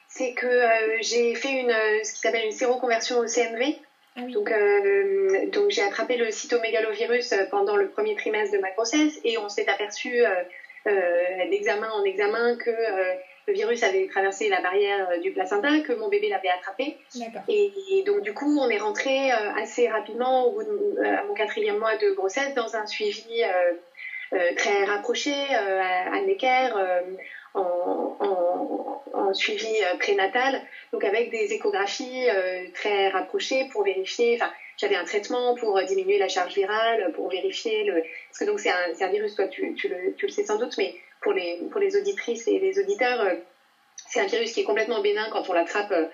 c'est 0.07 0.33
que 0.33 0.47
euh, 0.47 0.97
j'ai 1.01 1.35
fait 1.35 1.51
une, 1.51 1.73
ce 2.03 2.13
qui 2.13 2.19
s'appelle 2.19 2.45
une 2.45 2.51
séroconversion 2.51 3.19
au 3.19 3.27
CMV. 3.27 3.77
Ah 4.17 4.21
donc, 4.21 4.49
euh, 4.49 5.49
donc 5.51 5.71
j'ai 5.71 5.83
attrapé 5.83 6.15
le 6.15 6.31
cytomégalovirus 6.31 7.33
pendant 7.51 7.75
le 7.75 7.89
premier 7.89 8.15
trimestre 8.15 8.55
de 8.55 8.61
ma 8.61 8.71
grossesse 8.71 9.19
et 9.25 9.37
on 9.37 9.49
s'est 9.49 9.67
aperçu 9.67 10.23
d'examen 11.49 11.89
en 11.91 12.03
examen 12.05 12.55
que 12.55 12.71
le 13.47 13.53
virus 13.53 13.83
avait 13.83 14.07
traversé 14.07 14.49
la 14.49 14.61
barrière 14.61 15.07
euh, 15.11 15.19
du 15.19 15.31
placenta, 15.31 15.79
que 15.81 15.93
mon 15.93 16.09
bébé 16.09 16.29
l'avait 16.29 16.49
attrapé. 16.49 16.97
Et, 17.47 18.03
donc, 18.05 18.21
du 18.21 18.33
coup, 18.33 18.59
on 18.59 18.69
est 18.69 18.79
rentré 18.79 19.31
euh, 19.31 19.53
assez 19.55 19.87
rapidement, 19.87 20.45
au 20.45 20.51
bout 20.51 20.63
de, 20.63 20.97
euh, 20.99 21.19
à 21.19 21.23
mon 21.23 21.33
quatrième 21.33 21.77
mois 21.77 21.95
de 21.97 22.11
grossesse, 22.11 22.53
dans 22.55 22.75
un 22.75 22.85
suivi 22.85 23.43
très 24.57 24.83
rapproché 24.85 25.31
à, 25.31 26.19
Necker, 26.21 26.69
en, 27.53 28.17
en, 29.13 29.33
suivi 29.33 29.73
prénatal, 29.99 30.61
donc 30.91 31.03
avec 31.03 31.29
des 31.29 31.53
échographies 31.53 32.27
très 32.73 33.09
rapprochées 33.09 33.69
pour 33.71 33.83
vérifier. 33.83 34.35
Enfin, 34.35 34.51
j'avais 34.77 34.95
un 34.95 35.05
traitement 35.05 35.55
pour 35.55 35.81
diminuer 35.83 36.17
la 36.17 36.27
charge 36.27 36.53
virale, 36.55 37.11
pour 37.13 37.29
vérifier 37.29 37.85
le. 37.85 38.03
Parce 38.29 38.39
que 38.39 38.45
donc 38.45 38.59
c'est 38.59 38.71
un, 38.71 38.93
un, 38.99 39.07
virus, 39.07 39.35
toi 39.35 39.47
tu, 39.47 39.73
tu, 39.75 39.87
le, 39.87 40.13
tu, 40.15 40.25
le, 40.25 40.31
sais 40.31 40.43
sans 40.43 40.57
doute, 40.57 40.75
mais 40.77 40.95
pour 41.25 41.33
les, 41.33 41.57
pour 41.71 41.81
les 41.81 41.97
auditrices 41.97 42.47
et 42.47 42.59
les 42.59 42.79
auditeurs, 42.79 43.19
euh, 43.19 43.33
c'est 44.07 44.21
un 44.21 44.27
virus 44.27 44.53
qui 44.53 44.61
est 44.61 44.63
complètement 44.63 45.01
bénin 45.01 45.27
quand 45.31 45.49
on 45.49 45.53
l'attrape, 45.53 45.91
euh, 45.91 46.05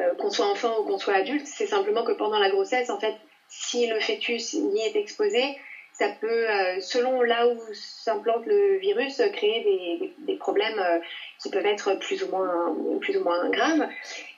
euh, 0.00 0.14
qu'on 0.16 0.28
soit 0.28 0.50
enfant 0.50 0.80
ou 0.80 0.84
qu'on 0.84 0.98
soit 0.98 1.14
adulte. 1.14 1.46
C'est 1.46 1.68
simplement 1.68 2.02
que 2.02 2.12
pendant 2.12 2.40
la 2.40 2.50
grossesse, 2.50 2.90
en 2.90 2.98
fait, 2.98 3.14
si 3.48 3.86
le 3.86 4.00
fœtus 4.00 4.54
y 4.54 4.80
est 4.80 4.96
exposé, 4.96 5.56
ça 5.92 6.08
peut, 6.20 6.46
selon 6.80 7.22
là 7.22 7.48
où 7.48 7.58
s'implante 7.72 8.44
le 8.44 8.76
virus, 8.80 9.22
créer 9.32 9.64
des, 9.64 10.14
des, 10.26 10.36
problèmes 10.36 10.78
qui 11.40 11.48
peuvent 11.48 11.64
être 11.64 11.94
plus 11.94 12.22
ou 12.22 12.28
moins, 12.28 12.76
plus 13.00 13.16
ou 13.16 13.24
moins 13.24 13.48
graves. 13.48 13.88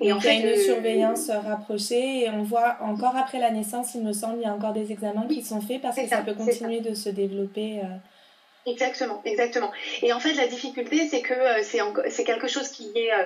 Et 0.00 0.12
en 0.12 0.20
fait, 0.20 0.36
il 0.36 0.44
y 0.44 0.48
a 0.50 0.54
une 0.54 0.60
surveillance 0.60 1.30
rapprochée 1.30 2.20
et 2.20 2.30
on 2.30 2.44
voit 2.44 2.76
encore 2.80 3.16
après 3.16 3.40
la 3.40 3.50
naissance, 3.50 3.96
il 3.96 4.04
me 4.04 4.12
semble, 4.12 4.38
il 4.38 4.42
y 4.42 4.46
a 4.46 4.54
encore 4.54 4.72
des 4.72 4.92
examens 4.92 5.26
qui 5.26 5.42
sont 5.42 5.60
faits 5.60 5.82
parce 5.82 5.96
que 5.96 6.06
ça, 6.06 6.18
peut 6.18 6.34
continuer 6.34 6.78
de 6.78 6.94
se 6.94 7.08
développer. 7.08 7.80
Exactement, 8.66 9.20
exactement. 9.24 9.70
Et 10.02 10.12
en 10.12 10.18
fait, 10.18 10.34
la 10.34 10.46
difficulté, 10.46 11.06
c'est 11.06 11.22
que 11.22 11.32
euh, 11.32 11.62
c'est 12.10 12.24
quelque 12.24 12.48
chose 12.48 12.68
qui 12.68 12.90
est, 12.94 13.12
euh, 13.12 13.24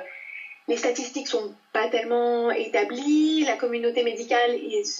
les 0.68 0.76
statistiques 0.76 1.26
sont 1.26 1.52
pas 1.72 1.88
tellement 1.88 2.50
établies, 2.52 3.42
la 3.44 3.56
communauté 3.56 4.04
médicale 4.04 4.56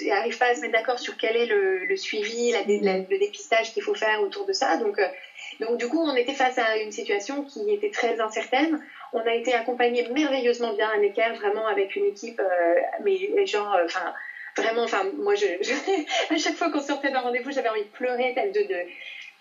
n'arrive 0.07 0.37
pas 0.37 0.47
à 0.47 0.55
se 0.55 0.61
mettre 0.61 0.73
d'accord 0.73 0.99
sur 0.99 1.17
quel 1.17 1.37
est 1.37 1.47
le, 1.47 1.97
suivi, 1.97 2.53
le 2.53 3.19
dépistage 3.19 3.73
qu'il 3.73 3.83
faut 3.83 3.95
faire 3.95 4.21
autour 4.23 4.45
de 4.45 4.53
ça. 4.53 4.77
Donc, 4.77 4.99
euh, 4.99 5.07
donc 5.61 5.77
du 5.77 5.87
coup, 5.87 6.01
on 6.03 6.17
était 6.17 6.35
face 6.35 6.59
à 6.59 6.77
une 6.79 6.91
situation 6.91 7.45
qui 7.45 7.71
était 7.73 7.91
très 7.91 8.21
incertaine. 8.21 8.81
On 9.13 9.21
a 9.21 9.35
été 9.35 9.55
accompagné 9.55 10.09
merveilleusement 10.09 10.73
bien 10.73 10.89
à 10.89 10.99
Necker, 10.99 11.33
vraiment 11.35 11.69
avec 11.69 11.95
une 11.95 12.07
équipe, 12.07 12.41
mais 13.01 13.47
genre, 13.47 13.77
enfin, 13.85 14.13
vraiment, 14.57 14.83
enfin, 14.83 15.05
moi, 15.19 15.35
je, 15.35 15.47
à 16.35 16.39
chaque 16.39 16.55
fois 16.55 16.71
qu'on 16.71 16.81
sortait 16.81 17.11
d'un 17.11 17.21
rendez-vous, 17.21 17.53
j'avais 17.53 17.69
envie 17.69 17.83
de 17.83 17.89
pleurer, 17.89 18.35
de, 18.35 18.63
de, 18.63 18.87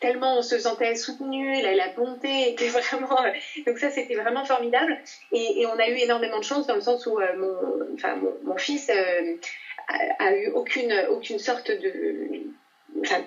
tellement 0.02 0.38
on 0.38 0.42
se 0.42 0.60
sentait 0.60 0.96
soutenu, 0.96 1.62
la, 1.62 1.74
la 1.74 1.88
bonté 1.90 2.50
était 2.50 2.68
vraiment. 2.80 3.24
Euh, 3.24 3.32
donc 3.66 3.78
ça, 3.78 3.90
c'était 3.90 4.16
vraiment 4.16 4.44
formidable. 4.44 4.98
Et, 5.32 5.66
on 5.66 5.80
a 5.80 5.88
eu 5.88 5.96
énormément 5.96 6.40
de 6.40 6.44
chance 6.44 6.68
dans 6.68 6.76
le 6.76 6.82
sens 6.82 7.06
où 7.06 7.18
mon, 7.38 7.56
enfin, 7.94 8.20
mon, 8.44 8.58
fils 8.58 8.92
a, 10.20 10.36
eu 10.36 10.50
aucune, 10.50 10.94
aucune 11.10 11.40
sorte 11.40 11.72
de 11.72 12.52
Enfin, 13.00 13.24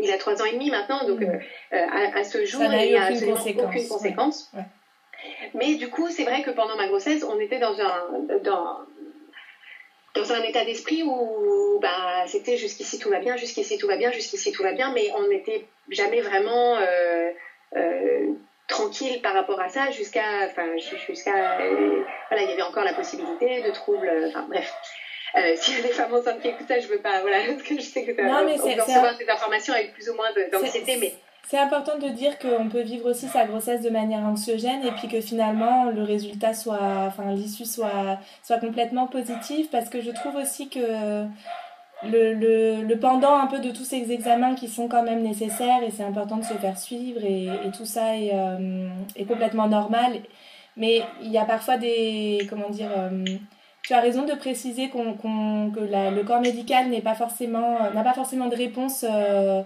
il 0.00 0.10
a 0.12 0.16
trois 0.16 0.40
ans 0.40 0.44
et 0.44 0.52
demi 0.52 0.70
maintenant, 0.70 1.04
donc 1.06 1.20
mmh. 1.20 1.40
à, 1.72 2.22
ce 2.22 2.44
jour, 2.44 2.62
il 2.62 2.90
n'y 2.90 2.96
a 2.96 3.06
absolument 3.06 3.64
aucune 3.64 3.88
conséquence. 3.88 4.52
Mais 5.54 5.74
du 5.74 5.88
coup, 5.88 6.08
c'est 6.08 6.24
vrai 6.24 6.42
que 6.42 6.50
pendant 6.50 6.76
ma 6.76 6.86
grossesse, 6.86 7.24
on 7.24 7.38
était 7.40 7.58
dans 7.58 7.80
un, 7.80 8.38
dans, 8.44 8.78
dans 10.16 10.32
un 10.32 10.42
état 10.42 10.64
d'esprit 10.64 11.02
où 11.02 11.78
bah, 11.80 12.24
c'était 12.26 12.56
jusqu'ici 12.56 12.98
tout 12.98 13.10
va 13.10 13.20
bien, 13.20 13.36
jusqu'ici 13.36 13.78
tout 13.78 13.86
va 13.86 13.96
bien, 13.96 14.10
jusqu'ici 14.10 14.52
tout 14.52 14.62
va 14.62 14.72
bien, 14.72 14.92
mais 14.92 15.10
on 15.14 15.28
n'était 15.28 15.66
jamais 15.90 16.20
vraiment 16.20 16.76
euh, 16.76 17.30
euh, 17.76 18.26
tranquille 18.68 19.20
par 19.22 19.34
rapport 19.34 19.60
à 19.60 19.68
ça 19.68 19.90
jusqu'à. 19.90 20.46
Enfin, 20.46 20.76
jusqu'à. 20.76 21.58
voilà, 22.28 22.42
il 22.42 22.48
y 22.48 22.52
avait 22.52 22.62
encore 22.62 22.84
la 22.84 22.94
possibilité 22.94 23.62
de 23.62 23.70
troubles. 23.70 24.10
Enfin, 24.28 24.46
bref. 24.48 24.72
Euh, 25.36 25.54
s'il 25.56 25.76
y 25.76 25.80
a 25.80 25.82
des 25.82 25.92
femmes 25.92 26.14
enceintes 26.14 26.40
qui 26.40 26.48
écoutent 26.48 26.68
ça, 26.68 26.78
je 26.78 26.86
veux 26.88 27.00
pas. 27.00 27.20
Voilà, 27.20 27.38
parce 27.48 27.62
que 27.62 27.74
je 27.74 27.80
sais 27.80 28.04
que 28.04 28.12
on 28.12 28.14
peut 28.14 28.82
recevoir 28.82 29.18
des 29.18 29.28
informations 29.28 29.74
avec 29.74 29.92
plus 29.92 30.08
ou 30.08 30.14
moins 30.14 30.30
d'anxiété, 30.50 30.96
mais 30.96 31.12
c'est 31.48 31.58
important 31.58 31.96
de 31.98 32.08
dire 32.08 32.38
qu'on 32.38 32.68
peut 32.68 32.82
vivre 32.82 33.10
aussi 33.10 33.28
sa 33.28 33.46
grossesse 33.46 33.80
de 33.80 33.90
manière 33.90 34.20
anxiogène 34.20 34.84
et 34.84 34.90
puis 34.92 35.08
que 35.08 35.20
finalement 35.20 35.86
le 35.90 36.02
résultat 36.02 36.54
soit, 36.54 37.06
enfin 37.06 37.32
l'issue 37.32 37.64
soit, 37.64 38.18
soit 38.42 38.58
complètement 38.58 39.06
positive 39.06 39.68
parce 39.70 39.88
que 39.88 40.00
je 40.00 40.10
trouve 40.10 40.34
aussi 40.36 40.68
que 40.68 41.26
le, 42.04 42.82
le, 42.82 42.98
pendant 42.98 43.36
un 43.36 43.46
peu 43.46 43.58
de 43.58 43.70
tous 43.70 43.84
ces 43.84 44.12
examens 44.12 44.54
qui 44.54 44.68
sont 44.68 44.88
quand 44.88 45.02
même 45.02 45.22
nécessaires 45.22 45.82
et 45.82 45.90
c'est 45.90 46.04
important 46.04 46.36
de 46.36 46.44
se 46.44 46.54
faire 46.54 46.78
suivre 46.78 47.24
et, 47.24 47.48
tout 47.76 47.86
ça 47.86 48.16
est, 48.16 48.30
euh, 48.34 48.88
est, 49.16 49.24
complètement 49.24 49.68
normal. 49.68 50.12
Mais 50.76 51.02
il 51.22 51.30
y 51.30 51.38
a 51.38 51.44
parfois 51.44 51.78
des, 51.78 52.46
comment 52.50 52.68
dire, 52.68 52.90
euh, 52.96 53.24
tu 53.82 53.94
as 53.94 54.00
raison 54.00 54.24
de 54.24 54.34
préciser 54.34 54.90
que 54.90 54.98
le 54.98 56.22
corps 56.22 56.40
médical 56.40 56.88
n'est 56.88 57.00
pas 57.00 57.14
forcément, 57.14 57.78
n'a 57.94 58.02
pas 58.02 58.14
forcément 58.14 58.48
de 58.48 58.56
réponse. 58.56 59.04
Euh, 59.08 59.62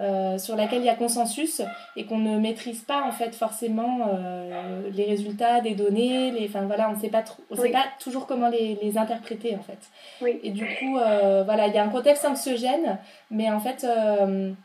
euh, 0.00 0.38
sur 0.38 0.56
laquelle 0.56 0.78
il 0.78 0.86
y 0.86 0.88
a 0.88 0.94
consensus 0.94 1.60
et 1.96 2.06
qu'on 2.06 2.16
ne 2.16 2.38
maîtrise 2.38 2.80
pas 2.80 3.02
en 3.02 3.12
fait 3.12 3.34
forcément 3.34 4.08
euh, 4.08 4.88
les 4.90 5.04
résultats 5.04 5.60
des 5.60 5.74
données 5.74 6.30
les 6.30 6.48
enfin 6.48 6.62
voilà 6.62 6.88
on 6.88 6.96
ne 6.96 6.98
sait 6.98 7.10
pas 7.10 7.22
on 7.50 7.56
sait 7.56 7.68
pas 7.68 7.84
toujours 7.98 8.26
comment 8.26 8.48
les, 8.48 8.78
les 8.80 8.96
interpréter 8.96 9.54
en 9.54 9.62
fait. 9.62 10.30
Et 10.42 10.48
du 10.48 10.64
coup 10.64 10.96
euh, 10.96 11.42
voilà 11.44 11.66
il 11.66 11.74
y 11.74 11.76
a 11.76 11.84
un 11.84 11.90
contexte 11.90 12.24
anxiogène 12.24 13.00
mais 13.30 13.50
en 13.50 13.60
fait 13.60 13.86
il 13.86 14.56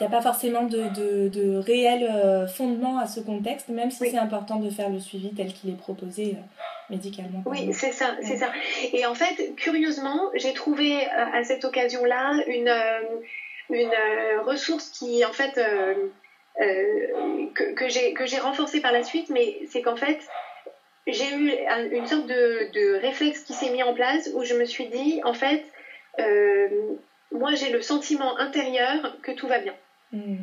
n'y 0.00 0.06
a 0.06 0.10
pas 0.10 0.22
forcément 0.22 0.62
de, 0.62 0.84
de, 0.94 1.28
de 1.28 1.56
réel 1.56 2.46
fondement 2.46 2.98
à 2.98 3.08
ce 3.08 3.18
contexte, 3.18 3.70
même 3.70 3.90
si 3.90 4.10
c'est 4.10 4.18
important 4.18 4.60
de 4.60 4.70
faire 4.70 4.88
le 4.88 5.00
suivi 5.00 5.30
tel 5.34 5.52
qu'il 5.52 5.70
est 5.70 5.78
proposé 5.78 6.36
médicalement. 6.90 7.42
Oui, 7.46 7.72
c'est 7.72 7.90
ça, 7.90 8.14
c'est 8.22 8.36
ça. 8.36 8.52
Et 8.92 9.06
en 9.06 9.14
fait, 9.14 9.54
curieusement, 9.56 10.20
j'ai 10.34 10.52
trouvé 10.52 11.06
à 11.06 11.42
cette 11.44 11.64
occasion-là 11.64 12.34
une, 12.46 12.70
une 13.70 13.92
euh, 13.92 14.42
ressource 14.42 14.90
qui, 14.90 15.24
en 15.24 15.32
fait, 15.32 15.58
euh, 15.58 15.94
euh, 16.60 17.46
que, 17.54 18.14
que 18.14 18.26
j'ai 18.26 18.38
renforcée 18.38 18.80
par 18.80 18.92
la 18.92 19.02
suite, 19.02 19.30
mais 19.30 19.60
c'est 19.68 19.82
qu'en 19.82 19.96
fait, 19.96 20.18
j'ai 21.06 21.32
eu 21.34 21.52
une 21.92 22.06
sorte 22.06 22.26
de, 22.26 22.70
de 22.72 23.00
réflexe 23.00 23.40
qui 23.40 23.54
s'est 23.54 23.70
mis 23.70 23.82
en 23.82 23.94
place 23.94 24.30
où 24.34 24.44
je 24.44 24.54
me 24.54 24.64
suis 24.64 24.86
dit, 24.86 25.20
en 25.24 25.34
fait, 25.34 25.64
moi 27.32 27.54
j'ai 27.54 27.70
le 27.70 27.80
sentiment 27.80 28.36
intérieur 28.38 29.16
que 29.22 29.32
tout 29.32 29.46
va 29.46 29.58
bien. 29.58 29.74
Hmm. 30.12 30.36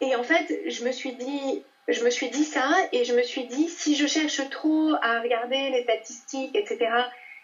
Et 0.00 0.14
en 0.16 0.22
fait, 0.22 0.60
je 0.66 0.84
me 0.84 0.92
suis 0.92 1.12
dit, 1.12 1.62
je 1.88 2.04
me 2.04 2.10
suis 2.10 2.28
dit 2.28 2.44
ça 2.44 2.68
et 2.92 3.04
je 3.04 3.14
me 3.14 3.22
suis 3.22 3.44
dit, 3.44 3.68
si 3.68 3.96
je 3.96 4.06
cherche 4.06 4.48
trop 4.50 4.92
à 5.00 5.20
regarder 5.20 5.70
les 5.70 5.82
statistiques, 5.84 6.54
etc., 6.54 6.90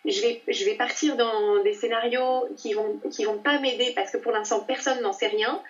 je 0.04 0.20
vais, 0.22 0.42
je 0.48 0.64
vais 0.64 0.74
partir 0.74 1.16
dans 1.16 1.62
des 1.62 1.74
scénarios 1.74 2.48
qui 2.56 2.72
vont, 2.72 3.00
qui 3.10 3.24
vont 3.24 3.38
pas 3.38 3.58
m'aider 3.58 3.92
parce 3.94 4.10
que 4.10 4.16
pour 4.16 4.32
l'instant 4.32 4.60
personne 4.60 5.00
n'en 5.02 5.12
sait 5.12 5.28
rien. 5.28 5.62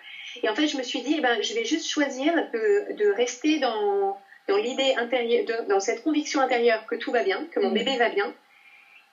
Et 0.43 0.49
en 0.49 0.55
fait, 0.55 0.67
je 0.67 0.77
me 0.77 0.83
suis 0.83 1.01
dit, 1.01 1.15
eh 1.17 1.21
ben, 1.21 1.41
je 1.41 1.53
vais 1.53 1.65
juste 1.65 1.89
choisir 1.89 2.33
de, 2.53 2.93
de 2.93 3.11
rester 3.11 3.59
dans, 3.59 4.17
dans 4.47 4.57
l'idée 4.57 4.93
intérieure, 4.97 5.65
dans 5.67 5.79
cette 5.79 6.03
conviction 6.03 6.39
intérieure 6.39 6.85
que 6.85 6.95
tout 6.95 7.11
va 7.11 7.23
bien, 7.23 7.45
que 7.51 7.59
mon 7.59 7.71
mm. 7.71 7.73
bébé 7.73 7.97
va 7.97 8.09
bien. 8.09 8.33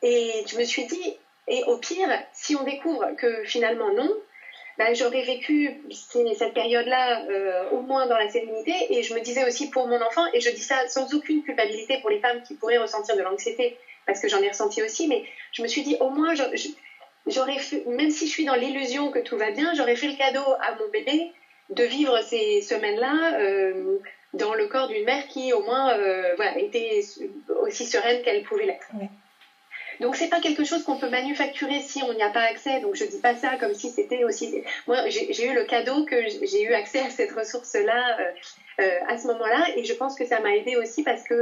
Et 0.02 0.44
je 0.46 0.56
me 0.56 0.64
suis 0.64 0.86
dit, 0.86 1.16
et 1.48 1.64
au 1.64 1.78
pire, 1.78 2.08
si 2.32 2.54
on 2.54 2.62
découvre 2.62 3.16
que 3.16 3.42
finalement 3.44 3.92
non, 3.92 4.10
ben, 4.78 4.94
j'aurais 4.94 5.22
vécu 5.22 5.82
cette 5.90 6.54
période-là 6.54 7.24
euh, 7.28 7.70
au 7.70 7.80
moins 7.80 8.06
dans 8.06 8.16
la 8.16 8.28
sérénité. 8.28 8.72
Et 8.90 9.02
je 9.02 9.12
me 9.12 9.20
disais 9.20 9.44
aussi 9.44 9.70
pour 9.70 9.88
mon 9.88 10.00
enfant, 10.00 10.24
et 10.32 10.40
je 10.40 10.50
dis 10.50 10.62
ça 10.62 10.86
sans 10.88 11.12
aucune 11.14 11.42
culpabilité 11.42 11.98
pour 12.00 12.10
les 12.10 12.20
femmes 12.20 12.42
qui 12.42 12.54
pourraient 12.54 12.78
ressentir 12.78 13.16
de 13.16 13.22
l'anxiété 13.22 13.76
parce 14.09 14.20
que 14.20 14.28
j'en 14.28 14.40
ai 14.40 14.48
ressenti 14.48 14.82
aussi, 14.82 15.06
mais 15.06 15.22
je 15.52 15.62
me 15.62 15.68
suis 15.68 15.82
dit, 15.82 15.96
au 16.00 16.09
moins, 16.09 16.32
j'aurais 17.26 17.59
fait, 17.59 17.84
même 17.86 18.11
si 18.11 18.26
je 18.26 18.30
suis 18.30 18.46
dans 18.46 18.54
l'illusion 18.54 19.11
que 19.11 19.18
tout 19.18 19.36
va 19.36 19.50
bien, 19.50 19.74
j'aurais 19.74 19.96
fait 19.96 20.09
le 20.09 20.16
cadeau 20.16 20.44
à 20.61 20.74
mon 20.76 20.88
bébé 20.88 21.30
de 21.68 21.84
vivre 21.84 22.18
ces 22.22 22.62
semaines-là 22.62 23.38
euh, 23.38 23.98
dans 24.32 24.54
le 24.54 24.66
corps 24.66 24.88
d'une 24.88 25.04
mère 25.04 25.28
qui, 25.28 25.52
au 25.52 25.61
moins, 25.61 25.92
euh, 25.92 26.32
voilà, 26.36 26.59
était 26.59 27.02
aussi 27.61 27.84
sereine 27.84 28.22
qu'elle 28.22 28.42
pouvait 28.44 28.64
l'être. 28.64 28.88
Donc, 28.94 29.11
Donc 30.00 30.16
c'est 30.16 30.28
pas 30.28 30.40
quelque 30.40 30.64
chose 30.64 30.82
qu'on 30.84 30.96
peut 30.96 31.11
manufacturer 31.11 31.82
si 31.82 32.02
on 32.02 32.14
n'y 32.14 32.22
a 32.22 32.30
pas 32.30 32.44
accès. 32.44 32.80
Donc 32.80 32.94
je 32.94 33.04
dis 33.04 33.18
pas 33.18 33.34
ça 33.34 33.56
comme 33.59 33.74
si 33.74 33.90
c'était 33.90 34.24
aussi. 34.24 34.62
Moi 34.86 35.09
j'ai 35.09 35.44
eu 35.44 35.54
le 35.54 35.64
cadeau 35.64 36.04
que 36.04 36.16
j'ai 36.28 36.62
eu 36.62 36.72
accès 36.72 37.00
à 37.00 37.11
cette 37.11 37.32
ressource-là 37.32 38.16
euh, 38.80 38.98
à 39.09 39.18
ce 39.18 39.26
moment-là 39.26 39.66
et 39.74 39.84
je 39.84 39.92
pense 39.92 40.14
que 40.14 40.24
ça 40.24 40.38
m'a 40.38 40.54
aidé 40.54 40.76
aussi 40.76 41.02
parce 41.02 41.24
que 41.24 41.34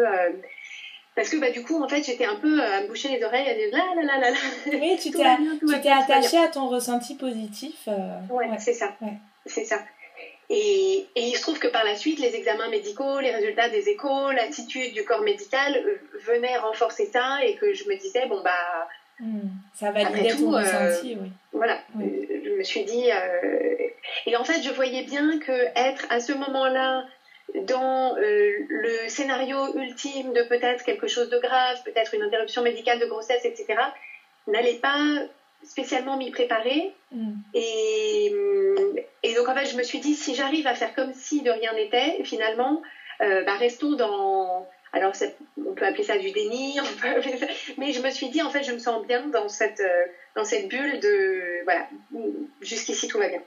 parce 1.17 1.31
que 1.31 1.39
bah, 1.39 1.51
du 1.51 1.63
coup, 1.63 1.83
en 1.83 1.89
fait, 1.89 2.03
j'étais 2.05 2.27
un 2.27 2.37
peu 2.37 2.63
à 2.63 2.83
me 2.83 2.89
boucher 2.89 3.09
les 3.09 3.25
oreilles, 3.25 3.49
à 3.49 3.55
dire 3.55 3.69
là, 3.73 3.85
là, 3.97 4.03
là, 4.03 4.19
là, 4.21 4.31
là. 4.31 4.37
Oui, 4.67 4.99
tu 5.01 5.11
t'es 5.11 5.91
attaché 5.91 6.37
à 6.37 6.49
ton 6.49 6.69
ressenti 6.69 7.17
positif. 7.17 7.89
Euh, 7.89 8.19
ouais, 8.31 8.47
c'est 8.59 8.75
ça. 8.75 8.95
C'est 9.47 9.65
ça. 9.65 9.81
Et, 10.51 11.07
et, 11.17 11.23
il 11.23 11.35
se 11.35 11.41
trouve 11.41 11.59
que 11.59 11.69
par 11.69 11.85
la 11.85 11.97
suite, 11.97 12.21
les 12.21 12.37
examens 12.37 12.69
médicaux, 12.69 13.19
les 13.19 13.33
résultats 13.33 13.71
des 13.71 13.89
échos, 13.89 14.31
l'attitude 14.31 14.93
du 14.93 15.05
corps 15.05 15.23
médical 15.23 15.77
euh, 15.77 15.99
venaient 16.27 16.59
renforcer 16.59 17.07
ça 17.07 17.39
et 17.43 17.57
que 17.57 17.73
je 17.73 17.89
me 17.89 17.97
disais, 17.97 18.27
bon, 18.27 18.43
bah. 18.43 18.87
Hmm, 19.19 19.49
ça 19.75 19.91
validait 19.93 20.35
ton 20.35 20.53
euh, 20.53 20.59
ressenti, 20.59 21.17
oui. 21.19 21.31
Voilà. 21.53 21.81
je 21.99 22.59
me 22.59 22.63
suis 22.63 22.85
dit. 22.85 23.09
et 24.27 24.37
en 24.37 24.45
fait, 24.45 24.63
je 24.63 24.71
voyais 24.71 25.05
bien 25.05 25.39
que 25.39 25.67
être 25.75 26.07
à 26.11 26.21
ce 26.21 26.35
moment-là 26.35 27.07
dans 27.55 28.17
euh, 28.17 28.51
le 28.69 29.09
scénario 29.09 29.77
ultime 29.77 30.33
de 30.33 30.43
peut-être 30.43 30.85
quelque 30.85 31.07
chose 31.07 31.31
de 31.31 31.39
grave, 31.39 31.79
peut-être 31.85 32.15
une 32.15 32.23
interruption 32.23 32.63
médicale 32.63 32.99
de 32.99 33.07
grossesse, 33.07 33.45
etc., 33.45 33.75
n'allait 34.47 34.75
pas 34.75 34.99
spécialement 35.63 36.17
m'y 36.17 36.31
préparer. 36.31 36.93
Mm. 37.13 37.35
Et, 37.55 38.33
et, 39.23 39.35
donc, 39.35 39.49
en 39.49 39.55
fait, 39.55 39.67
je 39.67 39.77
me 39.77 39.83
suis 39.83 40.01
dit, 40.01 40.15
si 40.15 40.35
j'arrive 40.35 40.67
à 40.67 40.75
faire 40.75 40.95
comme 40.95 41.13
si 41.15 41.43
de 41.43 41.51
rien 41.51 41.73
n'était, 41.75 42.23
finalement, 42.25 42.83
euh, 43.23 43.43
bah, 43.45 43.55
restons 43.55 43.95
dans... 43.95 44.67
Alors, 44.93 45.13
on 45.59 45.75
peut 45.75 45.85
appeler 45.85 46.05
ça 46.05 46.17
du 46.17 46.31
déni, 46.31 46.79
mais 47.77 47.93
je 47.93 48.01
me 48.01 48.11
suis 48.11 48.29
dit, 48.29 48.41
en 48.41 48.51
fait, 48.51 48.63
je 48.63 48.73
me 48.73 48.79
sens 48.79 49.05
bien 49.07 49.27
dans 49.27 49.49
cette, 49.49 49.81
euh, 49.81 50.05
dans 50.35 50.45
cette 50.45 50.69
bulle 50.69 51.01
de, 51.01 51.65
voilà, 51.65 51.87
jusqu'ici, 52.61 53.09
tout 53.09 53.19
va 53.19 53.29
bien. 53.29 53.43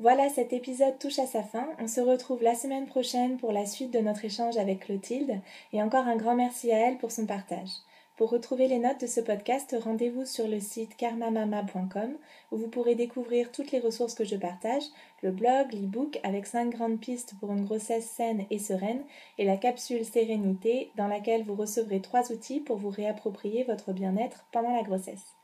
Voilà, 0.00 0.28
cet 0.28 0.52
épisode 0.52 0.96
touche 1.00 1.18
à 1.18 1.26
sa 1.26 1.42
fin. 1.42 1.66
On 1.80 1.88
se 1.88 2.00
retrouve 2.00 2.40
la 2.40 2.54
semaine 2.54 2.86
prochaine 2.86 3.36
pour 3.36 3.50
la 3.50 3.66
suite 3.66 3.92
de 3.92 3.98
notre 3.98 4.24
échange 4.24 4.56
avec 4.56 4.84
Clotilde 4.84 5.40
et 5.72 5.82
encore 5.82 6.06
un 6.06 6.14
grand 6.14 6.36
merci 6.36 6.70
à 6.70 6.78
elle 6.78 6.98
pour 6.98 7.10
son 7.10 7.26
partage. 7.26 7.70
Pour 8.16 8.30
retrouver 8.30 8.68
les 8.68 8.78
notes 8.78 9.00
de 9.00 9.08
ce 9.08 9.20
podcast, 9.20 9.74
rendez-vous 9.82 10.24
sur 10.24 10.46
le 10.46 10.60
site 10.60 10.96
karmamama.com 10.96 12.16
où 12.52 12.56
vous 12.56 12.68
pourrez 12.68 12.94
découvrir 12.94 13.50
toutes 13.50 13.72
les 13.72 13.80
ressources 13.80 14.14
que 14.14 14.24
je 14.24 14.36
partage, 14.36 14.84
le 15.22 15.32
blog, 15.32 15.72
l'e-book 15.72 16.20
avec 16.22 16.46
5 16.46 16.70
grandes 16.70 17.00
pistes 17.00 17.34
pour 17.40 17.50
une 17.50 17.64
grossesse 17.64 18.08
saine 18.08 18.46
et 18.50 18.60
sereine 18.60 19.02
et 19.36 19.44
la 19.44 19.56
capsule 19.56 20.04
Sérénité 20.04 20.92
dans 20.96 21.08
laquelle 21.08 21.42
vous 21.42 21.56
recevrez 21.56 22.00
trois 22.00 22.30
outils 22.30 22.60
pour 22.60 22.76
vous 22.76 22.90
réapproprier 22.90 23.64
votre 23.64 23.92
bien-être 23.92 24.46
pendant 24.52 24.76
la 24.76 24.84
grossesse. 24.84 25.37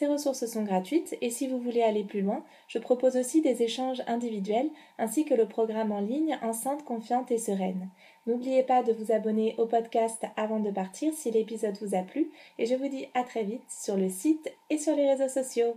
Ces 0.00 0.06
ressources 0.06 0.46
sont 0.46 0.62
gratuites 0.62 1.14
et 1.20 1.28
si 1.28 1.46
vous 1.46 1.58
voulez 1.58 1.82
aller 1.82 2.04
plus 2.04 2.22
loin, 2.22 2.42
je 2.68 2.78
propose 2.78 3.18
aussi 3.18 3.42
des 3.42 3.62
échanges 3.62 4.00
individuels 4.06 4.70
ainsi 4.96 5.26
que 5.26 5.34
le 5.34 5.46
programme 5.46 5.92
en 5.92 6.00
ligne 6.00 6.38
Enceinte, 6.40 6.86
confiante 6.86 7.30
et 7.30 7.36
sereine. 7.36 7.90
N'oubliez 8.26 8.62
pas 8.62 8.82
de 8.82 8.94
vous 8.94 9.12
abonner 9.12 9.54
au 9.58 9.66
podcast 9.66 10.24
avant 10.38 10.58
de 10.58 10.70
partir 10.70 11.12
si 11.12 11.30
l'épisode 11.30 11.76
vous 11.82 11.94
a 11.94 12.00
plu 12.00 12.30
et 12.58 12.64
je 12.64 12.76
vous 12.76 12.88
dis 12.88 13.08
à 13.12 13.24
très 13.24 13.44
vite 13.44 13.68
sur 13.68 13.98
le 13.98 14.08
site 14.08 14.50
et 14.70 14.78
sur 14.78 14.96
les 14.96 15.06
réseaux 15.06 15.28
sociaux. 15.28 15.76